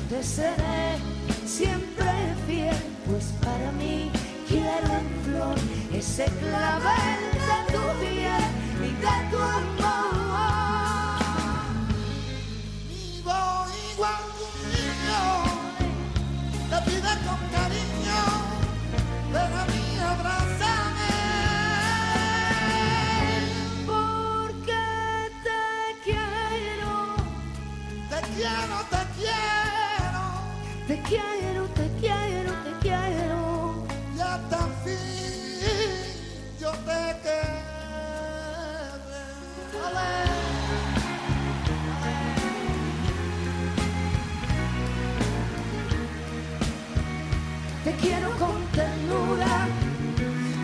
te 0.09 0.23
seré 0.23 0.97
siempre 1.45 2.07
fiel, 2.47 2.77
pues 3.07 3.25
para 3.43 3.73
mí 3.73 4.11
quiero 4.49 4.87
en 5.01 5.09
flor 5.25 5.57
ese 5.93 6.25
clavel 6.25 7.21
de 7.35 7.73
tu 7.73 8.01
piel 8.01 8.45
y 8.81 8.91
de 9.03 9.31
tu 9.31 9.37
amor. 9.37 9.98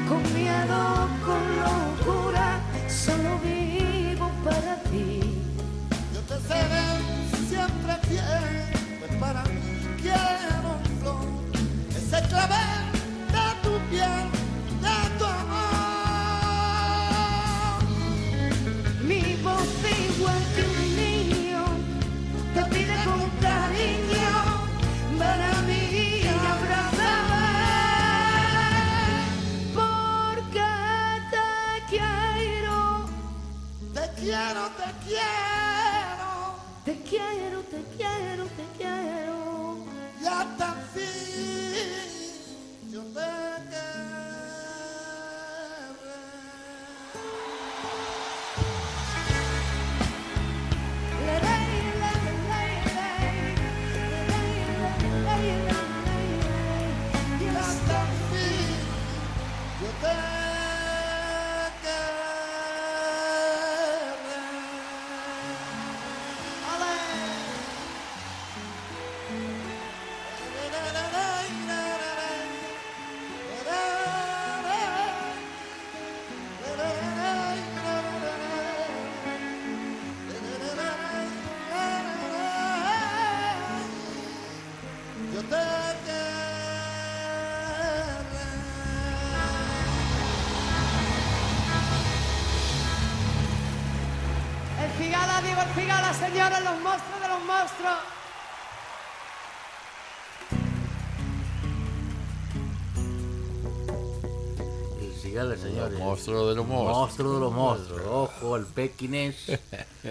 Con 0.09 0.23
miedo, 0.35 1.09
con 1.27 1.44
señores, 96.27 96.65
los 96.65 96.81
monstruos 96.81 97.21
de 97.23 97.29
los 97.29 97.45
monstruos. 97.45 97.99
El 105.01 105.13
cigala, 105.21 105.57
señores. 105.57 105.99
Monstruo 105.99 106.49
de 106.49 106.55
los 106.55 106.67
monstruos. 106.67 106.97
Monstruo 106.99 107.35
de 107.35 107.41
los 107.41 107.53
monstruos. 107.53 108.03
Ojo, 108.07 108.57
el 108.57 108.65
pequinés. 108.67 109.37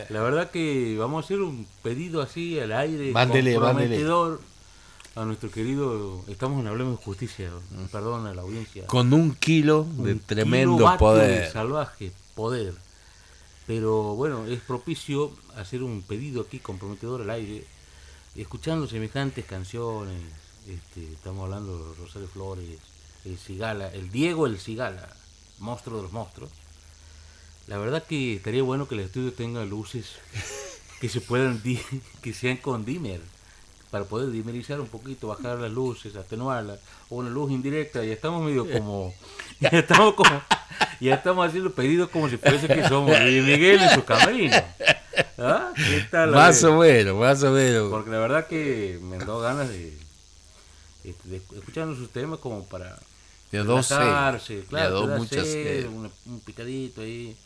La 0.10 0.22
verdad 0.22 0.52
que 0.52 0.96
vamos 1.00 1.24
a 1.24 1.26
hacer 1.26 1.42
un 1.42 1.66
pedido 1.82 2.22
así 2.22 2.60
al 2.60 2.72
aire. 2.72 3.12
Mándele, 3.12 3.56
comprometedor 3.56 4.42
A 5.16 5.26
nuestro 5.26 5.52
querido. 5.52 6.22
Estamos 6.28 6.60
en 6.60 6.68
Hablemos 6.68 6.98
de 7.00 7.06
Justicia. 7.06 7.50
Perdón 7.92 8.28
a 8.28 8.34
la 8.34 8.42
audiencia. 8.42 8.86
Con 8.88 9.14
un 9.14 9.36
kilo 9.36 9.86
de 9.98 10.14
Un 10.14 10.20
tremendo 10.20 10.90
de 10.90 10.98
poder. 10.98 11.52
salvaje 11.52 12.12
poder. 12.36 12.74
Pero 13.66 14.16
bueno, 14.16 14.46
es 14.46 14.60
propicio 14.62 15.32
hacer 15.56 15.84
un 15.84 16.02
pedido 16.02 16.42
aquí 16.42 16.60
comprometedor 16.60 17.22
al 17.22 17.30
aire, 17.30 17.66
escuchando 18.36 18.88
semejantes 18.88 19.46
canciones. 19.46 20.22
Este, 20.68 21.14
estamos 21.14 21.44
hablando 21.46 21.78
de 21.78 21.96
Rosario 21.96 22.28
Flores, 22.28 22.80
el 23.26 23.38
Cigala, 23.38 23.92
el 23.94 24.12
Diego 24.12 24.48
el 24.48 24.60
Cigala, 24.60 25.10
monstruo 25.60 25.98
de 25.98 26.04
los 26.04 26.12
monstruos. 26.12 26.52
La 27.68 27.78
verdad 27.78 28.04
que 28.04 28.36
estaría 28.36 28.64
bueno 28.64 28.88
que 28.88 28.96
el 28.96 29.02
estudio 29.02 29.32
tenga 29.34 29.64
luces 29.64 30.08
que 31.00 31.08
se 31.08 31.22
puedan 31.22 31.62
que 32.22 32.34
sean 32.34 32.58
con 32.58 32.84
dimmer 32.84 33.22
para 33.94 34.06
poder 34.06 34.32
dimerizar 34.32 34.82
un 34.82 34.88
poquito, 34.88 35.28
bajar 35.28 35.60
las 35.60 35.72
luces, 35.72 36.16
atenuarlas, 36.16 36.80
o 37.12 37.18
una 37.18 37.30
luz 37.30 37.52
indirecta, 37.52 38.04
ya 38.04 38.14
estamos 38.14 38.42
medio 38.42 38.68
como, 38.68 39.14
ya 39.60 39.70
estamos 39.70 40.16
como, 40.16 40.42
ya 41.00 41.14
estamos 41.14 41.48
haciendo 41.48 41.72
pedidos 41.76 42.10
como 42.10 42.28
si 42.28 42.38
fuese 42.38 42.68
que 42.68 42.88
somos 42.88 43.12
Luis 43.20 43.44
Miguel 43.44 43.80
en 43.80 43.92
su 43.92 44.04
camerino. 44.04 44.58
¿Ah? 45.38 45.72
¿Qué 45.76 46.08
tal? 46.10 46.32
la 46.32 46.38
Más 46.38 46.56
vez? 46.56 46.64
o 46.64 46.78
menos, 46.80 47.20
más 47.20 47.44
o 47.44 47.52
menos. 47.52 47.92
Porque 47.92 48.10
la 48.10 48.18
verdad 48.18 48.48
que 48.48 48.98
me 49.00 49.18
han 49.18 49.28
dado 49.28 49.42
ganas 49.42 49.70
de, 49.70 49.96
de 51.04 51.42
escuchar 51.56 51.86
sus 51.96 52.10
temas 52.10 52.40
como 52.40 52.66
para 52.66 52.98
De 53.52 53.62
relajarse, 53.62 54.56
De 54.56 54.64
claro, 54.64 55.06
da 55.06 55.18
muchas 55.18 55.46
sed, 55.46 55.86
un 55.86 56.40
picadito 56.44 57.02
ahí. 57.02 57.38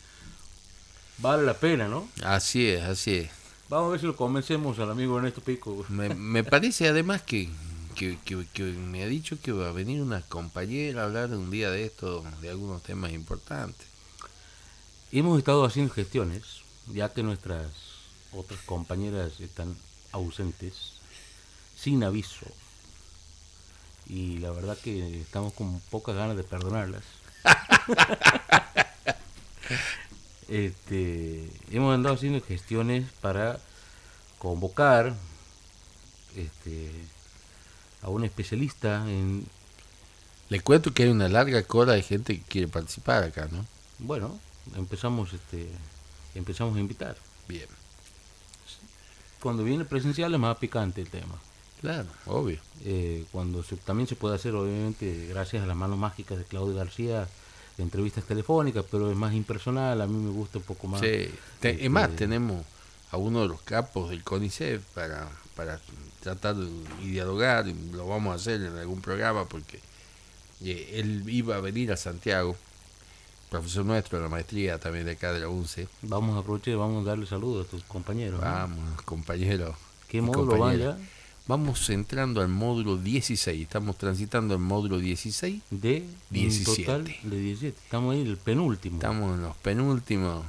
Vale 1.18 1.42
la 1.42 1.52
pena, 1.52 1.88
¿no? 1.88 2.08
Así 2.24 2.70
es, 2.70 2.82
así 2.84 3.16
es. 3.16 3.37
Vamos 3.68 3.88
a 3.88 3.90
ver 3.92 4.00
si 4.00 4.06
lo 4.06 4.16
convencemos 4.16 4.78
al 4.78 4.90
amigo 4.90 5.18
Ernesto 5.18 5.40
Pico. 5.42 5.84
Me, 5.88 6.14
me 6.14 6.42
parece 6.42 6.88
además 6.88 7.22
que, 7.22 7.50
que, 7.94 8.18
que- 8.24 8.46
que 8.52 8.62
me 8.62 9.02
ha 9.02 9.06
dicho 9.06 9.38
que 9.40 9.52
va 9.52 9.68
a 9.68 9.72
venir 9.72 10.00
una 10.00 10.22
compañera 10.22 11.02
a 11.02 11.06
hablar 11.06 11.30
un 11.30 11.50
día 11.50 11.70
de 11.70 11.84
esto, 11.84 12.24
de 12.40 12.48
algunos 12.48 12.82
temas 12.82 13.12
importantes. 13.12 13.86
Hemos 15.12 15.38
estado 15.38 15.64
haciendo 15.64 15.92
gestiones, 15.92 16.42
ya 16.86 17.12
que 17.12 17.22
nuestras 17.22 17.66
otras 18.32 18.60
compañeras 18.60 19.40
están 19.40 19.76
ausentes, 20.12 20.94
sin 21.76 22.02
aviso. 22.04 22.46
Y 24.06 24.38
la 24.38 24.50
verdad 24.52 24.78
que 24.82 25.20
estamos 25.20 25.52
con 25.52 25.80
pocas 25.90 26.14
ganas 26.16 26.36
de 26.36 26.44
perdonarlas. 26.44 27.04
este, 30.48 31.48
hemos 31.70 31.94
andado 31.94 32.14
haciendo 32.14 32.40
gestiones 32.40 33.10
para 33.20 33.58
convocar 34.38 35.14
este, 36.36 36.90
a 38.02 38.08
un 38.08 38.24
especialista 38.24 39.04
en, 39.08 39.46
Le 40.48 40.60
cuento 40.60 40.92
que 40.94 41.04
hay 41.04 41.08
una 41.10 41.28
larga 41.28 41.62
cola 41.64 41.92
de 41.94 42.02
gente 42.02 42.36
que 42.38 42.44
quiere 42.44 42.68
participar 42.68 43.24
acá, 43.24 43.48
¿no? 43.50 43.66
bueno, 43.98 44.38
empezamos 44.76 45.32
este, 45.32 45.68
empezamos 46.34 46.76
a 46.76 46.80
invitar. 46.80 47.16
Bien. 47.48 47.66
Cuando 49.40 49.62
viene 49.64 49.84
presencial 49.84 50.32
es 50.34 50.40
más 50.40 50.56
picante 50.58 51.00
el 51.00 51.08
tema. 51.10 51.34
Claro, 51.80 52.08
obvio. 52.26 52.58
Eh, 52.84 53.24
cuando 53.30 53.62
se- 53.62 53.76
también 53.76 54.08
se 54.08 54.16
puede 54.16 54.34
hacer, 54.34 54.54
obviamente, 54.54 55.26
gracias 55.28 55.62
a 55.62 55.66
las 55.66 55.76
manos 55.76 55.96
mágicas 55.98 56.38
de 56.38 56.44
Claudio 56.44 56.74
García, 56.74 57.28
entrevistas 57.78 58.24
telefónicas, 58.24 58.84
pero 58.90 59.10
es 59.10 59.16
más 59.16 59.32
impersonal. 59.34 60.00
A 60.00 60.06
mí 60.06 60.16
me 60.16 60.30
gusta 60.30 60.58
un 60.58 60.64
poco 60.64 60.86
más. 60.88 61.00
Sí. 61.00 61.06
Te- 61.60 61.70
este, 61.70 61.84
es 61.84 61.90
más, 61.90 62.10
tenemos 62.16 62.64
a 63.10 63.16
uno 63.16 63.42
de 63.42 63.48
los 63.48 63.60
capos 63.62 64.10
del 64.10 64.22
CONICET 64.22 64.80
para, 64.94 65.28
para 65.56 65.80
tratar 66.20 66.56
y 67.02 67.06
dialogar, 67.08 67.66
y 67.68 67.74
lo 67.92 68.06
vamos 68.06 68.32
a 68.32 68.34
hacer 68.36 68.60
en 68.62 68.76
algún 68.76 69.00
programa 69.00 69.46
porque 69.46 69.80
eh, 70.62 70.90
él 70.94 71.24
iba 71.28 71.56
a 71.56 71.60
venir 71.60 71.92
a 71.92 71.96
Santiago, 71.96 72.56
profesor 73.50 73.84
nuestro 73.86 74.18
de 74.18 74.24
la 74.24 74.30
maestría 74.30 74.78
también 74.78 75.06
de 75.06 75.12
acá 75.12 75.32
de 75.32 75.40
la 75.40 75.48
UNCE. 75.48 75.88
Vamos 76.02 76.36
a 76.36 76.40
aprovechar 76.40 76.74
y 76.74 76.76
vamos 76.76 77.06
a 77.06 77.10
darle 77.10 77.26
saludos 77.26 77.66
a 77.66 77.70
tus 77.70 77.82
compañeros. 77.84 78.40
¿no? 78.40 78.44
Vamos, 78.46 79.02
compañero. 79.02 79.74
¿Qué 80.08 80.20
módulo 80.20 80.46
van 80.52 80.58
compañera. 80.60 80.96
ya? 80.98 81.08
Vamos 81.48 81.88
entrando 81.88 82.42
al 82.42 82.48
módulo 82.48 82.98
16, 82.98 83.62
estamos 83.62 83.96
transitando 83.96 84.52
el 84.54 84.60
módulo 84.60 84.98
16, 84.98 85.62
De 85.70 86.02
un 86.02 86.14
17. 86.30 86.82
total 86.84 87.04
de 87.22 87.36
17. 87.38 87.78
Estamos 87.84 88.14
ahí, 88.14 88.20
el 88.22 88.36
penúltimo. 88.36 88.96
estamos 88.96 89.34
en 89.34 89.42
los 89.42 89.56
penúltimos. 89.56 90.44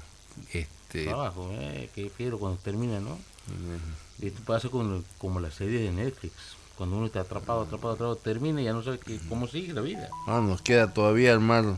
Este, 0.51 1.05
Trabajo, 1.05 1.49
eh, 1.53 1.89
qué 1.95 2.09
fiero 2.09 2.37
cuando 2.37 2.59
termina, 2.59 2.99
¿no? 2.99 3.11
mm, 3.15 4.25
Esto 4.25 4.41
pasa 4.45 4.67
con, 4.67 5.05
como 5.17 5.39
las 5.39 5.53
series 5.53 5.81
de 5.83 5.91
Netflix. 6.03 6.33
Cuando 6.77 6.97
uno 6.97 7.05
está 7.05 7.21
atrapado, 7.21 7.61
atrapado, 7.61 7.93
atrapado, 7.93 8.15
termina 8.17 8.61
y 8.61 8.65
ya 8.65 8.73
no 8.73 8.83
sabe 8.83 8.99
qué- 8.99 9.19
cómo 9.29 9.47
sigue 9.47 9.73
la 9.73 9.81
vida. 9.81 10.09
Ah, 10.27 10.41
nos 10.45 10.61
queda 10.61 10.93
todavía 10.93 11.33
armar 11.33 11.77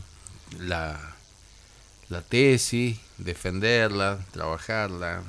la, 0.58 1.11
la 2.12 2.22
tesis, 2.22 2.98
defenderla, 3.18 4.18
trabajarla. 4.32 5.22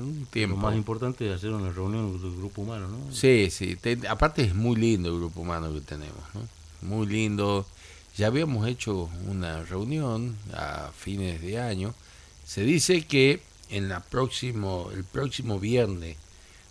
un 0.00 0.20
Lo 0.20 0.26
tiempo. 0.28 0.56
más 0.56 0.74
importante 0.74 1.28
es 1.28 1.36
hacer 1.36 1.50
una 1.50 1.70
reunión 1.70 2.20
del 2.20 2.36
grupo 2.36 2.62
humano, 2.62 2.88
¿no? 2.88 3.12
Sí, 3.14 3.48
sí. 3.50 3.76
te- 3.76 3.98
aparte 4.08 4.42
es 4.42 4.54
muy 4.54 4.76
lindo 4.76 5.10
el 5.10 5.16
grupo 5.18 5.40
humano 5.42 5.72
que 5.72 5.80
tenemos, 5.80 6.22
¿no? 6.34 6.40
Muy 6.88 7.06
lindo. 7.06 7.66
Ya 8.16 8.28
habíamos 8.28 8.66
hecho 8.68 9.10
una 9.28 9.62
reunión 9.64 10.36
a 10.54 10.90
fines 10.96 11.40
de 11.42 11.60
año. 11.60 11.94
Se 12.46 12.62
dice 12.62 13.02
que 13.06 13.40
en 13.70 13.88
la 13.88 14.00
próximo, 14.00 14.90
el 14.94 15.02
próximo 15.04 15.58
viernes 15.58 16.16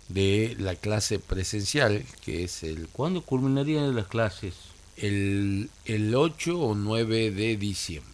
de 0.08 0.56
la 0.58 0.74
clase 0.74 1.18
presencial, 1.18 2.04
que 2.24 2.44
es 2.44 2.62
el, 2.62 2.88
¿Cuándo 2.88 3.22
culminarían 3.22 3.94
las 3.94 4.06
clases? 4.06 4.54
el, 4.96 5.68
el 5.86 6.14
8 6.14 6.58
o 6.58 6.74
9 6.74 7.30
de 7.32 7.56
diciembre. 7.56 8.13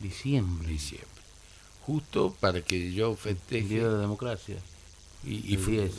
Diciembre. 0.00 0.68
diciembre. 0.68 1.08
Justo 1.86 2.34
para 2.40 2.62
que 2.62 2.92
yo 2.92 3.12
El 3.12 3.16
festeje. 3.16 3.68
Día 3.68 3.84
de 3.88 3.92
la 3.94 3.98
Democracia. 4.00 4.56
y, 5.24 5.50
y 5.50 5.54
el 5.54 5.58
fu- 5.60 5.70
10. 5.70 5.92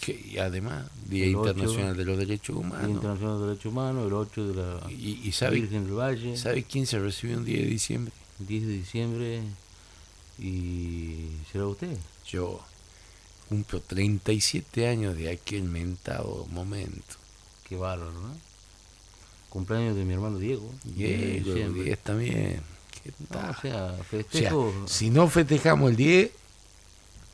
que- 0.00 0.18
y 0.32 0.38
además, 0.38 0.86
Día 1.08 1.24
El 1.24 1.32
Internacional 1.32 1.96
de 1.96 2.04
los 2.04 2.16
Derechos 2.18 2.56
Día 2.56 2.66
Humanos. 2.66 2.90
Internacional 2.90 3.40
de 3.40 3.46
Derechos 3.48 3.66
Humanos, 3.72 4.06
el 4.06 4.12
8 4.14 4.48
de 4.48 4.54
la 4.54 4.90
Y, 4.90 5.20
y 5.28 5.32
sabe, 5.32 5.60
Virgen 5.60 5.84
del 5.84 5.94
Valle, 5.94 6.36
¿sabe 6.36 6.64
quién 6.64 6.86
se 6.86 6.98
recibió 6.98 7.36
un 7.36 7.44
10 7.44 7.60
de 7.60 7.66
diciembre? 7.66 8.12
10 8.38 8.66
de 8.66 8.72
diciembre. 8.72 9.42
¿Y 10.38 11.26
será 11.52 11.66
usted? 11.66 11.96
Yo 12.26 12.60
cumplo 13.48 13.80
37 13.80 14.86
años 14.88 15.16
de 15.16 15.30
aquel 15.30 15.64
mentado 15.64 16.46
momento. 16.50 17.16
Qué 17.68 17.76
bárbaro, 17.76 18.12
¿no? 18.12 18.34
Cumpleaños 19.50 19.96
de 19.96 20.04
mi 20.04 20.14
hermano 20.14 20.38
Diego. 20.38 20.72
10 20.84 21.44
de 21.44 21.52
Diego. 21.54 21.72
10 21.74 21.98
también. 21.98 22.62
¿Qué 23.04 23.12
No, 23.30 23.38
o 23.50 23.54
sea, 23.60 23.84
O 23.86 23.94
sea, 23.94 24.04
festejo. 24.04 24.72
si 24.86 25.10
no 25.10 25.28
festejamos 25.28 25.90
el 25.90 25.96
10, 25.96 26.30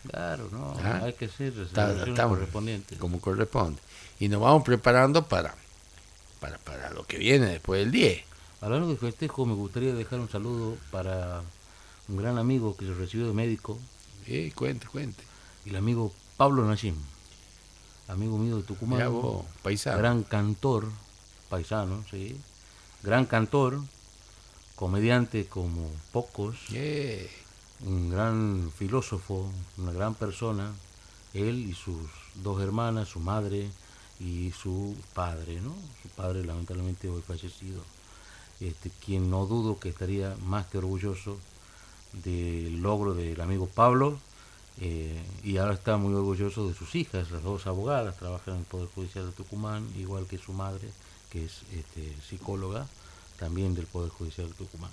Claro, 0.08 0.48
no, 0.52 0.72
Ah, 0.84 1.00
hay 1.02 1.14
que 1.14 1.26
celebraciones 1.26 2.08
estamos- 2.08 2.38
correspondientes. 2.38 2.96
como 2.98 3.20
corresponde. 3.20 3.80
Y 4.20 4.28
nos 4.28 4.40
vamos 4.40 4.62
preparando 4.62 5.26
para, 5.26 5.52
para, 6.38 6.58
para 6.58 6.90
lo 6.90 7.04
que 7.04 7.18
viene 7.18 7.46
después 7.46 7.80
del 7.80 7.90
10. 7.90 8.22
Hablando 8.60 8.86
de 8.88 8.96
festejo, 8.96 9.44
me 9.46 9.54
gustaría 9.54 9.92
dejar 9.94 10.20
un 10.20 10.30
saludo 10.30 10.76
para 10.92 11.42
un 12.08 12.16
gran 12.16 12.38
amigo 12.38 12.76
que 12.76 12.86
se 12.86 12.94
recibió 12.94 13.26
de 13.26 13.32
médico, 13.32 13.78
Eh, 14.28 14.52
cuente, 14.54 14.86
cuente. 14.86 15.24
el 15.66 15.74
amigo 15.74 16.12
Pablo 16.36 16.64
Nashim, 16.64 16.94
amigo 18.06 18.38
mío 18.38 18.58
de 18.58 18.62
Tucumán, 18.62 19.12
vos, 19.12 19.44
paisano. 19.62 19.98
gran 19.98 20.22
cantor, 20.22 20.88
paisano, 21.50 22.04
sí, 22.12 22.36
gran 23.02 23.26
cantor, 23.26 23.80
comediante 24.76 25.46
como 25.46 25.90
pocos, 26.12 26.56
un 27.84 28.10
gran 28.10 28.70
filósofo, 28.76 29.50
una 29.78 29.92
gran 29.92 30.14
persona, 30.14 30.72
él 31.34 31.68
y 31.68 31.74
sus 31.74 32.08
dos 32.36 32.62
hermanas, 32.62 33.08
su 33.08 33.20
madre 33.20 33.70
y 34.20 34.52
su 34.52 34.94
padre, 35.14 35.60
¿no? 35.60 35.74
Su 36.02 36.08
padre 36.10 36.44
lamentablemente 36.44 37.08
hoy 37.08 37.22
fallecido, 37.22 37.82
este, 38.60 38.90
quien 39.04 39.30
no 39.30 39.46
dudo 39.46 39.78
que 39.78 39.88
estaría 39.88 40.36
más 40.44 40.66
que 40.66 40.78
orgulloso 40.78 41.38
del 42.24 42.80
logro 42.80 43.14
del 43.14 43.40
amigo 43.40 43.66
Pablo 43.66 44.18
eh, 44.80 45.22
y 45.42 45.56
ahora 45.56 45.74
está 45.74 45.96
muy 45.96 46.14
orgulloso 46.14 46.68
de 46.68 46.74
sus 46.74 46.94
hijas, 46.94 47.30
las 47.30 47.42
dos 47.42 47.66
abogadas, 47.66 48.16
trabajan 48.16 48.54
en 48.54 48.60
el 48.60 48.66
Poder 48.66 48.88
Judicial 48.94 49.26
de 49.26 49.32
Tucumán, 49.32 49.88
igual 49.96 50.26
que 50.26 50.38
su 50.38 50.52
madre, 50.52 50.90
que 51.30 51.46
es 51.46 51.62
este, 51.72 52.14
psicóloga, 52.28 52.86
también 53.38 53.74
del 53.74 53.86
Poder 53.86 54.10
Judicial 54.10 54.48
de 54.48 54.54
Tucumán 54.54 54.90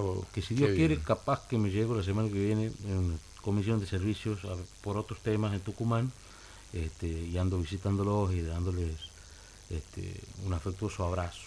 vos, 0.00 0.26
que 0.32 0.42
si 0.42 0.54
Dios 0.54 0.70
quiere, 0.70 0.94
bien. 0.94 1.00
capaz 1.00 1.46
que 1.48 1.58
me 1.58 1.70
llego 1.70 1.94
la 1.94 2.02
semana 2.02 2.28
que 2.28 2.38
viene 2.38 2.72
en 2.88 3.18
comisión 3.42 3.78
de 3.78 3.86
servicios 3.86 4.44
a- 4.44 4.56
por 4.82 4.96
otros 4.96 5.20
temas 5.20 5.52
en 5.54 5.60
Tucumán 5.60 6.10
este, 6.72 7.06
y 7.06 7.36
ando 7.38 7.58
visitándolos 7.60 8.32
y 8.34 8.42
dándoles 8.42 8.90
este, 9.70 10.12
un 10.44 10.52
afectuoso 10.54 11.04
abrazo. 11.04 11.42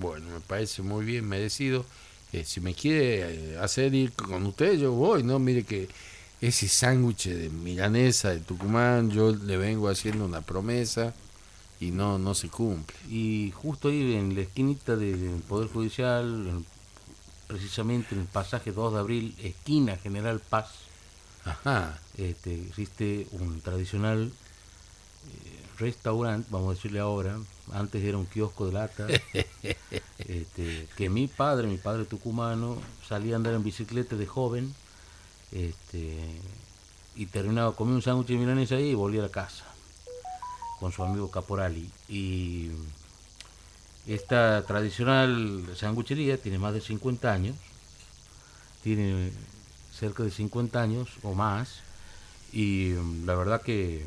Bueno, 0.00 0.28
me 0.30 0.40
parece 0.40 0.82
muy 0.82 1.04
bien 1.04 1.26
merecido. 1.28 1.84
Eh, 2.32 2.44
si 2.44 2.60
me 2.60 2.74
quiere 2.74 3.52
eh, 3.54 3.58
hacer 3.58 3.94
ir 3.94 4.12
con 4.12 4.44
usted, 4.46 4.74
yo 4.78 4.92
voy, 4.92 5.22
¿no? 5.22 5.38
Mire 5.38 5.64
que 5.64 5.88
ese 6.40 6.68
sándwich 6.68 7.28
de 7.28 7.48
milanesa 7.50 8.30
de 8.30 8.40
Tucumán, 8.40 9.10
yo 9.10 9.32
le 9.34 9.56
vengo 9.56 9.88
haciendo 9.88 10.24
una 10.24 10.40
promesa 10.42 11.14
y 11.80 11.90
no, 11.92 12.18
no 12.18 12.34
se 12.34 12.48
cumple. 12.48 12.96
Y 13.08 13.52
justo 13.54 13.88
ahí 13.88 14.14
en 14.14 14.34
la 14.34 14.40
esquinita 14.42 14.96
de- 14.96 15.16
del 15.16 15.42
Poder 15.42 15.68
Judicial, 15.68 16.24
en- 16.48 16.66
precisamente 17.46 18.14
en 18.14 18.22
el 18.22 18.26
pasaje 18.26 18.72
2 18.72 18.92
de 18.94 18.98
abril, 18.98 19.34
esquina 19.42 19.96
General 19.96 20.40
Paz, 20.40 20.68
Ajá. 21.44 21.98
este, 22.16 22.54
existe 22.68 23.26
un 23.32 23.60
tradicional 23.60 24.30
eh, 24.30 25.60
restaurante, 25.78 26.48
vamos 26.50 26.70
a 26.70 26.74
decirle 26.74 27.00
ahora, 27.00 27.38
antes 27.72 28.02
era 28.04 28.18
un 28.18 28.26
kiosco 28.26 28.66
de 28.66 28.72
lata, 28.72 29.06
este, 30.18 30.88
que 30.96 31.08
mi 31.10 31.26
padre, 31.26 31.66
mi 31.68 31.76
padre 31.76 32.04
tucumano, 32.04 32.76
salía 33.08 33.34
a 33.34 33.36
andar 33.36 33.54
en 33.54 33.62
bicicleta 33.62 34.16
de 34.16 34.26
joven 34.26 34.74
este, 35.52 36.18
y 37.16 37.26
terminaba 37.26 37.74
comiendo 37.74 37.96
un 37.96 38.02
sándwich 38.02 38.28
de 38.28 38.36
milanesa 38.36 38.74
ahí 38.76 38.90
y 38.90 38.94
volvía 38.94 39.20
a 39.20 39.24
la 39.26 39.30
casa 39.32 39.64
con 40.78 40.92
su 40.92 41.02
amigo 41.02 41.30
Caporali. 41.30 41.90
Y 42.08 42.70
esta 44.06 44.64
tradicional 44.66 45.64
sanguchería 45.76 46.38
tiene 46.38 46.58
más 46.58 46.74
de 46.74 46.80
50 46.80 47.32
años, 47.32 47.56
tiene 48.82 49.32
cerca 49.92 50.22
de 50.22 50.30
50 50.30 50.80
años 50.80 51.08
o 51.22 51.34
más, 51.34 51.80
y 52.52 52.94
mm, 52.96 53.26
la 53.26 53.34
verdad 53.34 53.62
que 53.62 54.06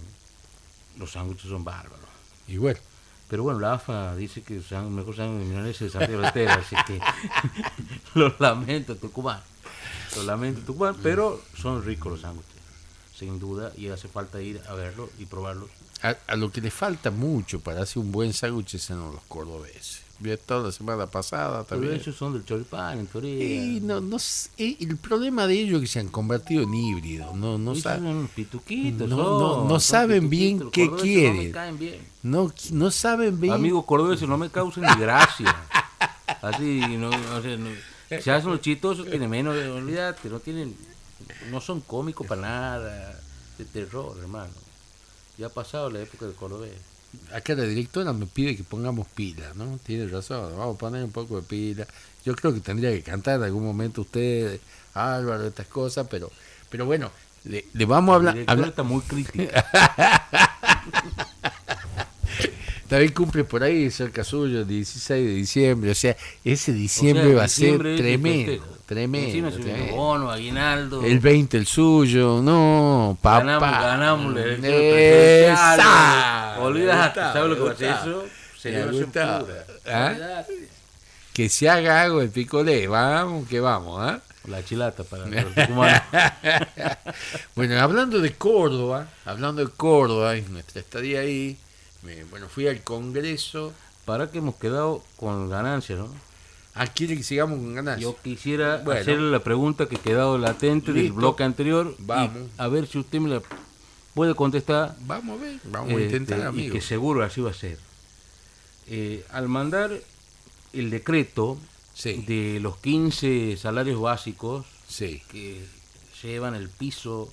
los 0.97 1.11
sándwiches 1.11 1.49
son 1.49 1.63
bárbaros. 1.63 1.99
Y 2.47 2.57
bueno, 2.57 2.79
Pero 3.29 3.43
bueno, 3.43 3.59
la 3.59 3.73
AFA 3.73 4.15
dice 4.15 4.41
que 4.41 4.57
el 4.57 4.89
mejor 4.89 5.15
sándwich 5.15 5.43
de 5.43 5.49
milanesa 5.49 5.85
es 5.85 5.93
de 5.93 5.99
Santiago 5.99 6.23
Estero, 6.23 6.51
así 6.51 6.75
que 6.85 6.99
lo 8.19 8.35
lamento 8.39 8.95
Tucumán. 8.97 9.41
Lo 10.17 10.23
lamento 10.23 10.61
Tucumán, 10.61 10.97
pero 11.01 11.41
son 11.55 11.81
ricos 11.85 12.11
los 12.11 12.21
sándwiches, 12.21 12.50
sin 13.21 13.39
duda, 13.39 13.71
y 13.77 13.87
hace 13.89 14.07
falta 14.07 14.41
ir 14.41 14.59
a 14.67 14.73
verlos 14.73 15.09
y 15.19 15.25
probarlos. 15.25 15.69
a, 16.01 16.15
a 16.27 16.35
lo 16.35 16.51
que 16.51 16.59
le 16.59 16.71
falta 16.71 17.11
mucho 17.11 17.59
para 17.59 17.83
hacer 17.83 18.01
un 18.01 18.11
buen 18.11 18.33
sándwich 18.33 18.73
es 18.73 18.89
en 18.89 18.97
los 18.99 19.21
cordobeses. 19.27 20.01
Vi 20.17 20.35
toda 20.37 20.63
la 20.67 20.71
semana 20.71 21.05
pasada 21.07 21.63
Pero 21.63 21.81
también. 21.81 21.93
ellos 22.01 22.15
son 22.15 22.33
del 22.33 22.43
choripán, 22.45 22.99
en. 22.99 23.09
Y 23.25 23.79
no, 23.81 24.01
no, 24.01 24.17
eh, 24.57 24.77
el 24.79 24.97
problema 24.97 25.45
de 25.47 25.53
ellos 25.59 25.75
es 25.75 25.81
que 25.81 25.93
se 25.93 25.99
han 25.99 26.09
convertido 26.09 26.63
en 26.63 26.73
híbridos. 26.73 27.35
No, 27.35 27.57
no, 27.57 27.71
Ellos 27.71 27.83
sa- 27.83 27.95
son 27.95 28.05
unos 28.07 28.29
pituquitos, 28.31 29.07
No, 29.09 29.17
no- 29.17 29.67
no 29.67 29.79
saben 29.79 30.29
bien 30.29 30.69
qué 30.71 30.85
No 30.87 30.97
quieren. 30.97 31.51
caen 31.51 31.77
bien. 31.79 32.01
no, 32.23 32.51
no 32.71 32.91
saben 32.91 33.39
bien. 33.39 33.53
Amigos 33.53 33.85
cordobeses, 33.85 34.27
no 34.27 34.37
me 34.37 34.49
causan 34.49 34.83
ni 34.83 34.99
gracia. 35.01 35.55
Así, 36.41 36.81
no, 36.97 37.09
o 37.09 37.41
sea, 37.41 37.57
no- 37.57 37.69
se 38.09 38.29
hacen 38.31 38.49
los 38.51 38.61
chistosos, 38.61 39.07
tienen 39.09 39.29
menos, 39.29 39.55
olvídate, 39.57 40.29
no 40.29 40.39
tienen, 40.39 40.75
no 41.49 41.61
son 41.61 41.81
cómicos 41.81 42.27
para 42.27 42.41
nada, 42.41 43.19
de 43.57 43.65
terror, 43.65 44.17
hermano. 44.19 44.53
Ya 45.37 45.47
ha 45.47 45.49
pasado 45.49 45.89
la 45.89 46.01
época 46.01 46.25
del 46.25 46.35
cordobés. 46.35 46.73
Acá 47.33 47.55
la 47.55 47.63
directora 47.63 48.13
me 48.13 48.25
pide 48.25 48.55
que 48.55 48.63
pongamos 48.63 49.07
pila, 49.07 49.51
¿no? 49.55 49.77
Tiene 49.85 50.07
razón, 50.07 50.55
vamos 50.57 50.75
a 50.75 50.79
poner 50.79 51.03
un 51.03 51.11
poco 51.11 51.35
de 51.37 51.41
pila. 51.43 51.85
Yo 52.25 52.35
creo 52.35 52.53
que 52.53 52.61
tendría 52.61 52.91
que 52.91 53.03
cantar 53.03 53.35
en 53.37 53.43
algún 53.43 53.65
momento 53.65 54.01
usted, 54.01 54.59
Álvaro, 54.93 55.45
estas 55.47 55.67
cosas, 55.67 56.07
pero 56.09 56.31
pero 56.69 56.85
bueno, 56.85 57.11
le, 57.43 57.65
le 57.73 57.85
vamos 57.85 58.09
a 58.09 58.11
La 58.11 58.15
hablar. 58.17 58.33
directora 58.35 58.53
habla- 58.53 58.67
está 58.69 58.83
muy 58.83 59.01
crítica. 59.01 59.65
También 62.91 63.13
cumple 63.13 63.45
por 63.45 63.63
ahí 63.63 63.89
cerca 63.89 64.21
suyo 64.21 64.59
el 64.59 64.67
16 64.67 65.25
de 65.25 65.33
diciembre, 65.33 65.91
o 65.91 65.95
sea, 65.95 66.17
ese 66.43 66.73
O 66.73 66.75
diciembre 66.75 67.27
sea, 67.27 67.35
va 67.37 67.43
a 67.45 67.47
ser 67.47 67.77
tremendo, 67.77 68.65
tremendo. 68.85 69.27
Encima 69.27 69.49
se 69.49 69.57
viene 69.59 69.71
tremendo. 69.71 69.95
bono, 69.95 70.29
aguinaldo. 70.29 71.05
El 71.05 71.21
20 71.21 71.57
el 71.57 71.65
suyo, 71.67 72.41
no, 72.41 73.17
papá. 73.21 73.45
Ganamos, 73.45 73.71
ganamos 73.71 74.33
Gustavo, 75.53 76.73
¿sabes 77.15 77.49
lo 77.49 77.55
que 77.55 77.61
va 77.61 77.71
a 77.71 77.75
ser 77.77 77.91
eso? 77.91 78.25
Celebración 78.59 79.09
pura. 79.09 79.65
¿Ah? 79.87 80.43
Que 81.31 81.47
se 81.47 81.69
haga 81.69 82.01
algo 82.01 82.21
el 82.21 82.29
picolé, 82.29 82.87
vamos, 82.87 83.47
que 83.47 83.61
vamos, 83.61 84.01
¿ah? 84.01 84.19
La 84.49 84.65
chilata 84.65 85.05
para 85.05 85.25
los 85.27 85.55
tucumanos. 85.55 86.01
Bueno, 87.55 87.79
hablando 87.79 88.19
de 88.19 88.33
Córdoba, 88.33 89.07
hablando 89.23 89.63
de 89.63 89.71
Córdoba 89.71 90.35
y 90.35 90.41
nuestra 90.41 90.81
estadía 90.81 91.21
ahí, 91.21 91.57
bueno, 92.29 92.47
fui 92.49 92.67
al 92.67 92.83
Congreso. 92.83 93.73
Para 94.05 94.31
que 94.31 94.39
hemos 94.39 94.55
quedado 94.55 95.03
con 95.17 95.49
ganancia, 95.49 95.95
¿no? 95.95 96.09
Ah, 96.73 96.87
quiere 96.87 97.15
que 97.17 97.23
sigamos 97.23 97.59
con 97.59 97.75
ganas. 97.75 97.99
Yo 97.99 98.15
quisiera 98.23 98.77
Bueno. 98.77 98.99
hacerle 99.01 99.29
la 99.29 99.43
pregunta 99.43 99.87
que 99.87 99.97
ha 99.97 100.01
quedado 100.01 100.37
latente 100.37 100.91
del 100.93 101.11
bloque 101.11 101.43
anterior. 101.43 101.95
y 101.99 102.03
Vamos. 102.03 102.49
a 102.57 102.67
ver 102.67 102.87
si 102.87 102.97
usted 102.97 103.19
me 103.19 103.29
la 103.29 103.41
puede 104.13 104.33
contestar. 104.35 104.95
Vamos 105.01 105.39
a 105.39 105.43
ver, 105.43 105.59
vamos 105.65 105.89
a 105.89 105.93
este, 105.95 106.03
intentar, 106.17 106.39
y 106.39 106.43
amigo. 106.43 106.73
que 106.73 106.81
seguro 106.81 107.23
así 107.23 107.41
va 107.41 107.51
a 107.51 107.53
ser. 107.53 107.77
Eh, 108.87 109.23
al 109.31 109.47
mandar 109.47 109.91
el 110.73 110.89
decreto 110.89 111.57
Sí. 111.93 112.23
de 112.25 112.59
los 112.61 112.77
15 112.77 113.57
salarios 113.57 113.99
básicos 114.01 114.65
Sí, 114.87 115.21
que 115.29 115.63
llevan 116.23 116.55
el 116.55 116.69
piso 116.69 117.31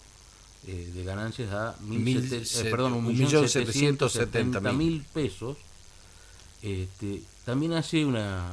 eh, 0.68 0.90
de 0.94 1.02
ganancias 1.04 1.50
a 1.52 1.74
mil 1.80 2.28
sete- 2.28 2.68
eh, 2.68 2.70
perdón, 2.70 2.92
un 2.92 3.06
millón 3.06 3.48
setecientos 3.48 4.12
setenta 4.12 4.60
mil 4.72 5.02
pesos. 5.12 5.56
Este, 6.62 7.22
también 7.44 7.72
hace 7.72 8.04
una, 8.04 8.44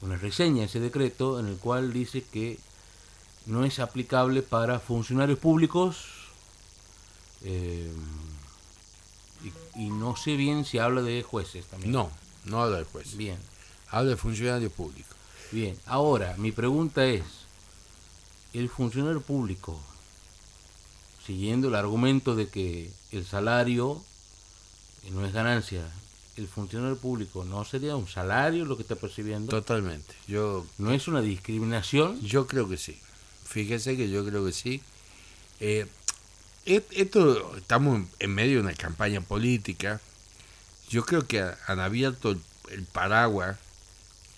una 0.00 0.16
reseña 0.16 0.64
ese 0.64 0.80
decreto 0.80 1.38
en 1.38 1.46
el 1.46 1.56
cual 1.56 1.92
dice 1.92 2.22
que 2.22 2.58
no 3.46 3.64
es 3.64 3.78
aplicable 3.78 4.42
para 4.42 4.80
funcionarios 4.80 5.38
públicos 5.38 5.96
eh, 7.42 7.92
y, 9.76 9.82
y 9.84 9.90
no 9.90 10.16
sé 10.16 10.36
bien 10.36 10.64
si 10.64 10.78
habla 10.78 11.02
de 11.02 11.22
jueces 11.22 11.66
también. 11.66 11.92
no, 11.92 12.10
no 12.46 12.62
habla 12.62 12.78
del 12.78 12.86
juez, 12.86 13.16
Bien. 13.16 13.38
habla 13.90 14.10
de 14.10 14.16
funcionario 14.16 14.70
público. 14.70 15.14
Bien, 15.52 15.78
ahora 15.86 16.34
mi 16.38 16.52
pregunta 16.52 17.04
es, 17.06 17.22
¿el 18.54 18.68
funcionario 18.70 19.20
público, 19.20 19.78
siguiendo 21.26 21.68
el 21.68 21.74
argumento 21.74 22.34
de 22.36 22.48
que 22.48 22.90
el 23.12 23.24
salario 23.24 24.02
eh, 25.04 25.10
no 25.12 25.24
es 25.24 25.32
ganancia, 25.32 25.82
el 26.36 26.48
funcionario 26.48 26.96
público 26.98 27.44
no 27.44 27.64
sería 27.64 27.96
un 27.96 28.08
salario 28.08 28.64
lo 28.64 28.76
que 28.76 28.82
está 28.82 28.96
percibiendo? 28.96 29.50
Totalmente, 29.50 30.14
yo, 30.26 30.66
¿No 30.78 30.92
es 30.92 31.06
una 31.08 31.20
discriminación? 31.20 32.20
yo 32.20 32.46
creo 32.46 32.68
que 32.68 32.76
sí. 32.76 32.98
Fíjese 33.46 33.96
que 33.96 34.10
yo 34.10 34.24
creo 34.24 34.44
que 34.44 34.52
sí. 34.52 34.82
Eh, 35.60 35.86
esto, 36.66 37.56
estamos 37.56 38.02
en, 38.18 38.34
medio 38.34 38.54
de 38.56 38.62
una 38.62 38.74
campaña 38.74 39.20
política. 39.20 40.00
Yo 40.88 41.04
creo 41.04 41.26
que 41.26 41.40
ha- 41.40 41.58
han 41.66 41.78
abierto 41.78 42.30
el, 42.30 42.40
el 42.70 42.84
paraguas 42.84 43.58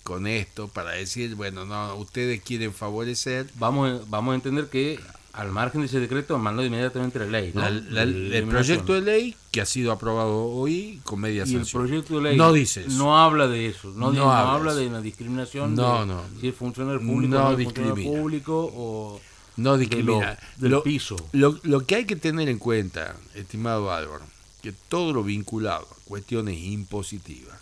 con 0.03 0.27
esto 0.27 0.67
para 0.67 0.91
decir, 0.91 1.35
bueno, 1.35 1.65
no, 1.65 1.95
ustedes 1.95 2.41
quieren 2.41 2.73
favorecer 2.73 3.49
Vamos, 3.55 4.09
vamos 4.09 4.33
a 4.33 4.35
entender 4.35 4.69
que 4.69 4.99
al 5.33 5.51
margen 5.51 5.81
de 5.81 5.87
ese 5.87 5.99
decreto 5.99 6.37
mandó 6.39 6.65
inmediatamente 6.65 7.19
la 7.19 7.25
ley. 7.25 7.51
¿no? 7.53 7.61
La- 7.61 7.69
la- 7.69 8.05
De 8.05 8.37
el 8.39 8.47
proyecto 8.47 8.93
de 8.93 9.01
ley 9.01 9.35
que 9.51 9.61
ha 9.61 9.65
sido 9.65 9.91
aprobado 9.91 10.45
hoy 10.45 10.99
con 11.03 11.19
media 11.19 11.43
Y 11.45 11.53
el 11.53 11.59
sanción. 11.59 11.83
proyecto 11.83 12.15
de 12.17 12.21
ley 12.23 12.37
No 12.37 12.51
dice 12.53 12.81
eso. 12.85 12.97
no 12.97 13.17
habla 13.19 13.47
de 13.47 13.67
eso, 13.67 13.89
no, 13.89 14.07
No 14.07 14.11
di- 14.11 14.17
no 14.17 14.31
habla 14.31 14.73
de 14.73 14.81
de 14.81 14.87
una 14.87 15.01
discriminación 15.01 15.75
No, 15.75 15.99
de 16.01 16.05
no. 16.07 16.23
si 16.41 16.47
es 16.47 16.55
funcionario 16.55 16.99
público 16.99 17.33
No 17.35 17.39
o 17.47 17.51
no 17.51 17.57
es 17.57 17.63
funcionario 17.65 17.95
discrimina. 17.95 18.21
público 18.21 18.71
o 18.75 19.21
no 19.57 19.73
de 19.73 19.79
discrimina. 19.79 20.31
lo- 20.57 20.61
del 20.61 20.71
Lo- 20.71 20.83
piso. 20.83 21.15
Lo, 21.33 21.59
lo 21.63 21.85
que 21.85 21.95
hay 21.95 22.05
que 22.05 22.15
tener 22.15 22.49
en 22.49 22.57
cuenta, 22.57 23.15
estimado 23.35 23.91
Álvaro, 23.91 24.25
que 24.63 24.71
todo 24.71 25.13
lo 25.13 25.23
vinculado 25.23 25.87
a 25.91 25.95
cuestiones 26.05 26.57
impositivas 26.57 27.57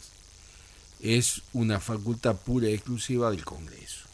es 1.02 1.42
una 1.54 1.80
facultad 1.80 2.36
pura 2.38 2.70
y 2.70 2.74
exclusiva 2.74 3.30
del 3.32 3.44
Congreso. 3.44 4.06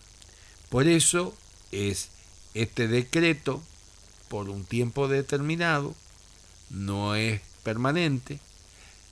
Por 0.69 0.87
eso 0.87 1.35
es 1.71 2.09
este 2.53 2.87
decreto 2.87 3.61
por 4.29 4.49
un 4.49 4.63
tiempo 4.65 5.07
determinado, 5.07 5.95
no 6.69 7.15
es 7.15 7.41
permanente 7.63 8.39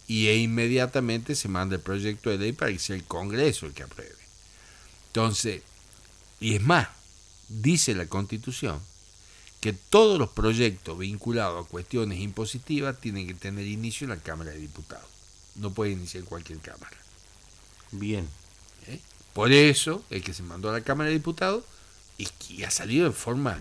y 0.07 0.27
e 0.27 0.37
inmediatamente 0.37 1.35
se 1.35 1.49
manda 1.49 1.75
el 1.75 1.81
proyecto 1.81 2.29
de 2.29 2.37
ley 2.37 2.53
para 2.53 2.71
que 2.71 2.79
sea 2.79 2.95
el 2.95 3.03
Congreso 3.03 3.65
el 3.65 3.73
que 3.73 3.83
apruebe. 3.83 4.15
Entonces, 5.07 5.61
y 6.39 6.55
es 6.55 6.61
más, 6.61 6.87
dice 7.47 7.93
la 7.95 8.07
Constitución 8.07 8.81
que 9.59 9.73
todos 9.73 10.17
los 10.17 10.29
proyectos 10.29 10.97
vinculados 10.97 11.65
a 11.65 11.69
cuestiones 11.69 12.19
impositivas 12.19 12.99
tienen 12.99 13.27
que 13.27 13.33
tener 13.33 13.67
inicio 13.67 14.05
en 14.05 14.11
la 14.11 14.17
Cámara 14.17 14.51
de 14.51 14.59
Diputados. 14.59 15.09
No 15.55 15.73
puede 15.73 15.91
iniciar 15.91 16.23
en 16.23 16.29
cualquier 16.29 16.59
Cámara. 16.59 16.97
Bien. 17.91 18.27
¿eh? 18.87 19.01
Por 19.33 19.51
eso 19.51 20.03
es 20.09 20.23
que 20.23 20.33
se 20.33 20.43
mandó 20.43 20.69
a 20.69 20.73
la 20.73 20.81
Cámara 20.81 21.09
de 21.09 21.17
Diputados 21.17 21.65
y 22.19 22.25
que 22.25 22.65
ha 22.65 22.69
salido 22.69 23.07
en 23.07 23.13
forma 23.13 23.57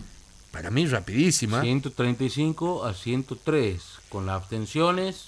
para 0.51 0.71
mí 0.71 0.87
rapidísima, 0.87 1.63
135 1.63 2.85
a 2.85 2.93
103, 2.93 3.81
con 4.09 4.27
las 4.27 4.37
abstenciones 4.37 5.27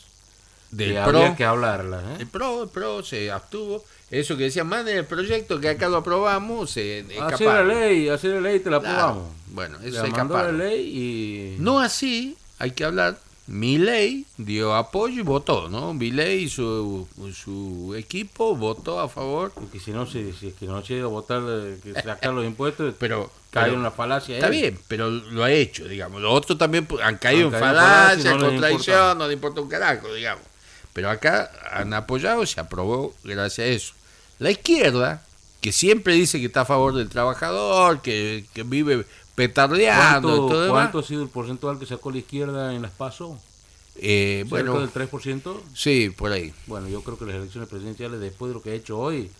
del 0.70 0.95
que 0.95 1.03
PRO. 1.03 1.37
que 1.37 1.45
hablarlas. 1.45 2.03
¿eh? 2.05 2.16
El 2.20 2.26
PRO, 2.26 2.64
el 2.64 2.68
PRO 2.68 3.03
se 3.03 3.31
abstuvo. 3.31 3.83
Eso 4.11 4.37
que 4.37 4.45
decían, 4.45 4.66
manden 4.66 4.97
el 4.99 5.05
proyecto 5.05 5.61
que 5.61 5.68
acá 5.68 5.89
lo 5.89 5.99
aprobamos, 5.99 6.72
se 6.72 7.07
Hacer 7.20 7.47
la 7.47 7.62
ley, 7.62 8.09
hacer 8.09 8.35
la 8.35 8.41
ley 8.41 8.59
te 8.59 8.70
la 8.70 8.81
Claro. 8.81 8.97
aprobamos. 8.99 9.33
Bueno, 9.47 9.78
eso 9.83 10.05
se 10.05 10.11
la 10.11 10.53
ley 10.53 10.81
y... 10.99 11.57
No 11.61 11.78
así, 11.78 12.37
hay 12.59 12.72
que 12.72 12.85
hablar. 12.85 13.18
Milei 13.51 14.27
dio 14.37 14.77
apoyo 14.77 15.19
y 15.19 15.25
votó, 15.25 15.69
¿no? 15.69 15.93
Milei 15.93 16.45
y 16.45 16.49
su, 16.49 17.09
su 17.35 17.97
equipo 17.99 18.55
votó 18.55 19.01
a 19.01 19.09
favor. 19.09 19.51
Porque 19.53 19.81
si 19.81 19.91
no, 19.91 20.07
se, 20.07 20.33
si 20.35 20.49
es 20.49 20.55
que 20.55 20.67
no 20.67 20.81
llega 20.85 21.07
a 21.07 21.09
votar, 21.09 21.43
eh, 21.45 21.77
que 21.83 21.93
sacar 21.95 22.33
los 22.33 22.45
impuestos, 22.45 22.95
Pero, 23.01 23.29
cae 23.51 23.73
en 23.73 23.81
una 23.81 23.91
falacia. 23.91 24.37
Está 24.37 24.47
él. 24.47 24.53
bien, 24.53 24.79
pero 24.87 25.11
lo 25.11 25.43
ha 25.43 25.51
hecho, 25.51 25.89
digamos. 25.89 26.23
Los 26.23 26.33
otros 26.33 26.59
también 26.59 26.87
han 27.03 27.19
caído 27.19 27.49
Han 27.49 27.55
en 27.55 27.55
en 27.55 27.61
falacia, 27.61 28.31
falacia, 28.31 28.35
no 28.35 28.47
contradicción, 28.47 29.19
no 29.19 29.27
le 29.27 29.35
importa 29.35 29.61
un 29.61 29.69
carajo, 29.69 30.15
digamos. 30.15 30.45
Pero 30.93 31.11
acá 31.11 31.51
han 31.73 31.93
apoyado, 31.93 32.47
se 32.47 32.61
aprobó 32.61 33.15
gracias 33.25 33.67
a 33.67 33.69
eso. 33.69 33.95
La 34.39 34.53
izquierda, 34.53 35.25
que 35.61 35.73
siempre 35.73 36.15
dice 36.15 36.39
que 36.39 36.47
está 36.47 36.61
a 36.61 36.67
favor 36.67 36.95
del 36.95 37.09
trabajador, 37.09 38.01
que, 38.01 38.45
que 38.55 38.63
vive 38.63 39.07
petardeando 39.49 40.28
y 40.28 40.38
¿Cuánto, 40.38 40.61
demás, 40.61 40.70
cuánto 40.70 40.99
ha 40.99 41.03
sido 41.03 41.22
el 41.22 41.28
porcentual 41.28 41.78
que 41.78 41.86
sacó 41.86 42.11
la 42.11 42.18
izquierda 42.18 42.74
en 42.74 42.82
las 42.82 42.91
PASO? 42.93 43.38
eh, 43.97 44.45
¿Cerca 44.49 44.51
bueno, 44.51 44.80
del 44.80 44.93
3%? 44.93 45.61
sí, 45.74 46.11
por 46.11 46.32
ahí, 46.32 46.53
Bueno, 46.66 46.88
yo 46.88 47.03
creo 47.03 47.18
que 47.18 47.24
las 47.26 47.34
elecciones 47.36 47.68
presidenciales, 47.68 48.20
después 48.20 48.51
de 48.51 48.55
lo 48.55 48.62
que 48.62 48.70
ha 48.70 48.74
hecho 48.74 48.99
hoy, 48.99 49.30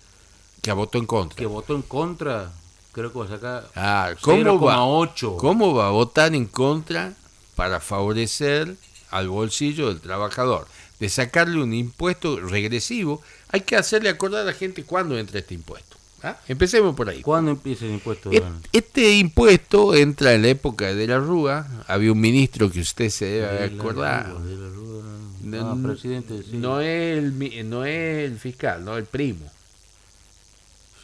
que 0.63 0.73
votó 0.73 0.99
en 0.99 1.07
contra. 1.07 1.37
que 1.37 1.47
votó 1.47 1.75
en 1.75 1.83
contra, 1.83 2.51
creo 2.93 3.13
que 3.13 3.19
va 3.19 3.25
a 3.25 3.29
sacar 3.29 3.71
Ah, 3.75 4.15
¿cómo 4.21 4.61
va, 4.61 4.77
0,8. 4.77 5.37
¿Cómo 5.37 5.75
va 5.75 5.89
a 5.89 5.91
votar 5.91 6.35
en 6.35 6.47
contra 6.47 7.15
para 7.57 7.81
favorecer 7.81 8.75
al 9.11 9.29
bolsillo 9.29 9.89
del 9.89 10.01
trabajador? 10.01 10.67
De 10.99 11.09
sacarle 11.09 11.63
un 11.63 11.73
impuesto 11.73 12.41
regresivo, 12.41 13.23
hay 13.53 13.63
que 13.63 13.77
hacerle 13.77 14.11
acordar 14.11 14.43
a 14.43 14.45
la 14.45 14.53
gente 14.53 14.85
cuándo 14.85 15.17
entra 15.17 15.39
este 15.39 15.55
impuesto. 15.55 15.97
¿Ah? 16.23 16.37
Empecemos 16.49 16.95
por 16.95 17.09
ahí. 17.09 17.23
¿Cuándo 17.23 17.51
empieza 17.53 17.85
el 17.87 17.93
impuesto? 17.93 18.31
Et- 18.33 18.45
Este 18.73 19.13
impuesto 19.15 19.95
entra 19.95 20.35
en 20.35 20.43
la 20.43 20.49
época 20.49 20.95
de 20.95 21.07
la 21.07 21.19
Rúa. 21.19 21.67
Había 21.87 22.13
un 22.13 22.21
ministro 22.21 22.71
que 22.71 22.81
usted 22.81 23.11
se 23.11 23.25
debe 23.27 23.41
De 23.41 23.47
haber 23.49 23.73
la 23.73 23.83
acordado. 23.83 24.39
Rúa, 24.39 24.47
de 24.47 24.57
la 24.57 24.69
Rúa. 24.69 25.03
No, 25.43 25.71
Ah, 25.71 25.77
presidente, 25.89 26.43
sí. 26.43 26.57
No 26.59 26.81
es 26.81 27.19
el, 27.19 27.69
no 27.71 27.85
es 27.85 28.31
el 28.31 28.39
fiscal, 28.39 28.85
no 28.85 28.97
el 28.97 29.05
primo. 29.07 29.51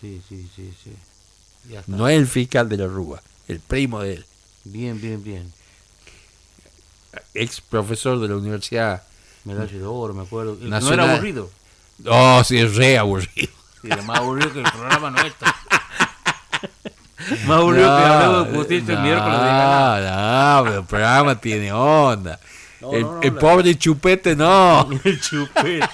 Sí, 0.00 0.20
sí, 0.28 0.46
sí, 0.54 0.72
sí. 0.84 0.92
Ya 1.70 1.80
está. 1.80 1.90
No 1.92 2.06
es 2.08 2.16
el 2.18 2.26
fiscal 2.26 2.68
de 2.68 2.76
la 2.76 2.86
Rúa, 2.86 3.22
el 3.48 3.60
primo 3.60 4.00
de 4.02 4.14
él. 4.14 4.26
Bien, 4.64 5.00
bien, 5.00 5.22
bien. 5.24 5.52
Ex 7.34 7.60
profesor 7.60 8.20
de 8.20 8.28
la 8.28 8.36
universidad. 8.36 9.02
Medalla 9.44 9.72
de 9.72 9.84
oro, 9.84 10.12
me 10.12 10.22
acuerdo. 10.22 10.58
Que 10.58 10.64
No 10.64 10.70
Nacional. 10.70 11.06
era 11.06 11.12
aburrido. 11.14 11.50
Oh, 12.06 12.42
sí, 12.44 12.58
es 12.58 12.74
re 12.76 12.98
aburrido. 12.98 13.48
Era 13.90 14.02
más 14.02 14.18
aburrido 14.18 14.52
que 14.52 14.58
el 14.60 14.70
programa 14.70 15.10
nuestro. 15.10 15.48
más 17.46 17.58
aburrido 17.58 17.96
que 17.96 18.02
hablamos 18.04 18.48
de 18.48 18.56
justicia 18.56 18.94
el 18.94 19.00
miércoles. 19.00 19.38
No, 19.38 20.64
no, 20.64 20.74
el 20.74 20.84
programa 20.84 21.40
tiene 21.40 21.72
onda. 21.72 22.38
No, 22.80 22.92
el 22.92 23.02
no, 23.02 23.12
no, 23.14 23.22
el 23.22 23.32
pobre 23.34 23.74
chupete 23.76 24.36
no. 24.36 24.88
El 25.04 25.20
chupete. 25.20 25.88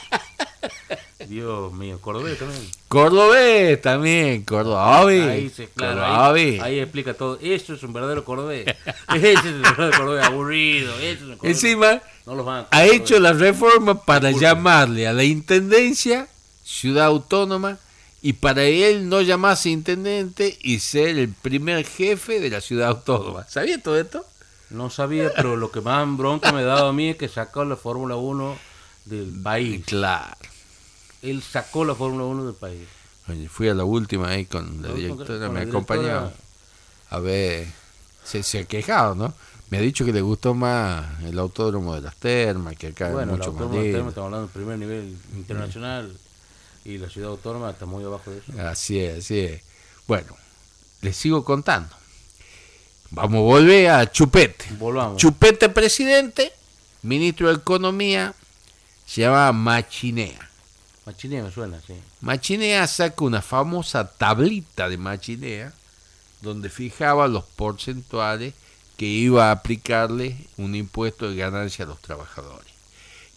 Dios 1.29 1.73
mío, 1.73 1.99
cordobés 2.01 2.39
también. 2.39 2.63
Cordobés 2.89 3.81
también, 3.81 4.43
Cordobés. 4.43 5.29
Ahí 5.29 5.49
se, 5.49 5.69
claro, 5.69 6.05
ahí, 6.05 6.13
Cordobés. 6.13 6.61
ahí 6.61 6.81
explica 6.81 7.15
todo. 7.15 7.39
Eso 7.41 7.75
es 7.75 7.83
un 7.83 7.93
verdadero 7.93 8.25
cordobés. 8.25 8.67
Ese 9.15 9.33
es 9.33 9.45
el 9.45 9.63
verdadero 9.63 9.97
cordobés 9.97 10.25
aburrido. 10.25 10.95
Ese 10.97 11.13
es 11.13 11.23
un 11.23 11.37
cordobés. 11.37 11.65
Encima, 11.65 12.03
no 12.27 12.35
los 12.35 12.45
van 12.45 12.67
a 12.71 12.77
ha 12.77 12.85
hecho 12.85 13.19
la 13.19 13.33
reforma 13.33 13.95
para 14.05 14.29
Disculpe. 14.29 14.47
llamarle 14.47 15.07
a 15.07 15.13
la 15.13 15.25
intendencia 15.25 16.29
ciudad 16.73 17.07
autónoma 17.07 17.79
y 18.23 18.35
para 18.35 18.65
él 18.65 19.09
no 19.09 19.21
llamarse 19.21 19.69
intendente 19.69 20.57
y 20.63 20.79
ser 20.79 21.19
el 21.19 21.29
primer 21.29 21.85
jefe 21.85 22.41
de 22.41 22.51
la 22.51 22.61
ciudad 22.61 22.89
autónoma. 22.89 23.47
¿Sabía 23.49 23.83
todo 23.83 23.99
esto? 23.99 24.25
No 24.71 24.89
sabía, 24.89 25.31
pero 25.37 25.57
lo 25.57 25.71
que 25.71 25.83
más 25.83 26.17
bronca 26.17 26.51
me 26.51 26.61
ha 26.61 26.65
dado 26.65 26.89
a 26.89 26.93
mí 26.93 27.11
es 27.11 27.17
que 27.17 27.29
sacó 27.29 27.65
la 27.65 27.77
Fórmula 27.77 28.17
1 28.17 28.57
del 29.05 29.43
país. 29.43 29.85
Claro. 29.85 30.35
Él 31.21 31.43
sacó 31.43 31.85
la 31.85 31.95
Fórmula 31.95 32.25
1 32.25 32.47
del 32.47 32.55
país. 32.55 32.89
Oye, 33.29 33.49
fui 33.49 33.69
a 33.69 33.75
la 33.75 33.85
última 33.85 34.29
ahí 34.29 34.47
con 34.47 34.81
la 34.83 34.93
directora, 34.93 35.47
con 35.47 35.53
me 35.53 35.65
la 35.65 35.71
acompañó. 35.71 36.03
directora. 36.03 36.33
A 37.11 37.19
ver, 37.19 37.67
se, 38.25 38.43
se 38.43 38.61
ha 38.61 38.65
quejado, 38.65 39.15
¿no? 39.15 39.35
Me 39.69 39.79
ha 39.79 39.81
dicho 39.81 40.05
que 40.05 40.13
le 40.13 40.23
gustó 40.23 40.55
más 40.55 41.23
el 41.23 41.39
autódromo 41.39 41.95
de 41.95 42.01
las 42.01 42.17
termas, 42.17 42.77
que 42.77 42.89
acá 42.89 43.11
Bueno, 43.11 43.33
es 43.33 43.39
mucho 43.39 43.53
más 43.53 43.63
autónoma 43.63 43.77
de 43.77 43.83
lindo. 43.83 43.99
Terma, 43.99 44.09
estamos 44.11 44.27
hablando 44.27 44.47
del 44.47 44.55
primer 44.55 44.79
nivel 44.79 45.17
internacional 45.37 46.17
y 46.85 46.99
la 46.99 47.09
ciudad 47.09 47.31
autónoma 47.31 47.71
está 47.71 47.87
muy 47.87 48.05
abajo 48.05 48.31
de 48.31 48.39
eso. 48.39 48.53
Así 48.61 49.01
es, 49.01 49.25
así 49.25 49.41
es. 49.41 49.63
Bueno, 50.07 50.37
les 51.01 51.17
sigo 51.17 51.45
contando. 51.45 51.95
Vamos 53.11 53.39
a 53.39 53.43
volver 53.43 53.91
a 53.91 54.11
Chupete. 54.11 54.67
Volvamos. 54.79 55.19
Chupete 55.19 55.69
presidente, 55.69 56.53
ministro 57.03 57.49
de 57.49 57.55
Economía, 57.55 58.35
se 59.07 59.23
llama 59.23 59.53
Machinea. 59.53 60.49
Machinea 61.05 61.43
me 61.43 61.51
suena, 61.51 61.81
sí. 61.87 61.95
Machinea 62.21 62.87
saca 62.87 63.25
una 63.25 63.43
famosa 63.43 64.11
tablita 64.11 64.89
de 64.89 64.97
Machinea 64.97 65.73
donde 66.41 66.71
fijaba 66.71 67.29
los 67.29 67.45
porcentuales 67.45 68.55
que 68.97 69.07
iba 69.07 69.49
a 69.49 69.53
aplicarle 69.53 70.37
un 70.57 70.75
impuesto 70.75 71.29
de 71.29 71.37
ganancia 71.37 71.85
a 71.85 71.89
los 71.89 72.01
trabajadores, 72.01 72.73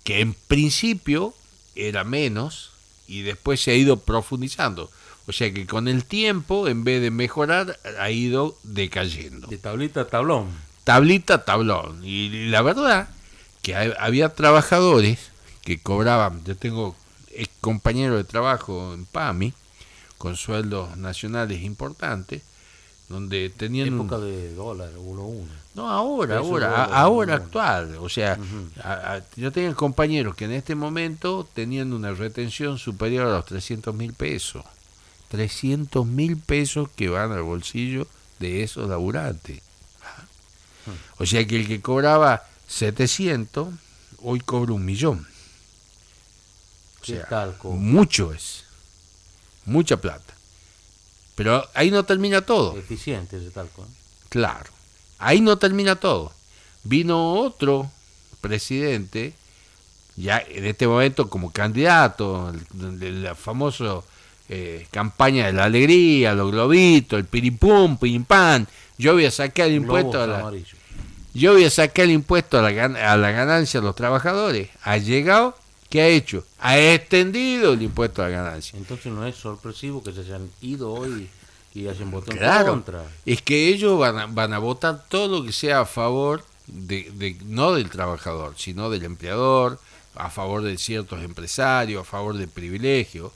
que 0.04 0.22
en 0.22 0.34
principio 0.34 1.34
era 1.76 2.04
menos 2.04 2.72
y 3.08 3.22
después 3.22 3.62
se 3.62 3.72
ha 3.72 3.76
ido 3.76 3.98
profundizando. 4.00 4.90
O 5.28 5.32
sea 5.32 5.52
que 5.54 5.66
con 5.66 5.88
el 5.88 6.06
tiempo, 6.06 6.68
en 6.68 6.84
vez 6.84 7.02
de 7.02 7.10
mejorar, 7.12 7.80
ha 8.00 8.12
ido 8.12 8.58
decayendo 8.64 9.48
De 9.48 9.58
tablita 9.58 10.02
a 10.02 10.08
tablón. 10.08 10.50
tablita 10.84 11.44
tablón. 11.46 12.02
Y 12.04 12.48
la 12.50 12.62
verdad 12.62 13.10
que 13.64 13.76
ha- 13.76 13.96
había 14.00 14.30
trabajadores 14.30 15.32
que 15.64 15.80
cobraban, 15.80 16.44
yo 16.46 16.56
tengo 16.56 16.96
ex 17.32 17.50
compañeros 17.60 18.18
de 18.18 18.24
trabajo 18.24 18.94
en 18.94 19.06
PAMI, 19.06 19.54
con 20.20 20.38
sueldos 20.38 20.96
nacionales 20.98 21.62
importantes, 21.64 22.44
donde 23.10 23.50
tenían... 23.50 23.88
Época 23.94 24.18
de 24.20 24.54
dólar, 24.56 24.90
uno 24.98 25.22
a 25.22 25.26
uno. 25.26 25.52
no, 25.76 25.90
ahora, 25.90 26.38
Peso 26.40 26.48
ahora, 26.50 26.68
dólar, 26.70 26.90
ahora 26.94 27.36
actual. 27.36 27.96
O 28.02 28.10
sea, 28.10 28.38
Ujú. 28.40 28.70
a- 28.84 29.16
a- 29.16 29.24
yo 29.36 29.52
tenía 29.52 29.74
compañeros 29.76 30.36
que 30.36 30.46
en 30.46 30.52
este 30.54 30.74
momento 30.76 31.48
tenían 31.54 31.94
una 31.94 32.12
retención 32.14 32.78
superior 32.80 33.28
a 33.28 33.32
los 33.32 33.46
300 33.46 33.94
mil 33.94 34.14
pesos. 34.14 34.64
300 35.30 36.06
mil 36.06 36.38
pesos 36.38 36.90
que 36.96 37.10
van 37.10 37.32
al 37.32 37.42
bolsillo 37.44 38.08
de 38.40 38.64
esos 38.64 38.88
laburantes. 38.90 39.62
O 41.18 41.26
sea 41.26 41.46
que 41.48 41.56
el 41.58 41.68
que 41.68 41.82
cobraba 41.82 42.44
700, 42.68 43.70
hoy 44.22 44.40
cobra 44.40 44.74
un 44.74 44.86
millón. 44.86 45.26
O 47.00 47.02
¿Qué 47.06 47.14
sea, 47.18 47.26
tal? 47.28 47.58
co- 47.58 47.72
mucho 47.72 48.34
es. 48.34 48.66
Mucha 49.66 49.98
plata. 49.98 50.35
Pero 51.36 51.68
ahí 51.74 51.92
no 51.92 52.04
termina 52.06 52.42
todo. 52.42 52.78
Eficiente 52.78 53.38
ese 53.38 53.52
talco. 53.52 53.86
Claro. 54.30 54.72
Ahí 55.20 55.42
no 55.42 55.58
termina 55.58 55.96
todo. 55.96 56.32
Vino 56.84 57.34
otro 57.34 57.92
presidente, 58.42 59.34
ya 60.16 60.38
en 60.48 60.66
este 60.66 60.88
momento 60.88 61.30
como 61.30 61.52
candidato, 61.52 62.54
la 62.74 63.36
famosa 63.36 64.02
eh, 64.48 64.86
campaña 64.92 65.48
de 65.48 65.54
la 65.54 65.66
alegría, 65.66 66.34
los 66.34 66.52
globitos, 66.52 67.20
el 67.20 67.26
piripum, 67.26 67.98
pirimpán. 67.98 68.68
Yo 68.98 69.14
voy 69.14 69.26
a 69.26 69.32
sacar 69.32 69.68
el 69.68 69.76
impuesto 69.76 70.22
a 70.22 70.28
la, 70.28 70.40
amarillos. 70.42 70.78
yo 71.34 71.54
voy 71.54 71.66
a 71.66 71.70
sacar 71.70 72.06
el 72.06 72.12
impuesto 72.12 72.60
a 72.60 72.70
la, 72.70 72.86
a 73.12 73.18
la 73.18 73.32
ganancia 73.32 73.80
de 73.80 73.86
los 73.86 73.96
trabajadores. 73.96 74.70
Ha 74.84 74.98
llegado, 74.98 75.58
¿qué 75.90 76.02
ha 76.02 76.08
hecho? 76.08 76.44
Ha 76.60 76.78
extendido 76.80 77.74
el 77.74 77.82
impuesto 77.82 78.22
a 78.24 78.30
la 78.30 78.38
ganancia. 78.44 78.78
Entonces 78.78 79.12
no 79.12 79.26
es 79.26 79.36
sorpresivo 79.36 80.04
que 80.04 80.12
se 80.14 80.22
hayan 80.22 80.50
ido 80.62 80.92
hoy 80.94 81.30
y 81.74 81.88
hayan 81.88 82.12
votado 82.12 82.32
en 82.34 82.38
Claro, 82.38 82.72
contra. 82.72 83.04
es 83.26 83.42
que 83.42 83.68
ellos 83.70 83.98
van 84.00 84.18
a, 84.18 84.26
van 84.28 84.54
a 84.54 84.60
votar 84.60 85.06
todo 85.10 85.40
lo 85.40 85.46
que 85.46 85.52
sea 85.52 85.82
a 85.82 85.86
favor 85.86 86.44
de, 86.68 87.12
de- 87.16 87.38
no 87.46 87.74
del 87.74 87.90
trabajador, 87.90 88.54
sino 88.58 88.90
del 88.90 89.04
empleador, 89.04 89.80
a 90.16 90.30
favor 90.30 90.62
de 90.64 90.78
ciertos 90.78 91.22
empresarios, 91.24 92.02
a 92.02 92.06
favor 92.10 92.38
del 92.38 92.48
privilegio. 92.48 93.34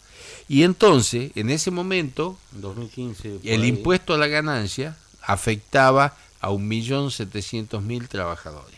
Y 0.48 0.64
entonces, 0.64 1.32
en 1.36 1.50
ese 1.50 1.70
momento, 1.72 2.38
En 2.56 2.62
2015. 2.62 3.30
por 3.30 3.48
el 3.48 3.62
ahí, 3.62 3.68
impuesto 3.68 4.14
a 4.14 4.18
la 4.18 4.28
ganancia 4.28 4.98
afectaba 5.22 6.16
a 6.42 6.50
1.700.000 6.50 8.08
trabajadores. 8.08 8.76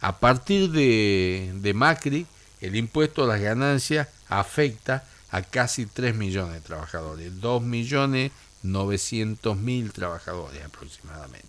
A 0.00 0.18
partir 0.18 0.70
de, 0.70 1.52
de 1.56 1.74
Macri, 1.74 2.26
el 2.62 2.76
impuesto 2.76 3.24
a 3.24 3.26
las 3.26 3.40
ganancias 3.40 4.08
afecta 4.28 5.04
a 5.30 5.42
casi 5.42 5.86
3 5.86 6.14
millones 6.14 6.54
de 6.54 6.60
trabajadores, 6.60 7.32
2.900.000 7.40 9.92
trabajadores 9.92 10.64
aproximadamente. 10.64 11.48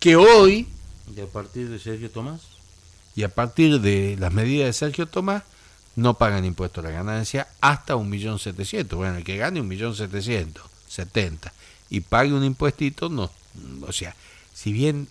que 0.00 0.16
hoy, 0.16 0.66
Y 1.14 1.20
a 1.20 1.26
partir 1.26 1.68
de 1.68 1.78
Sergio 1.78 2.10
Tomás, 2.10 2.40
y 3.14 3.22
a 3.22 3.28
partir 3.28 3.80
de 3.80 4.16
las 4.18 4.32
medidas 4.32 4.66
de 4.66 4.72
Sergio 4.72 5.06
Tomás, 5.06 5.44
no 5.96 6.14
pagan 6.14 6.44
impuesto 6.44 6.80
a 6.80 6.84
la 6.84 6.90
ganancia 6.90 7.46
hasta 7.60 7.94
1.700.000. 7.94 8.96
Bueno, 8.96 9.18
el 9.18 9.24
que 9.24 9.36
gane 9.36 9.62
1.700.070 9.62 11.52
y 11.90 12.00
pague 12.00 12.32
un 12.32 12.44
impuestito, 12.44 13.08
no, 13.08 13.30
o 13.86 13.92
sea, 13.92 14.16
si 14.52 14.72
bien 14.72 15.06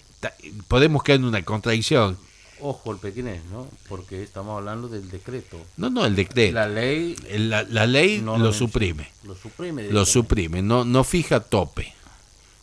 podemos 0.68 1.04
caer 1.04 1.20
en 1.20 1.26
una 1.26 1.44
contradicción, 1.44 2.18
ojo 2.60 2.92
el 2.92 2.98
pequinés, 3.00 3.44
¿no? 3.52 3.68
Porque 3.90 4.24
estamos 4.24 4.58
hablando 4.58 4.88
del 4.88 5.10
decreto. 5.10 5.60
no, 5.78 5.90
no, 5.90 6.06
el 6.06 6.16
decreto, 6.16 6.54
La 6.54 6.68
ley 6.68 7.16
la, 7.38 7.64
la 7.64 7.86
ley 7.88 8.22
no 8.22 8.38
lo 8.38 8.54
suprime. 8.54 9.10
Lo 9.24 9.36
suprime. 9.36 9.84
lo 9.90 10.06
suprime, 10.06 10.62
no, 10.62 10.86
no 10.86 11.04
fija 11.04 11.40
tope. 11.40 11.94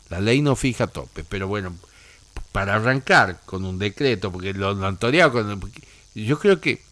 La 0.09 0.21
ley 0.21 0.43
no 0.43 0.57
fija 0.57 0.87
tope, 0.89 1.25
pero 1.25 1.47
bueno, 1.49 1.77
para 2.53 2.75
arrancar 2.77 3.41
con 3.47 3.65
un 3.65 3.79
decreto, 3.79 4.33
porque 4.33 4.53
lo, 4.55 4.75
lo 4.75 4.87
han 4.87 4.97
toreado 4.97 5.33
con- 5.33 5.73
yo 6.15 6.39
creo 6.39 6.61
que 6.61 6.83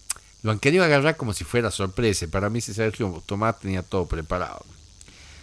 lo 0.43 0.53
han 0.53 0.61
querido 0.61 0.85
agarrar 0.85 1.17
como 1.17 1.33
si 1.35 1.43
fuera 1.45 1.71
sorpresa. 1.73 2.27
Para 2.29 2.49
mí 2.49 2.61
Sergio 2.61 3.23
Tomás 3.27 3.59
tenía 3.59 3.83
todo 3.83 4.07
preparado. 4.07 4.65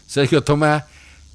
Sergio 0.07 0.41
Tomás, 0.43 0.85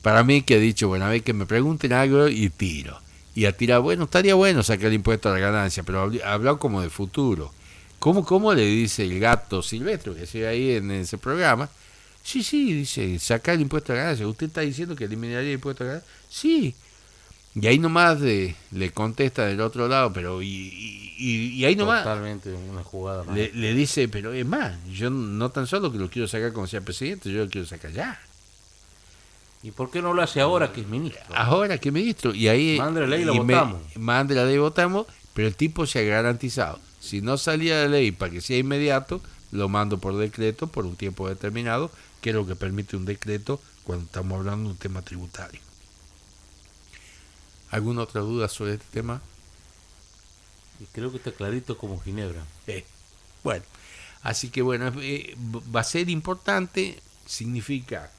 para 0.01 0.25
mí 0.25 0.41
que 0.43 0.55
ha 0.55 0.59
dicho, 0.59 0.89
bueno, 0.89 1.05
a 1.05 1.09
ver 1.11 1.23
que 1.23 1.35
me 1.35 1.45
pregunten 1.45 1.93
algo 1.93 2.29
y 2.29 2.49
tiro. 2.49 2.99
Y 3.35 3.45
ha 3.45 3.53
tirado, 3.57 3.83
bueno, 3.83 4.05
estaría 4.05 4.35
bueno 4.35 4.63
sacar 4.63 4.87
el 4.87 4.95
impuesto 4.95 5.29
a 5.29 5.33
la 5.33 5.39
ganancia, 5.39 5.83
pero 5.85 6.05
habl- 6.11 6.23
ha 6.23 6.33
hablado 6.33 6.59
como 6.59 6.83
de 6.83 6.91
futuro. 6.91 7.53
¿Cómo, 7.99 8.25
¿Cómo 8.25 8.53
le 8.55 8.65
dice 8.67 9.05
el 9.05 9.21
gato 9.21 9.63
silvestre 9.63 10.15
que 10.15 10.27
sigue 10.27 10.47
ahí 10.49 10.71
en 10.73 10.91
ese 10.91 11.17
programa? 11.19 11.69
Sí, 12.23 12.43
sí, 12.43 12.73
dice, 12.73 13.19
sacar 13.19 13.55
el 13.55 13.63
impuesto 13.63 13.93
a 13.93 13.97
la 13.97 14.03
ganancia. 14.03 14.27
¿Usted 14.27 14.47
está 14.47 14.63
diciendo 14.63 14.97
que 14.97 15.05
eliminaría 15.05 15.49
el 15.49 15.55
impuesto 15.55 15.85
a 15.85 15.87
la 15.87 15.93
ganancia? 15.95 16.13
Sí. 16.29 16.75
Y 17.55 17.67
ahí 17.67 17.79
nomás 17.79 18.21
de- 18.21 18.55
le 18.73 18.91
contesta 18.93 19.45
del 19.47 19.61
otro 19.61 19.89
lado, 19.89 20.13
pero 20.13 20.41
y, 20.43 20.47
y- 21.19 21.53
y- 21.59 21.65
ahí 21.65 21.75
nomás 21.77 22.05
Totalmente 22.05 22.53
una 22.53 22.83
jugada 22.85 23.25
le, 23.35 23.53
le 23.53 23.75
dice, 23.75 24.09
pero 24.09 24.33
es 24.33 24.47
más, 24.47 24.77
yo 24.93 25.11
no 25.11 25.51
tan 25.51 25.67
solo 25.67 25.91
que 25.91 25.99
lo 25.99 26.09
quiero 26.09 26.29
sacar 26.29 26.53
como 26.53 26.67
sea 26.67 26.81
presidente, 26.81 27.31
yo 27.31 27.45
lo 27.45 27.51
quiero 27.51 27.67
sacar 27.67 27.93
ya. 27.93 28.21
¿Y 29.63 29.73
por 29.73 29.91
qué 29.91 30.01
no 30.01 30.15
lo 30.15 30.23
hace 30.23 30.41
ahora 30.41 30.73
que 30.73 30.81
es 30.81 30.87
ministro? 30.87 31.23
Ahora 31.35 31.77
que 31.79 31.91
ministro, 31.91 32.35
y 32.35 32.49
ahí 32.49 32.79
Mande 32.79 33.03
la 33.03 33.07
ley 33.07 33.23
y 33.23 33.25
la 33.27 33.33
votamos. 33.33 33.83
mande 33.97 34.35
la 34.35 34.45
ley 34.45 34.55
y 34.55 34.59
votamos, 34.59 35.07
pero 35.35 35.49
el 35.49 35.55
tipo 35.57 35.87
se 35.87 35.99
ha 35.99 36.03
garantizado. 36.03 36.79
Si 37.01 37.21
no 37.21 37.37
salía 37.37 37.83
la 37.83 37.89
ley 37.89 38.11
para 38.11 38.33
que 38.33 38.41
sea 38.41 38.57
inmediato, 38.57 39.21
lo 39.53 39.69
mando 39.69 39.99
por 39.99 40.17
decreto 40.17 40.67
por 40.67 40.87
un 40.87 40.97
tiempo 40.97 41.29
determinado, 41.29 41.91
que 42.23 42.31
es 42.31 42.37
lo 42.37 42.47
que 42.47 42.57
permite 42.57 42.97
un 42.97 43.05
decreto 43.05 43.61
cuando 43.85 44.07
estamos 44.07 44.39
hablando 44.39 44.69
de 44.69 44.73
un 44.73 44.79
tema 44.79 45.03
tributario. 45.03 45.61
¿Alguna 47.71 48.03
otra 48.03 48.21
duda 48.23 48.49
sobre 48.49 48.75
este 48.75 48.87
tema? 48.91 49.21
Creo 50.93 51.11
que 51.11 51.19
está 51.19 51.33
clarito 51.33 51.77
como 51.77 52.01
Ginebra. 52.01 52.43
Eh, 52.67 52.85
bueno, 53.45 53.65
así 54.23 54.49
que 54.49 54.63
bueno, 54.63 54.91
eh, 55.01 55.37
va 55.75 55.81
a 55.81 55.85
ser 55.85 56.09
importante, 56.09 57.01
significa 57.27 58.11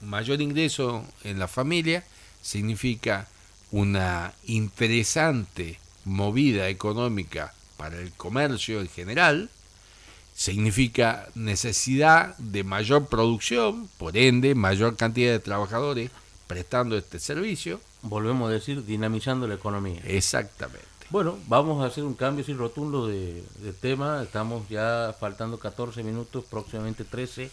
mayor 0.00 0.40
ingreso 0.40 1.04
en 1.24 1.38
la 1.38 1.48
familia, 1.48 2.04
significa 2.42 3.28
una 3.70 4.32
interesante 4.44 5.78
movida 6.04 6.68
económica 6.68 7.54
para 7.76 7.98
el 7.98 8.12
comercio 8.12 8.80
en 8.80 8.88
general, 8.88 9.50
significa 10.34 11.28
necesidad 11.34 12.36
de 12.38 12.64
mayor 12.64 13.06
producción, 13.06 13.88
por 13.98 14.16
ende, 14.16 14.54
mayor 14.54 14.96
cantidad 14.96 15.32
de 15.32 15.40
trabajadores 15.40 16.10
prestando 16.46 16.96
este 16.96 17.18
servicio. 17.20 17.80
Volvemos 18.02 18.48
a 18.48 18.52
decir, 18.52 18.84
dinamizando 18.84 19.46
la 19.46 19.54
economía. 19.54 20.00
Exactamente. 20.04 20.86
Bueno, 21.10 21.38
vamos 21.48 21.82
a 21.82 21.86
hacer 21.86 22.04
un 22.04 22.14
cambio 22.14 22.44
sin 22.44 22.56
rotundo 22.56 23.06
de, 23.06 23.44
de 23.58 23.72
tema. 23.72 24.22
Estamos 24.22 24.68
ya 24.68 25.14
faltando 25.18 25.58
14 25.58 26.02
minutos, 26.02 26.44
próximamente 26.48 27.04
13 27.04 27.50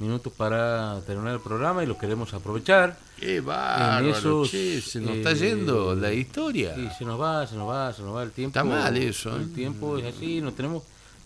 minutos 0.00 0.32
para 0.36 1.00
terminar 1.06 1.34
el 1.34 1.40
programa 1.40 1.82
y 1.82 1.86
lo 1.86 1.96
queremos 1.98 2.32
aprovechar. 2.34 2.96
Qué 3.18 3.40
bárbaro, 3.40 4.08
esos, 4.08 4.50
che, 4.50 4.80
se 4.80 5.00
nos 5.00 5.10
eh, 5.10 5.18
está 5.18 5.32
yendo 5.34 5.94
la 5.94 6.12
historia. 6.12 6.74
Sí, 6.74 6.88
se 6.98 7.04
nos 7.04 7.20
va, 7.20 7.46
se 7.46 7.54
nos 7.56 7.68
va, 7.68 7.92
se 7.92 8.02
nos 8.02 8.16
va 8.16 8.22
el 8.22 8.30
tiempo. 8.32 8.58
Está 8.58 8.64
mal 8.68 8.96
eso, 8.96 9.36
El 9.36 9.42
¿eh? 9.42 9.46
tiempo 9.54 9.98
es 9.98 10.14
así, 10.14 10.40
nos 10.40 10.54
tenemos 10.54 10.82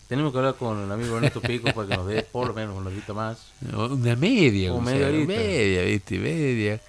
tenemos 0.08 0.32
que 0.32 0.38
hablar 0.38 0.54
con 0.56 0.82
el 0.84 0.92
amigo 0.92 1.16
Ernesto 1.16 1.40
Pico 1.40 1.72
para 1.72 1.88
que 1.88 1.96
nos 1.96 2.06
dé 2.06 2.22
por 2.22 2.48
lo 2.48 2.54
menos 2.54 2.76
una 2.76 2.90
horita 2.90 3.14
más. 3.14 3.38
Una 3.72 4.14
media, 4.16 4.72
O 4.74 4.80
media 4.80 5.06
horita. 5.08 5.26
media, 5.26 5.82
viste, 5.84 6.18
media. 6.18 6.80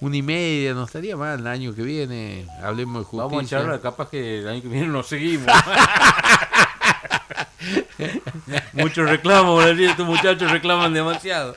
Una 0.00 0.16
y 0.16 0.22
media, 0.22 0.74
no 0.74 0.84
estaría 0.84 1.16
mal 1.16 1.38
el 1.40 1.46
año 1.46 1.74
que 1.74 1.82
viene. 1.82 2.46
Hablemos 2.62 3.02
de 3.02 3.04
justicia. 3.04 3.22
Vamos 3.24 3.42
a 3.42 3.46
echarla, 3.46 3.80
capaz 3.80 4.08
que 4.10 4.40
el 4.40 4.48
año 4.48 4.62
que 4.62 4.68
viene 4.68 4.88
nos 4.88 5.06
seguimos. 5.06 5.46
Muchos 8.72 9.08
reclamos, 9.08 9.64
estos 9.64 10.06
muchachos 10.06 10.50
reclaman 10.50 10.94
demasiado. 10.94 11.56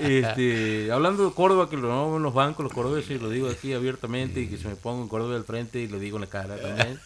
Este, 0.00 0.90
hablando 0.92 1.28
de 1.28 1.34
Córdoba, 1.34 1.68
que 1.68 1.76
lo 1.76 1.88
no 1.88 2.16
en 2.16 2.22
los 2.22 2.34
bancos, 2.34 2.64
los 2.64 2.72
cordobeses, 2.72 3.20
lo 3.20 3.28
digo 3.30 3.48
aquí 3.48 3.72
abiertamente 3.72 4.40
y 4.40 4.48
que 4.48 4.56
se 4.56 4.68
me 4.68 4.76
ponga 4.76 5.02
en 5.02 5.08
Córdoba 5.08 5.36
al 5.36 5.44
frente 5.44 5.80
y 5.80 5.88
lo 5.88 5.98
digo 5.98 6.16
en 6.16 6.22
la 6.22 6.28
cara 6.28 6.56
también. 6.56 7.00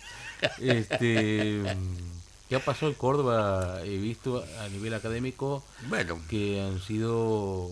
Este, 0.61 1.63
¿Qué 2.49 2.57
ha 2.57 2.61
pasado 2.61 2.89
en 2.89 2.95
Córdoba? 2.95 3.81
He 3.85 3.97
visto 3.97 4.45
a 4.61 4.69
nivel 4.69 4.95
académico 4.95 5.65
Bueno, 5.89 6.21
que 6.29 6.61
han 6.61 6.81
sido 6.81 7.71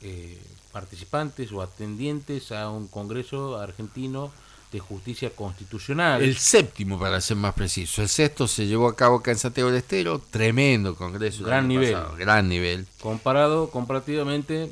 eh, 0.00 0.40
participantes 0.72 1.52
o 1.52 1.60
atendientes 1.60 2.50
a 2.52 2.70
un 2.70 2.88
congreso 2.88 3.58
argentino 3.60 4.32
de 4.72 4.80
justicia 4.80 5.30
constitucional. 5.30 6.22
el 6.22 6.36
séptimo, 6.38 6.98
para 6.98 7.20
ser 7.20 7.36
más 7.36 7.52
preciso. 7.54 8.00
El 8.02 8.08
sexto 8.08 8.48
se 8.48 8.66
llevó 8.66 8.88
a 8.88 8.96
cabo 8.96 9.16
acá 9.18 9.30
en 9.30 9.38
Santiago 9.38 9.68
del 9.70 9.78
Estero. 9.78 10.18
Tremendo 10.30 10.96
congreso. 10.96 11.44
Gran 11.44 11.68
nivel. 11.68 11.92
pasado, 11.92 12.16
gran 12.16 12.48
nivel. 12.48 12.86
Comparado, 13.00 13.70
comparativamente, 13.70 14.70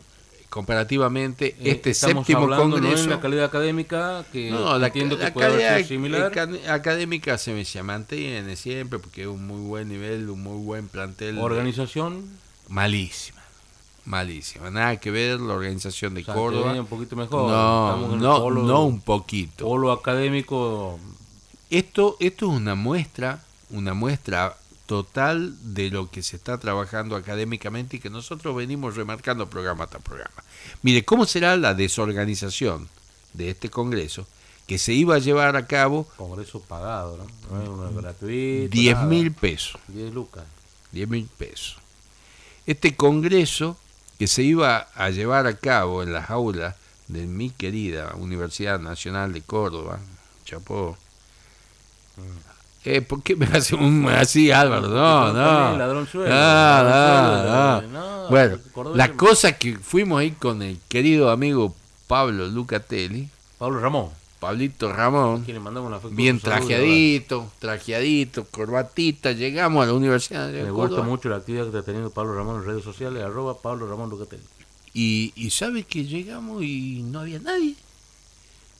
Comparativamente, 0.48 1.54
eh, 1.60 1.70
este 1.70 1.94
séptimo 1.94 2.46
no 2.48 2.56
congreso. 2.56 3.04
en 3.04 3.10
la 3.10 3.20
calidad 3.20 3.44
académica, 3.44 4.24
que 4.32 4.50
No, 4.50 4.78
la, 4.78 4.88
entiendo 4.88 5.16
que 5.16 5.22
la 5.24 5.32
puede 5.32 5.46
haber 5.46 5.58
calidad 5.60 5.76
sido 5.78 5.88
similar. 5.88 6.32
acad- 6.32 6.68
académica 6.68 7.38
se 7.38 7.52
me 7.52 7.64
se 7.64 7.82
mantiene 7.84 8.56
siempre 8.56 8.98
porque 8.98 9.22
es 9.22 9.26
un 9.28 9.46
muy 9.46 9.60
buen 9.60 9.88
nivel, 9.88 10.28
un 10.28 10.42
muy 10.42 10.62
buen 10.64 10.88
plantel. 10.88 11.36
de- 11.36 11.40
Organización, 11.40 12.24
Malísima, 12.68 13.39
malísima. 14.10 14.70
Nada 14.70 14.96
que 14.98 15.10
ver 15.10 15.40
la 15.40 15.54
organización 15.54 16.14
de 16.14 16.24
Santiago 16.24 16.48
Córdoba. 16.50 16.72
un 16.72 16.86
poquito 16.86 17.16
mejor. 17.16 17.50
No, 17.50 18.16
no, 18.16 18.40
polo, 18.40 18.62
no 18.64 18.84
un 18.84 19.00
poquito. 19.00 19.64
polo 19.64 19.92
académico. 19.92 20.98
Esto, 21.70 22.16
esto 22.20 22.50
es 22.50 22.56
una 22.56 22.74
muestra, 22.74 23.42
una 23.70 23.94
muestra 23.94 24.56
total 24.86 25.54
de 25.72 25.88
lo 25.90 26.10
que 26.10 26.22
se 26.22 26.34
está 26.34 26.58
trabajando 26.58 27.14
académicamente 27.14 27.96
y 27.96 28.00
que 28.00 28.10
nosotros 28.10 28.56
venimos 28.56 28.96
remarcando 28.96 29.48
programa 29.48 29.86
tras 29.86 30.02
programa. 30.02 30.42
Mire, 30.82 31.04
¿cómo 31.04 31.26
será 31.26 31.56
la 31.56 31.74
desorganización 31.74 32.88
de 33.32 33.50
este 33.50 33.70
Congreso 33.70 34.26
que 34.66 34.78
se 34.78 34.92
iba 34.92 35.14
a 35.14 35.18
llevar 35.18 35.54
a 35.56 35.66
cabo 35.66 36.08
Congreso 36.16 36.60
pagado, 36.60 37.16
¿no? 37.16 37.56
No 37.56 37.62
es 37.62 37.68
una 37.68 38.00
gratuito. 38.00 38.72
10 38.72 38.94
nada. 38.94 39.06
mil 39.06 39.32
pesos? 39.32 39.78
10 39.88 40.12
lucas. 40.12 40.44
10 40.90 41.08
mil 41.08 41.28
pesos. 41.38 41.76
Este 42.66 42.96
Congreso 42.96 43.76
que 44.20 44.26
se 44.26 44.42
iba 44.42 44.86
a 44.96 45.08
llevar 45.08 45.46
a 45.46 45.54
cabo 45.54 46.02
en 46.02 46.12
las 46.12 46.28
aulas 46.28 46.74
de 47.08 47.26
mi 47.26 47.48
querida 47.48 48.12
Universidad 48.16 48.78
Nacional 48.78 49.32
de 49.32 49.40
Córdoba, 49.40 49.98
Chapó. 50.44 50.98
Eh, 52.84 53.00
¿Por 53.00 53.22
qué 53.22 53.34
me 53.34 53.46
hace 53.46 53.76
un 53.76 54.06
así, 54.10 54.50
Álvaro? 54.50 54.88
No, 54.88 55.32
no. 55.32 55.78
ah. 56.28 57.82
Bueno, 58.28 58.58
la 58.94 59.10
cosa 59.14 59.52
que 59.52 59.78
fuimos 59.78 60.20
ahí 60.20 60.32
con 60.32 60.60
el 60.60 60.78
querido 60.86 61.30
amigo 61.30 61.74
Pablo 62.06 62.46
Lucatelli, 62.46 63.26
Pablo 63.56 63.80
Ramón, 63.80 64.10
Pablito 64.40 64.90
Ramón, 64.90 65.44
bien 66.12 66.40
trajeadito, 66.40 67.52
trajeadito, 67.58 68.46
corbatita, 68.50 69.32
llegamos 69.32 69.82
a 69.84 69.88
la 69.88 69.92
Universidad 69.92 70.48
de 70.50 70.62
Me 70.62 70.70
Córdoba. 70.70 70.86
gusta 70.88 71.02
mucho 71.02 71.28
la 71.28 71.36
actividad 71.36 71.64
que 71.64 71.68
está 71.68 71.82
teniendo 71.82 72.10
Pablo 72.10 72.34
Ramón 72.34 72.56
en 72.62 72.64
redes 72.66 72.82
sociales, 72.82 73.22
arroba 73.22 73.60
Pablo 73.60 73.86
Ramón 73.86 74.08
Lucatelli. 74.08 74.42
Y, 74.94 75.32
y 75.36 75.50
sabe 75.50 75.84
que 75.84 76.04
llegamos 76.04 76.62
y 76.62 77.02
no 77.04 77.20
había 77.20 77.38
nadie. 77.38 77.74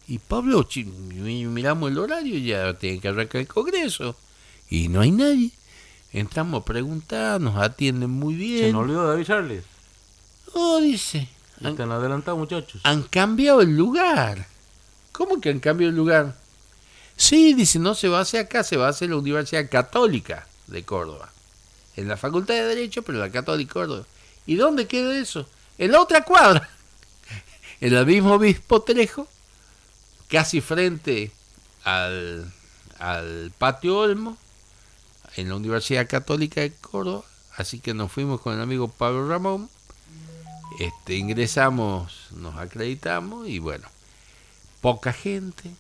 Y 0.09 0.19
Pablo, 0.19 0.67
miramos 1.15 1.91
el 1.91 1.99
horario 1.99 2.37
ya 2.39 2.75
tiene 2.75 2.99
que 2.99 3.09
arrancar 3.09 3.43
el 3.43 3.47
Congreso. 3.47 4.17
Y 4.71 4.89
no 4.89 5.03
hay 5.03 5.11
nadie. 5.11 5.51
Entramos 6.13 6.63
a 6.63 6.65
preguntar, 6.65 7.41
nos 7.41 7.57
atienden 7.57 8.11
muy 8.11 8.33
Se 8.35 8.39
bien. 8.41 8.73
nos 8.73 8.83
olvidó 8.83 9.07
de 9.07 9.13
avisarles. 9.15 9.65
Oh, 10.55 10.81
dice, 10.81 11.29
han, 11.63 11.73
Están 11.73 11.93
adelantados, 11.93 12.41
muchachos. 12.41 12.81
han 12.83 13.03
cambiado 13.05 13.61
el 13.61 13.77
lugar. 13.77 14.49
¿Cómo 15.21 15.39
que 15.39 15.51
han 15.51 15.61
cambiado 15.61 15.91
el 15.91 15.97
lugar? 15.97 16.35
Sí, 17.15 17.53
dice, 17.53 17.79
no 17.79 17.95
se 17.95 18.09
va 18.09 18.21
a 18.21 18.23
hacer 18.23 18.47
acá, 18.47 18.65
se 18.65 18.79
va 18.79 18.87
a 18.87 18.89
hacer 18.89 19.05
en 19.05 19.11
la 19.11 19.19
Universidad 19.19 19.69
Católica 19.69 20.47
de 20.67 20.83
Córdoba. 20.83 21.31
En 21.95 22.09
la 22.09 22.17
Facultad 22.17 22.55
de 22.55 22.65
Derecho, 22.65 23.03
pero 23.03 23.19
la 23.19 23.31
Católica 23.31 23.69
de 23.69 23.73
Córdoba. 23.75 24.07
¿Y 24.47 24.55
dónde 24.55 24.87
queda 24.87 25.15
eso? 25.15 25.47
En 25.77 25.93
la 25.93 26.01
otra 26.01 26.25
cuadra. 26.25 26.71
En 27.83 27.93
el 27.93 28.07
mismo 28.07 28.33
obispo 28.33 28.81
Trejo, 28.81 29.29
casi 30.29 30.63
frente 30.63 31.31
al, 31.85 32.51
al 32.99 33.53
patio 33.59 33.99
Olmo 33.99 34.39
en 35.37 35.51
la 35.51 35.57
Universidad 35.57 36.09
Católica 36.09 36.63
de 36.63 36.73
Córdoba, 36.73 37.25
así 37.59 37.79
que 37.79 37.93
nos 37.93 38.11
fuimos 38.11 38.41
con 38.41 38.55
el 38.55 38.63
amigo 38.63 38.89
Pablo 38.89 39.29
Ramón, 39.29 39.69
este, 40.79 41.17
ingresamos, 41.17 42.29
nos 42.31 42.57
acreditamos 42.57 43.49
y 43.49 43.59
bueno, 43.59 43.87
poca 44.81 45.13
gente, 45.13 45.71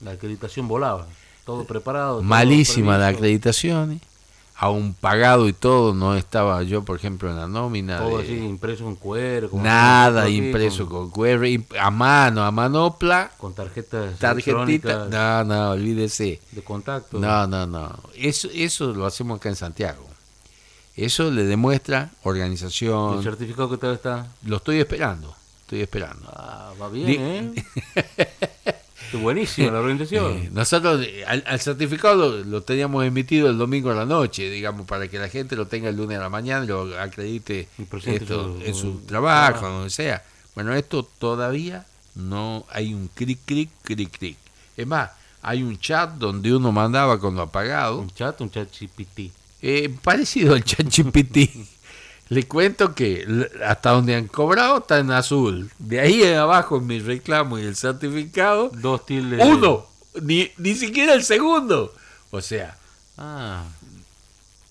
La 0.00 0.12
acreditación 0.12 0.68
volaba. 0.68 1.06
Todo 1.44 1.64
preparado. 1.64 2.14
todo 2.16 2.22
malísima 2.22 2.98
la 2.98 3.08
acreditación, 3.08 4.00
aún 4.54 4.92
pagado 4.94 5.48
y 5.48 5.52
todo, 5.52 5.94
no 5.94 6.14
estaba 6.14 6.62
yo, 6.62 6.84
por 6.84 6.96
ejemplo, 6.96 7.30
en 7.30 7.36
la 7.36 7.46
nómina. 7.46 7.98
Todo 7.98 8.18
de- 8.18 8.24
así 8.24 8.34
impreso 8.36 8.86
en 8.86 8.96
cuero. 8.96 9.48
como 9.50 9.62
Nada 9.62 10.28
impreso 10.28 10.86
Con, 10.88 11.10
con 11.10 11.10
QR, 11.10 11.46
a 11.80 11.90
mano, 11.90 12.44
a 12.44 12.50
manopla, 12.50 13.30
con 13.38 13.54
tarjetas 13.54 14.18
tarjetita. 14.18 15.06
No, 15.06 15.44
no, 15.44 15.70
olvídese. 15.70 16.40
de 16.52 16.62
contacto. 16.62 17.18
No, 17.18 17.46
no, 17.46 17.66
no. 17.66 17.96
Eso, 18.14 18.48
eso 18.52 18.92
lo 18.92 19.06
hacemos 19.06 19.38
acá 19.38 19.48
en 19.48 19.56
Santiago. 19.56 20.06
Eso 20.96 21.30
le 21.30 21.44
demuestra 21.44 22.10
El 22.24 22.28
organización. 22.28 23.22
certificado 23.22 23.70
que 23.70 23.76
tal 23.78 23.94
está. 23.94 24.26
Lo 24.44 24.56
estoy 24.56 24.80
esperando. 24.80 25.34
Estoy 25.68 25.82
esperando. 25.82 26.26
Ah, 26.34 26.72
va 26.80 26.88
bien, 26.88 27.06
Di- 27.54 27.60
¿eh? 27.62 27.64
Buenísima 29.12 29.70
la 29.70 29.80
organización. 29.80 30.32
Eh, 30.38 30.48
nosotros 30.50 31.06
al, 31.26 31.44
al 31.46 31.60
certificado 31.60 32.16
lo, 32.38 32.44
lo 32.44 32.62
teníamos 32.62 33.04
emitido 33.04 33.50
el 33.50 33.58
domingo 33.58 33.90
a 33.90 33.94
la 33.94 34.06
noche, 34.06 34.48
digamos, 34.48 34.86
para 34.86 35.08
que 35.08 35.18
la 35.18 35.28
gente 35.28 35.56
lo 35.56 35.66
tenga 35.66 35.90
el 35.90 35.96
lunes 35.96 36.16
a 36.18 36.22
la 36.22 36.28
mañana 36.30 36.64
y 36.64 36.68
lo 36.68 36.98
acredite 36.98 37.68
esto 38.06 38.58
su- 38.58 38.64
en 38.64 38.74
su 38.74 39.00
trabajo, 39.06 39.58
trabajo. 39.60 39.68
donde 39.76 39.90
sea. 39.90 40.22
Bueno, 40.54 40.72
esto 40.74 41.02
todavía 41.18 41.84
no 42.14 42.64
hay 42.70 42.94
un 42.94 43.08
clic, 43.14 43.38
clic, 43.44 43.68
clic, 43.82 44.10
clic. 44.18 44.36
Es 44.76 44.86
más, 44.86 45.10
hay 45.42 45.62
un 45.62 45.78
chat 45.78 46.12
donde 46.14 46.54
uno 46.54 46.72
mandaba 46.72 47.20
con 47.20 47.34
lo 47.34 47.42
apagado. 47.42 47.98
Un 48.00 48.10
chat, 48.14 48.40
un 48.40 48.50
chat 48.50 48.68
GPT. 48.70 49.30
Eh, 49.60 49.94
parecido 50.02 50.54
al 50.54 50.64
ChatGPT. 50.64 51.36
Le 52.30 52.46
cuento 52.46 52.94
que 52.94 53.26
hasta 53.66 53.90
donde 53.92 54.14
han 54.14 54.26
cobrado 54.28 54.78
está 54.78 54.98
en 54.98 55.10
azul. 55.10 55.70
De 55.78 56.00
ahí 56.00 56.22
en 56.22 56.36
abajo 56.36 56.76
en 56.76 56.86
mi 56.86 57.00
reclamo 57.00 57.58
y 57.58 57.62
el 57.62 57.74
certificado, 57.76 58.70
Dos 58.74 59.06
tildes. 59.06 59.44
uno, 59.46 59.86
ni, 60.22 60.50
ni 60.58 60.74
siquiera 60.74 61.14
el 61.14 61.22
segundo. 61.24 61.94
O 62.30 62.40
sea, 62.42 62.76
Ah. 63.16 63.64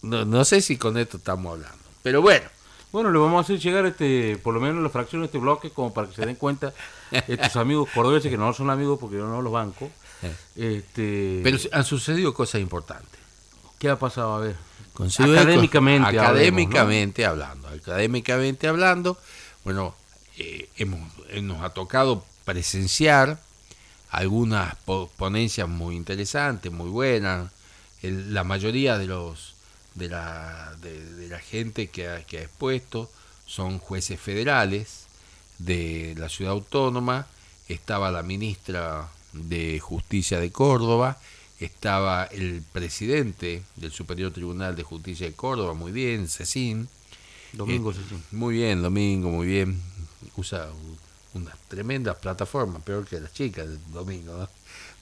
no, 0.03 0.23
no 0.23 0.45
sé 0.45 0.61
si 0.61 0.77
con 0.77 0.97
esto 0.97 1.17
estamos 1.17 1.53
hablando. 1.53 1.77
Pero 2.03 2.21
bueno, 2.21 2.47
Bueno, 2.91 3.11
le 3.11 3.19
vamos 3.19 3.37
a 3.39 3.41
hacer 3.41 3.59
llegar 3.59 3.85
este, 3.85 4.37
por 4.37 4.53
lo 4.53 4.61
menos 4.61 4.81
la 4.81 4.89
fracción 4.89 5.21
de 5.21 5.25
este 5.25 5.37
bloque, 5.39 5.71
como 5.71 5.93
para 5.93 6.07
que 6.07 6.15
se 6.15 6.25
den 6.25 6.35
cuenta 6.35 6.73
estos 7.11 7.55
amigos 7.57 7.89
cordobeses 7.93 8.31
que 8.31 8.37
no 8.37 8.53
son 8.53 8.69
amigos 8.69 8.97
porque 8.99 9.17
yo 9.17 9.27
no 9.27 9.41
los 9.41 9.51
banco. 9.51 9.89
Este, 10.55 11.41
pero 11.43 11.57
han 11.73 11.83
sucedido 11.83 12.33
cosas 12.33 12.61
importantes. 12.61 13.19
¿qué 13.79 13.89
ha 13.89 13.99
pasado? 13.99 14.35
A 14.35 14.39
ver. 14.39 14.55
Académicamente 15.39 16.07
académicamente 16.29 17.25
hablando 17.25 17.67
académicamente 17.67 18.67
hablando. 18.67 19.17
Bueno 19.63 19.95
eh, 20.37 20.69
hemos 20.77 20.99
eh, 21.29 21.41
nos 21.41 21.61
ha 21.63 21.69
tocado 21.69 22.25
presenciar 22.45 23.39
algunas 24.09 24.75
po- 24.85 25.09
ponencias 25.17 25.67
muy 25.67 25.95
interesantes 25.95 26.71
muy 26.71 26.89
buenas. 26.89 27.51
El- 28.01 28.33
la 28.33 28.43
mayoría 28.43 28.97
de 28.97 29.05
los 29.07 29.55
de 29.95 30.09
la 30.09 30.73
de, 30.81 31.03
de 31.15 31.27
la 31.27 31.39
gente 31.39 31.87
que 31.87 32.07
ha, 32.07 32.23
que 32.23 32.39
ha 32.39 32.41
expuesto 32.43 33.09
son 33.45 33.79
jueces 33.79 34.19
federales 34.19 35.05
de 35.59 36.15
la 36.17 36.29
ciudad 36.29 36.53
autónoma. 36.53 37.27
Estaba 37.67 38.11
la 38.11 38.23
ministra 38.23 39.09
de 39.33 39.79
justicia 39.79 40.39
de 40.39 40.51
Córdoba 40.51 41.17
estaba 41.59 42.25
el 42.25 42.61
presidente 42.71 43.63
del 43.75 43.91
Superior 43.91 44.31
Tribunal 44.31 44.75
de 44.75 44.83
Justicia 44.83 45.25
de 45.27 45.33
Córdoba, 45.33 45.73
muy 45.73 45.91
bien, 45.91 46.27
Cecín. 46.27 46.87
Domingo, 47.53 47.91
Eh, 47.91 47.95
sí. 47.95 48.15
Muy 48.31 48.55
bien, 48.55 48.81
Domingo, 48.81 49.29
muy 49.29 49.47
bien. 49.47 49.81
Usa 50.35 50.67
unas 51.33 51.57
tremendas 51.67 52.17
plataformas, 52.17 52.81
peor 52.83 53.05
que 53.07 53.19
las 53.19 53.33
chicas 53.33 53.67
del 53.67 53.79
Domingo. 53.91 54.33
No, 54.37 54.49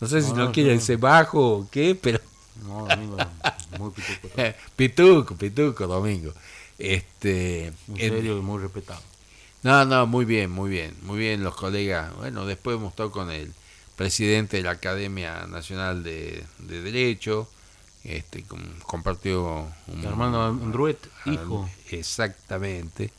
No 0.02 0.08
sé 0.08 0.22
si 0.22 0.32
No, 0.32 0.46
lo 0.46 0.52
quieren 0.52 0.80
ser 0.82 0.98
bajo 0.98 1.58
o 1.60 1.70
qué, 1.70 1.96
pero 1.96 2.20
No, 2.64 2.88
Domingo, 2.88 3.18
muy 3.80 3.92
pituco. 3.92 4.30
pituco, 4.76 5.36
pituco, 5.36 5.88
Domingo. 5.88 6.34
Este, 6.78 7.74
Muy 7.88 8.02
en- 8.02 8.14
serio 8.14 8.38
y 8.38 8.42
muy 8.42 8.62
respetado. 8.62 9.02
no, 9.64 9.84
no, 9.86 10.06
muy 10.08 10.26
bien, 10.26 10.52
muy 10.52 10.70
bien, 10.70 10.96
muy 11.04 11.18
bien 11.20 11.44
los 11.44 11.56
colegas. 11.56 12.14
Bueno, 12.16 12.46
después 12.46 12.78
hemos 12.78 12.92
estado 12.92 13.12
con 13.12 13.30
el 13.32 13.52
presidente 13.96 14.58
de 14.58 14.64
la 14.64 14.72
Academia 14.72 15.48
Nacional 15.48 16.04
de, 16.04 16.44
de 16.60 16.82
Derecho, 16.82 17.48
este, 18.04 18.44
com- 18.44 18.62
compartió 18.84 19.68
un, 19.88 20.06
Armando 20.06 20.42
Andruet, 20.44 21.00
hijo. 21.26 21.70
Exactamente. 21.92 23.12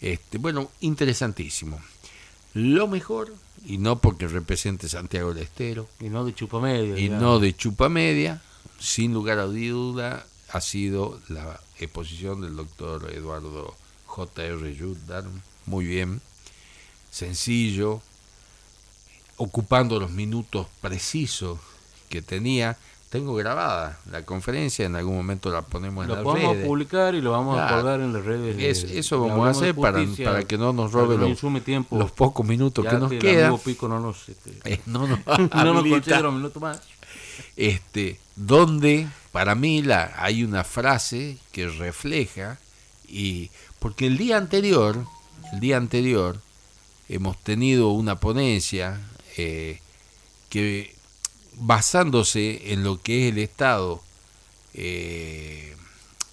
Este, 0.00 0.38
bueno, 0.38 0.70
interesantísimo. 0.80 1.80
Lo 2.54 2.86
mejor, 2.88 3.34
y 3.64 3.78
no 3.78 3.98
porque 3.98 4.28
represente 4.28 4.88
Santiago 4.88 5.32
del 5.32 5.44
Estero, 5.44 5.88
Y 6.00 6.08
no 6.08 6.24
de 6.24 6.34
chupamedia. 6.34 6.98
y 6.98 7.08
ya. 7.08 7.18
no 7.18 7.38
de 7.38 7.54
chupa 7.56 7.88
media, 7.88 8.42
sin 8.78 9.12
lugar 9.14 9.38
a 9.38 9.44
duda, 9.44 10.26
ha 10.50 10.60
sido 10.60 11.20
la 11.28 11.58
exposición 11.78 12.40
del 12.42 12.56
doctor 12.56 13.10
Eduardo 13.14 13.74
J.R. 14.06 14.74
Yudar, 14.76 15.24
muy 15.66 15.86
bien, 15.86 16.20
sencillo, 17.10 18.02
ocupando 19.42 19.98
los 19.98 20.10
minutos 20.10 20.66
precisos 20.80 21.58
que 22.08 22.22
tenía. 22.22 22.76
Tengo 23.10 23.34
grabada 23.34 23.98
la 24.10 24.24
conferencia, 24.24 24.86
en 24.86 24.96
algún 24.96 25.14
momento 25.16 25.50
la 25.50 25.60
ponemos 25.60 26.04
en 26.04 26.08
Lo 26.08 26.14
las 26.16 26.24
vamos 26.24 26.44
a 26.44 26.52
redes. 26.54 26.66
publicar 26.66 27.14
y 27.14 27.20
lo 27.20 27.32
vamos 27.32 27.58
a 27.58 27.68
colgar 27.68 28.00
en 28.00 28.12
las 28.14 28.24
redes. 28.24 28.56
de- 28.56 28.70
Es- 28.70 28.84
eso 28.84 29.20
vamos 29.20 29.46
a 29.46 29.50
hacer 29.50 29.74
para, 29.74 30.02
para 30.24 30.44
que 30.44 30.56
no 30.56 30.72
nos 30.72 30.92
robe 30.92 31.16
que 31.16 31.20
los, 31.20 31.28
insume 31.28 31.60
tiempo. 31.60 31.98
los 31.98 32.10
pocos 32.10 32.46
minutos 32.46 32.86
que 32.86 32.96
nos 32.96 33.12
el 33.12 33.18
quedan. 33.18 33.58
Pico 33.58 33.86
no 33.88 34.00
nos, 34.00 34.28
este, 34.30 34.52
Eh, 34.64 34.80
no 34.86 35.06
nos 35.06 35.18
no 35.26 35.38
nos 35.38 35.76
habilita. 35.78 35.96
considera 36.00 36.28
un 36.30 36.36
minuto 36.36 36.58
más. 36.60 36.80
este, 37.56 38.18
donde 38.36 39.08
para 39.30 39.54
mí 39.54 39.82
la, 39.82 40.12
hay 40.16 40.42
una 40.44 40.64
frase 40.64 41.36
que 41.52 41.68
refleja 41.68 42.58
y 43.08 43.50
porque 43.78 44.06
el 44.06 44.16
día 44.16 44.38
anterior, 44.38 45.04
el 45.52 45.60
día 45.60 45.76
anterior 45.76 46.40
hemos 47.10 47.36
tenido 47.42 47.90
una 47.90 48.16
ponencia 48.16 49.00
eh, 49.36 49.80
que 50.48 50.94
basándose 51.54 52.72
en 52.72 52.82
lo 52.84 53.00
que 53.00 53.26
es 53.28 53.32
el 53.32 53.38
Estado 53.38 54.02
eh, 54.74 55.74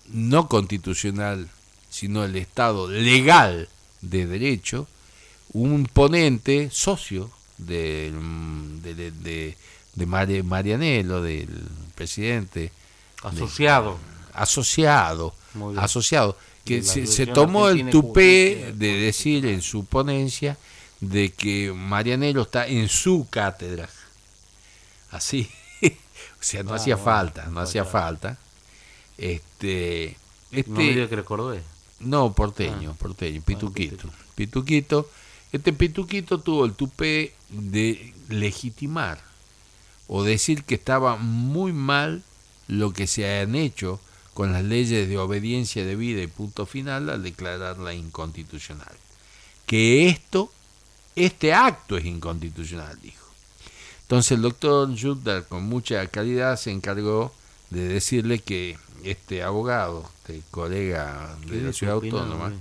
no 0.07 0.47
constitucional, 0.47 1.49
sino 1.89 2.23
el 2.23 2.35
Estado 2.35 2.89
legal 2.89 3.67
de 4.01 4.25
derecho, 4.25 4.87
un 5.51 5.85
ponente 5.85 6.69
socio 6.71 7.29
de, 7.57 8.13
de, 8.83 9.11
de, 9.11 9.57
de 9.95 10.07
Mari- 10.07 10.43
Marianello, 10.43 11.21
del 11.21 11.49
presidente, 11.95 12.71
Asociado. 13.21 13.97
asociado, 14.33 15.33
asociado, 15.77 16.37
que 16.63 16.81
se, 16.83 17.05
se 17.07 17.25
tomó 17.33 17.67
el 17.69 17.89
tupé 17.91 18.73
de 18.77 18.93
decir 18.93 19.45
en 19.45 19.61
su 19.61 19.83
ponencia 19.85 20.57
de 21.01 21.31
que 21.31 21.71
Marianello 21.73 22.41
está 22.41 22.67
en 22.67 22.89
su 22.89 23.27
cátedra. 23.29 23.89
Así. 25.11 25.49
o 25.83 25.89
sea, 26.41 26.63
no 26.63 26.73
Ah, 26.73 26.75
hacía 26.75 26.95
bueno, 26.95 27.11
falta, 27.11 27.45
no 27.47 27.59
hacía 27.61 27.85
falta. 27.85 28.37
Este, 29.17 30.17
este, 30.51 30.69
No 30.71 30.77
me 30.79 31.07
que 31.07 31.15
recordé. 31.15 31.61
no, 31.99 32.33
porteño, 32.33 32.91
Ah. 32.91 32.95
porteño, 32.99 33.41
Ah, 33.41 33.45
pituquito. 33.45 33.95
pituquito. 33.97 34.13
Pituquito. 34.35 35.09
Este 35.51 35.73
pituquito 35.73 36.39
tuvo 36.39 36.65
el 36.65 36.73
tupé 36.73 37.33
de 37.49 38.13
legitimar 38.29 39.19
o 40.07 40.23
decir 40.23 40.63
que 40.63 40.75
estaba 40.75 41.15
muy 41.17 41.73
mal 41.73 42.23
lo 42.67 42.93
que 42.93 43.07
se 43.07 43.39
han 43.41 43.55
hecho 43.55 43.99
con 44.35 44.53
las 44.53 44.63
leyes 44.63 45.09
de 45.09 45.17
obediencia 45.17 45.83
debida 45.85 46.21
y 46.21 46.27
punto 46.27 46.65
final 46.67 47.09
al 47.09 47.23
declararla 47.23 47.93
inconstitucional. 47.95 48.93
Que 49.65 50.07
esto, 50.09 50.51
este 51.25 51.53
acto 51.53 51.97
es 51.97 52.05
inconstitucional, 52.05 52.97
dijo. 53.01 53.25
Entonces 54.03 54.31
el 54.33 54.41
doctor 54.41 54.89
Judar 54.99 55.47
con 55.47 55.63
mucha 55.63 56.05
calidad 56.07 56.57
se 56.57 56.71
encargó 56.71 57.33
de 57.69 57.87
decirle 57.87 58.39
que 58.39 58.77
este 59.03 59.43
abogado, 59.43 60.09
este 60.21 60.41
colega 60.49 61.37
de 61.45 61.59
¿Qué 61.59 61.61
la 61.61 61.73
ciudad 61.73 61.95
autónoma, 61.95 62.45
hombre? 62.45 62.59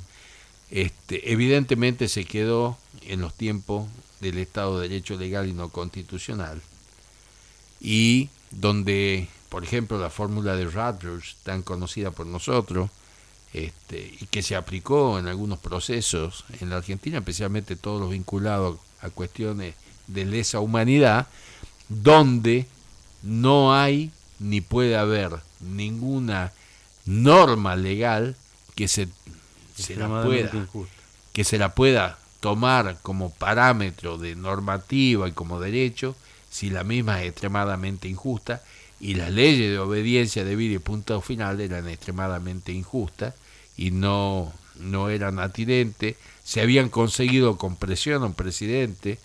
este, 0.71 1.33
evidentemente 1.33 2.09
se 2.09 2.25
quedó 2.25 2.77
en 3.03 3.21
los 3.21 3.35
tiempos 3.35 3.89
del 4.21 4.39
Estado 4.39 4.79
de 4.79 4.89
Derecho 4.89 5.17
legal 5.17 5.49
y 5.49 5.53
no 5.53 5.71
constitucional. 5.71 6.61
Y 7.81 8.29
donde, 8.51 9.29
por 9.49 9.65
ejemplo, 9.65 9.99
la 9.99 10.11
fórmula 10.11 10.57
de 10.57 10.67
Rogers, 10.67 11.37
tan 11.45 11.63
conocida 11.63 12.11
por 12.11 12.27
nosotros, 12.27 12.91
este, 13.53 14.15
y 14.21 14.27
que 14.27 14.43
se 14.43 14.57
aplicó 14.57 15.19
en 15.19 15.27
algunos 15.27 15.59
procesos 15.59 16.45
en 16.61 16.71
la 16.71 16.77
Argentina, 16.77 17.19
especialmente 17.19 17.77
todos 17.77 18.01
los 18.01 18.11
vinculados 18.11 18.79
a 19.01 19.11
cuestiones 19.11 19.75
de 20.07 20.25
lesa 20.25 20.61
humanidad, 20.61 21.29
donde 21.89 22.67
no 23.23 23.75
hay 23.75 24.11
ni 24.39 24.61
puede 24.61 24.97
haber 24.97 25.31
ninguna 25.61 26.53
norma 27.07 27.75
legal 27.77 28.37
que 28.75 28.87
se, 28.89 29.07
se 29.75 29.97
la 29.97 30.05
Extremadamente 30.05 30.49
pueda 30.51 30.63
injusto. 30.63 30.95
que 31.33 31.45
se 31.45 31.59
la 31.59 31.75
pueda 31.75 32.19
tomar 32.41 32.99
como 33.03 33.31
parámetro 33.31 34.19
de 34.19 34.37
normativa 34.37 35.29
y 35.29 35.33
como 35.33 35.59
derecho 35.59 36.15
si 36.51 36.71
la 36.71 36.85
misma 36.85 37.23
es 37.23 37.31
extremadamente 37.31 38.09
injusta 38.09 38.63
y 39.01 39.15
las 39.15 39.31
leyes 39.31 39.71
de 39.71 39.79
obediencia 39.79 40.45
debida 40.45 40.75
y 40.75 40.79
punto 40.79 41.21
final 41.21 41.61
eran 41.61 41.89
extremadamente 41.89 42.73
injustas 42.73 43.35
y 43.77 43.91
no, 43.91 44.53
no 44.77 45.09
eran 45.09 45.39
atinentes, 45.39 46.17
se 46.45 46.61
habían 46.61 46.89
conseguido 46.89 47.57
con 47.57 47.77
presión 47.77 48.23
a 48.23 48.27
un 48.27 48.35
presidente 48.35 49.19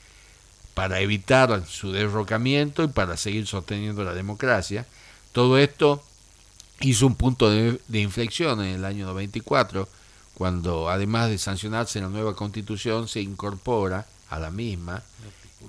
para 0.73 0.99
evitar 1.01 1.65
su 1.67 1.91
derrocamiento 1.91 2.83
y 2.83 2.87
para 2.87 3.17
seguir 3.17 3.47
sosteniendo 3.47 4.03
la 4.03 4.13
democracia. 4.13 4.85
Todo 5.31 5.57
esto 5.57 6.03
hizo 6.81 7.07
un 7.07 7.15
punto 7.15 7.49
de, 7.49 7.79
de 7.87 7.99
inflexión 7.99 8.61
en 8.61 8.75
el 8.75 8.85
año 8.85 9.05
94, 9.05 9.87
cuando 10.35 10.89
además 10.89 11.29
de 11.29 11.37
sancionarse 11.37 12.01
la 12.01 12.09
nueva 12.09 12.35
constitución, 12.35 13.07
se 13.07 13.21
incorpora 13.21 14.05
a 14.29 14.39
la 14.39 14.51
misma 14.51 15.03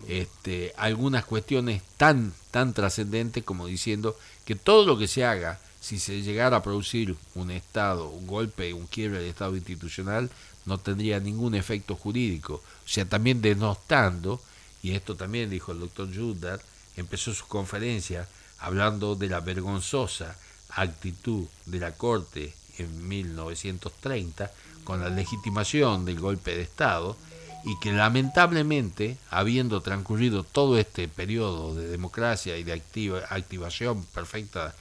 este, 0.08 0.72
algunas 0.76 1.24
cuestiones 1.24 1.82
tan, 1.96 2.32
tan 2.50 2.74
trascendentes 2.74 3.44
como 3.44 3.66
diciendo 3.66 4.16
que 4.44 4.54
todo 4.54 4.84
lo 4.86 4.98
que 4.98 5.08
se 5.08 5.24
haga, 5.24 5.60
si 5.80 5.98
se 5.98 6.22
llegara 6.22 6.58
a 6.58 6.62
producir 6.62 7.16
un 7.34 7.50
Estado, 7.50 8.08
un 8.08 8.26
golpe, 8.26 8.72
un 8.74 8.86
quiebre 8.86 9.18
del 9.18 9.28
Estado 9.28 9.56
institucional, 9.56 10.30
no 10.66 10.78
tendría 10.78 11.20
ningún 11.20 11.54
efecto 11.54 11.94
jurídico. 11.94 12.54
O 12.54 12.88
sea, 12.88 13.04
también 13.04 13.42
denostando, 13.42 14.40
y 14.82 14.92
esto 14.92 15.14
también 15.14 15.50
dijo 15.50 15.72
el 15.72 15.80
doctor 15.80 16.14
Judar, 16.14 16.60
empezó 16.96 17.34
su 17.34 17.46
conferencia 17.46 18.28
hablando 18.58 19.14
de 19.14 19.28
la 19.28 19.40
vergonzosa 19.40 20.36
actitud 20.70 21.46
de 21.66 21.78
la 21.78 21.92
Corte 21.92 22.54
en 22.78 23.08
1930 23.08 24.50
con 24.84 25.00
la 25.00 25.08
legitimación 25.08 26.04
del 26.04 26.20
golpe 26.20 26.54
de 26.56 26.62
Estado 26.62 27.16
y 27.64 27.78
que 27.78 27.92
lamentablemente, 27.92 29.16
habiendo 29.30 29.80
transcurrido 29.80 30.44
todo 30.44 30.78
este 30.78 31.08
periodo 31.08 31.74
de 31.74 31.88
democracia 31.88 32.58
y 32.58 32.62
de 32.62 32.74
activa, 32.74 33.20
activación 33.30 34.04
perfecta 34.04 34.74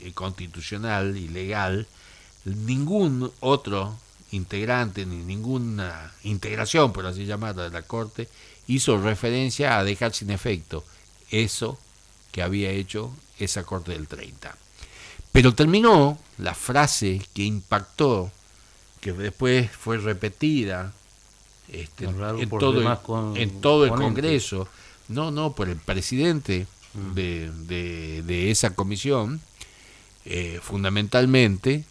eh, 0.00 0.12
constitucional 0.12 1.16
y 1.16 1.28
legal, 1.28 1.86
ningún 2.44 3.30
otro 3.40 3.96
integrante 4.32 5.06
ni 5.06 5.16
ninguna 5.16 6.12
integración, 6.24 6.92
por 6.92 7.06
así 7.06 7.24
llamarla, 7.24 7.64
de 7.64 7.70
la 7.70 7.82
Corte 7.82 8.28
hizo 8.66 8.98
referencia 8.98 9.78
a 9.78 9.84
dejar 9.84 10.12
sin 10.12 10.30
efecto 10.30 10.84
eso 11.30 11.78
que 12.32 12.42
había 12.42 12.70
hecho 12.70 13.14
esa 13.38 13.62
Corte 13.62 13.92
del 13.92 14.08
30. 14.08 14.56
Pero 15.30 15.54
terminó 15.54 16.18
la 16.38 16.54
frase 16.54 17.22
que 17.32 17.44
impactó, 17.44 18.32
que 19.00 19.12
después 19.12 19.70
fue 19.70 19.98
repetida 19.98 20.92
este, 21.72 22.04
en, 22.06 22.48
todo 22.48 22.72
el, 22.72 22.78
demás 22.78 22.98
con- 23.00 23.36
en 23.36 23.60
todo 23.60 23.84
el 23.84 23.90
ponentes. 23.90 24.14
Congreso, 24.14 24.68
no, 25.08 25.30
no, 25.30 25.52
por 25.54 25.68
el 25.68 25.76
presidente 25.76 26.66
Mm. 26.94 27.12
de, 27.14 27.50
de- 27.66 28.22
de 28.22 28.50
esa 28.50 28.74
comisión, 28.74 29.40
eh, 30.24 30.58
fundamentalmente, 30.62 31.84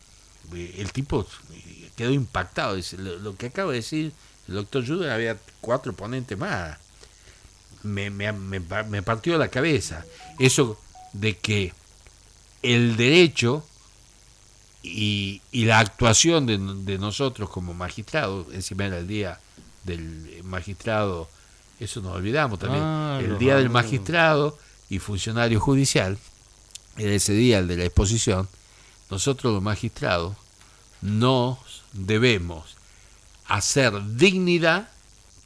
eh, 0.56 0.76
el 0.80 0.92
tipo 0.92 1.26
eh, 1.54 1.90
quedó 1.96 2.12
impactado. 2.12 2.76
Dice, 2.76 2.98
lo, 2.98 3.18
lo 3.20 3.36
que 3.36 3.46
acaba 3.48 3.72
de 3.72 3.78
decir 3.78 4.12
el 4.48 4.56
doctor 4.56 4.86
Judah, 4.88 5.14
había 5.14 5.38
cuatro 5.62 5.94
ponentes 5.94 6.36
más. 6.38 6.78
Me, 7.84 8.10
me, 8.10 8.32
me 8.32 9.04
partió 9.04 9.38
la 9.38 9.50
cabeza. 9.50 10.04
Eso 10.40 10.80
de 11.14 11.38
que 11.38 11.74
el 12.64 12.98
derecho 12.98 13.64
y, 14.84 15.42
y 15.52 15.66
la 15.66 15.80
actuación 15.80 16.46
de, 16.48 16.58
de 16.58 16.98
nosotros 16.98 17.50
como 17.50 17.74
magistrados, 17.74 18.48
encima 18.54 18.86
era 18.86 18.98
el 18.98 19.08
día 19.08 19.40
del 19.88 20.44
magistrado, 20.44 21.28
eso 21.80 22.02
nos 22.02 22.16
olvidamos 22.16 22.60
también, 22.60 22.84
Ah, 22.84 23.20
el 23.20 23.40
día 23.40 23.56
del 23.56 23.72
magistrado 23.72 24.58
y 24.90 25.00
funcionario 25.00 25.60
judicial, 25.60 26.20
era 26.98 27.12
ese 27.12 27.34
día 27.34 27.58
el 27.58 27.68
de 27.68 27.78
la 27.78 27.86
exposición, 27.86 28.48
nosotros 29.10 29.54
los 29.54 29.64
magistrados 29.64 30.36
nos 31.02 31.58
debemos 31.94 32.76
hacer 33.48 33.94
dignidad 34.16 34.90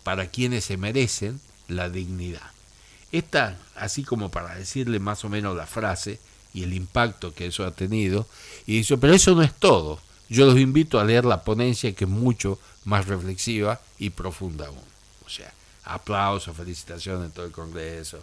para 0.03 0.27
quienes 0.27 0.65
se 0.65 0.77
merecen 0.77 1.39
la 1.67 1.89
dignidad. 1.89 2.51
Esta, 3.11 3.57
así 3.75 4.03
como 4.03 4.29
para 4.29 4.55
decirle 4.55 4.99
más 4.99 5.23
o 5.25 5.29
menos 5.29 5.55
la 5.55 5.67
frase 5.67 6.19
y 6.53 6.63
el 6.63 6.73
impacto 6.73 7.33
que 7.33 7.47
eso 7.47 7.65
ha 7.65 7.71
tenido, 7.71 8.27
y 8.65 8.77
dice, 8.77 8.97
pero 8.97 9.13
eso 9.13 9.35
no 9.35 9.43
es 9.43 9.53
todo. 9.53 9.99
Yo 10.31 10.45
los 10.45 10.57
invito 10.57 10.99
a 10.99 11.03
leer 11.03 11.25
la 11.25 11.43
ponencia 11.43 11.93
que 11.93 12.05
es 12.05 12.09
mucho 12.09 12.57
más 12.85 13.05
reflexiva 13.07 13.79
y 13.99 14.09
profunda 14.11 14.67
aún. 14.67 14.79
O 15.25 15.29
sea, 15.29 15.51
aplausos, 15.83 16.55
felicitaciones 16.55 17.25
en 17.25 17.31
todo 17.31 17.45
el 17.45 17.51
Congreso. 17.51 18.19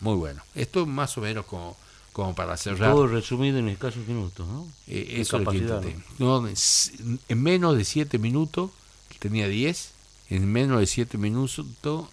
Muy 0.00 0.16
bueno. 0.16 0.42
Esto 0.54 0.86
más 0.86 1.16
o 1.18 1.20
menos 1.20 1.44
como, 1.44 1.76
como 2.12 2.34
para 2.34 2.56
cerrar. 2.56 2.92
Todo 2.92 3.06
resumido 3.06 3.58
en 3.58 3.68
escasos 3.68 4.06
minutos, 4.06 4.46
¿no? 4.46 4.66
Eh, 4.88 5.16
eso 5.18 5.36
es 5.36 5.44
lo 5.44 5.50
que. 5.52 5.96
No, 6.18 6.46
es- 6.48 6.92
en 7.28 7.42
menos 7.42 7.76
de 7.76 7.84
7 7.84 8.18
minutos, 8.18 8.70
tenía 9.18 9.46
10, 9.46 9.90
en 10.30 10.50
menos 10.50 10.80
de 10.80 10.86
7 10.86 11.18
minutos 11.18 11.66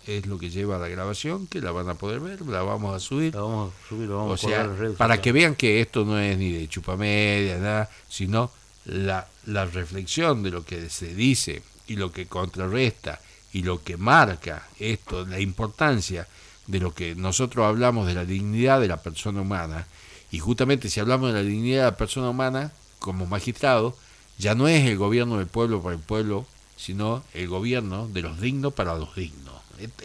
es 0.05 0.25
lo 0.25 0.37
que 0.39 0.49
lleva 0.49 0.77
la 0.77 0.89
grabación, 0.89 1.47
que 1.47 1.61
la 1.61 1.71
van 1.71 1.87
a 1.87 1.93
poder 1.95 2.19
ver, 2.19 2.41
la 2.41 2.63
vamos 2.63 2.93
a 2.93 2.99
subir. 2.99 3.33
La 3.33 3.41
vamos 3.41 3.71
a 3.73 3.87
subir, 3.87 4.09
la 4.09 4.15
O 4.15 4.17
vamos 4.17 4.43
a 4.43 4.47
sea, 4.47 4.69
para 4.97 5.21
que 5.21 5.31
vean 5.31 5.55
que 5.55 5.79
esto 5.79 6.03
no 6.03 6.19
es 6.19 6.37
ni 6.37 6.51
de 6.51 6.67
chupamedia, 6.67 7.57
nada, 7.59 7.89
sino 8.09 8.51
la, 8.87 9.27
la 9.45 9.65
reflexión 9.65 10.43
de 10.43 10.51
lo 10.51 10.65
que 10.65 10.89
se 10.89 11.13
dice 11.13 11.61
y 11.87 11.95
lo 11.95 12.11
que 12.11 12.25
contrarresta 12.25 13.21
y 13.53 13.63
lo 13.63 13.83
que 13.83 13.97
marca 13.97 14.67
esto, 14.79 15.25
la 15.25 15.39
importancia 15.39 16.27
de 16.65 16.79
lo 16.79 16.93
que 16.93 17.15
nosotros 17.15 17.65
hablamos 17.65 18.07
de 18.07 18.15
la 18.15 18.25
dignidad 18.25 18.81
de 18.81 18.87
la 18.87 19.01
persona 19.01 19.41
humana. 19.41 19.87
Y 20.31 20.39
justamente 20.39 20.89
si 20.89 20.99
hablamos 20.99 21.33
de 21.33 21.41
la 21.41 21.47
dignidad 21.47 21.85
de 21.85 21.91
la 21.91 21.97
persona 21.97 22.29
humana, 22.29 22.71
como 22.99 23.25
magistrado, 23.25 23.95
ya 24.37 24.55
no 24.55 24.67
es 24.67 24.85
el 24.85 24.97
gobierno 24.97 25.37
del 25.37 25.47
pueblo 25.47 25.81
para 25.81 25.95
el 25.95 26.01
pueblo, 26.01 26.45
sino 26.75 27.23
el 27.33 27.47
gobierno 27.47 28.07
de 28.07 28.21
los 28.21 28.41
dignos 28.41 28.73
para 28.73 28.95
los 28.95 29.15
dignos. 29.15 29.55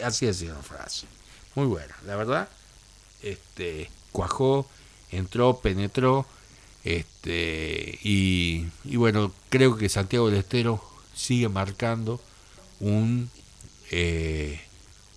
Así 0.03 0.25
es 0.27 0.41
la 0.43 0.55
frase. 0.55 1.07
Muy 1.55 1.65
buena, 1.65 1.95
la 2.05 2.15
verdad 2.15 2.49
este, 3.23 3.89
cuajó, 4.11 4.67
entró, 5.11 5.57
penetró, 5.57 6.27
este, 6.83 7.99
y, 8.03 8.67
y 8.83 8.95
bueno, 8.97 9.31
creo 9.49 9.77
que 9.77 9.89
Santiago 9.89 10.29
del 10.29 10.39
Estero 10.39 10.83
sigue 11.15 11.47
marcando 11.49 12.21
un, 12.79 13.29
eh, 13.91 14.59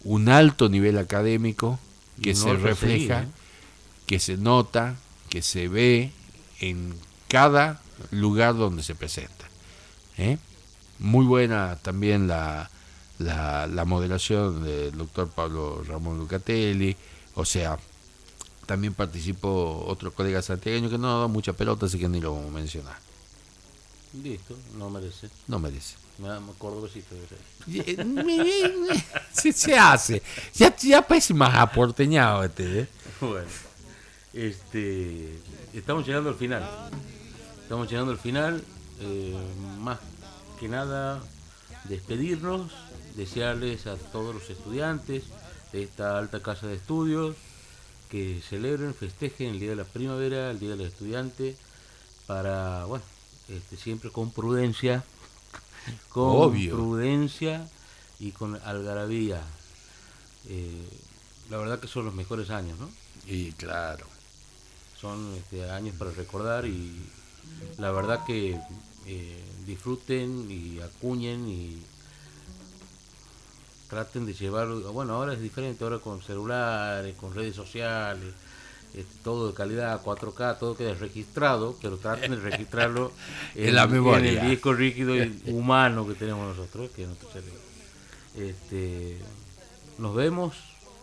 un 0.04 0.28
alto 0.28 0.68
nivel 0.68 0.98
académico 0.98 1.78
que 2.22 2.34
no 2.34 2.40
se 2.40 2.52
refleja, 2.54 3.22
¿eh? 3.22 3.28
que 4.06 4.20
se 4.20 4.36
nota, 4.36 4.96
que 5.28 5.42
se 5.42 5.68
ve 5.68 6.12
en 6.60 6.94
cada 7.28 7.80
lugar 8.10 8.56
donde 8.56 8.82
se 8.82 8.94
presenta. 8.94 9.46
¿eh? 10.16 10.38
Muy 10.98 11.26
buena 11.26 11.76
también 11.82 12.28
la, 12.28 12.70
la, 13.18 13.66
la 13.66 13.84
moderación 13.84 14.62
del 14.64 14.96
doctor 14.96 15.28
Pablo 15.28 15.82
Ramón 15.82 16.18
Lucatelli, 16.18 16.96
o 17.34 17.44
sea, 17.44 17.78
también 18.66 18.94
participó 18.94 19.84
otro 19.86 20.12
colega 20.12 20.42
santiagueño 20.42 20.90
que 20.90 20.98
no 20.98 21.20
da 21.20 21.28
mucha 21.28 21.52
pelota, 21.52 21.86
así 21.86 21.98
que 21.98 22.08
ni 22.08 22.20
lo 22.20 22.32
vamos 22.34 22.50
a 22.50 22.54
mencionar. 22.54 22.98
Listo, 24.22 24.56
no 24.76 24.90
merece. 24.90 25.28
No 25.46 25.58
merece. 25.58 25.96
Me 26.18 26.28
da 26.28 26.40
cordobesito. 26.58 27.14
ser. 27.66 28.06
se, 29.32 29.52
se 29.52 29.78
hace. 29.78 30.22
Ya, 30.54 30.74
ya 30.76 31.02
parece 31.02 31.34
más 31.34 31.54
aporteñado 31.54 32.42
este. 32.44 32.80
¿eh? 32.80 32.88
Bueno, 33.20 33.46
este, 34.32 35.38
estamos 35.74 36.06
llegando 36.06 36.30
al 36.30 36.36
final. 36.36 36.66
Estamos 37.62 37.90
llegando 37.90 38.12
al 38.12 38.18
final. 38.18 38.62
eh, 39.00 39.36
más 39.80 39.98
que 40.58 40.68
nada, 40.68 41.20
despedirnos, 41.84 42.72
desearles 43.14 43.86
a 43.86 43.96
todos 43.96 44.34
los 44.34 44.48
estudiantes 44.48 45.24
de 45.72 45.82
esta 45.82 46.16
alta 46.18 46.40
casa 46.42 46.66
de 46.66 46.76
estudios 46.76 47.36
que 48.10 48.40
celebren, 48.48 48.94
festejen 48.94 49.50
el 49.50 49.60
Día 49.60 49.70
de 49.70 49.76
la 49.76 49.84
Primavera, 49.84 50.50
el 50.50 50.58
Día 50.58 50.70
del 50.70 50.82
Estudiante, 50.82 51.56
para, 52.26 52.84
bueno, 52.84 53.04
este, 53.48 53.76
siempre 53.76 54.10
con 54.10 54.30
prudencia, 54.30 55.04
con 56.08 56.24
Obvio. 56.28 56.74
prudencia 56.74 57.68
y 58.18 58.32
con 58.32 58.56
algarabía. 58.64 59.42
Eh, 60.48 60.88
la 61.50 61.58
verdad 61.58 61.80
que 61.80 61.88
son 61.88 62.04
los 62.04 62.14
mejores 62.14 62.50
años, 62.50 62.78
¿no? 62.78 62.88
Y 63.26 63.52
claro. 63.52 64.06
son 65.00 65.34
este, 65.34 65.68
años 65.70 65.94
para 65.96 66.10
recordar 66.12 66.66
y 66.66 67.00
la 67.78 67.90
verdad 67.90 68.24
que 68.24 68.58
eh, 69.06 69.44
disfruten 69.66 70.50
y 70.50 70.80
acuñen 70.80 71.48
y 71.48 71.82
traten 73.88 74.26
de 74.26 74.34
llevar, 74.34 74.68
bueno, 74.68 75.14
ahora 75.14 75.32
es 75.32 75.40
diferente, 75.40 75.84
ahora 75.84 75.98
con 75.98 76.22
celulares, 76.22 77.14
con 77.16 77.34
redes 77.34 77.54
sociales, 77.54 78.34
este, 78.94 79.18
todo 79.22 79.48
de 79.48 79.54
calidad 79.54 80.02
4K, 80.02 80.58
todo 80.58 80.76
queda 80.76 80.94
registrado, 80.94 81.76
pero 81.82 81.98
traten 81.98 82.32
de 82.32 82.40
registrarlo 82.40 83.12
En 83.54 83.74
la 83.74 83.86
memoria. 83.86 84.32
en 84.32 84.38
el 84.38 84.50
disco 84.50 84.72
rígido 84.72 85.16
y 85.16 85.42
humano 85.46 86.06
que 86.06 86.14
tenemos 86.14 86.56
nosotros, 86.56 86.90
que 86.90 87.02
es 87.02 87.08
nuestro 87.08 87.30
cerebro. 87.30 87.60
Este, 88.36 89.18
nos 89.98 90.14
vemos 90.14 90.54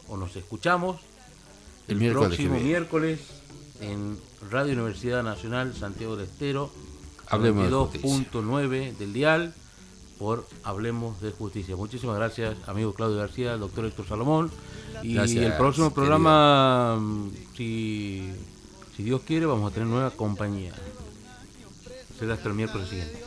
o 0.07 0.17
nos 0.17 0.36
escuchamos 0.36 1.01
El 1.88 1.95
el, 1.95 1.99
miércoles 1.99 2.38
que 2.38 2.43
próximo 2.43 2.59
miércoles 2.59 3.19
en 3.81 4.19
Radio 4.51 4.73
Universidad 4.73 5.23
Nacional 5.23 5.73
Santiago 5.73 6.15
del 6.15 6.27
Estero, 6.27 6.71
Hablemos 7.27 7.91
de 7.93 7.99
justicia. 7.99 8.31
22.9 8.31 8.97
del 8.97 9.13
dial 9.13 9.53
por 10.18 10.47
Hablemos 10.64 11.22
de 11.22 11.32
Justicia. 11.32 11.76
Muchísimas 11.76 12.18
gracias, 12.18 12.55
amigo 12.68 12.93
Claudio 12.93 13.18
García, 13.18 13.57
doctor 13.57 13.86
Héctor 13.86 14.07
Salomón. 14.07 14.51
Y 15.01 15.16
Gracias, 15.16 15.43
el 15.43 15.53
próximo 15.53 15.91
programa, 15.93 16.97
mm, 16.99 17.32
si, 17.57 18.32
si 18.95 19.03
Dios 19.03 19.22
quiere, 19.26 19.45
vamos 19.45 19.72
a 19.72 19.74
tener 19.74 19.89
nueva 19.89 20.11
compañía. 20.11 20.74
Será 22.18 22.36
hasta 22.36 22.49
el 22.49 22.55
miércoles 22.55 22.89
siguiente. 22.89 23.20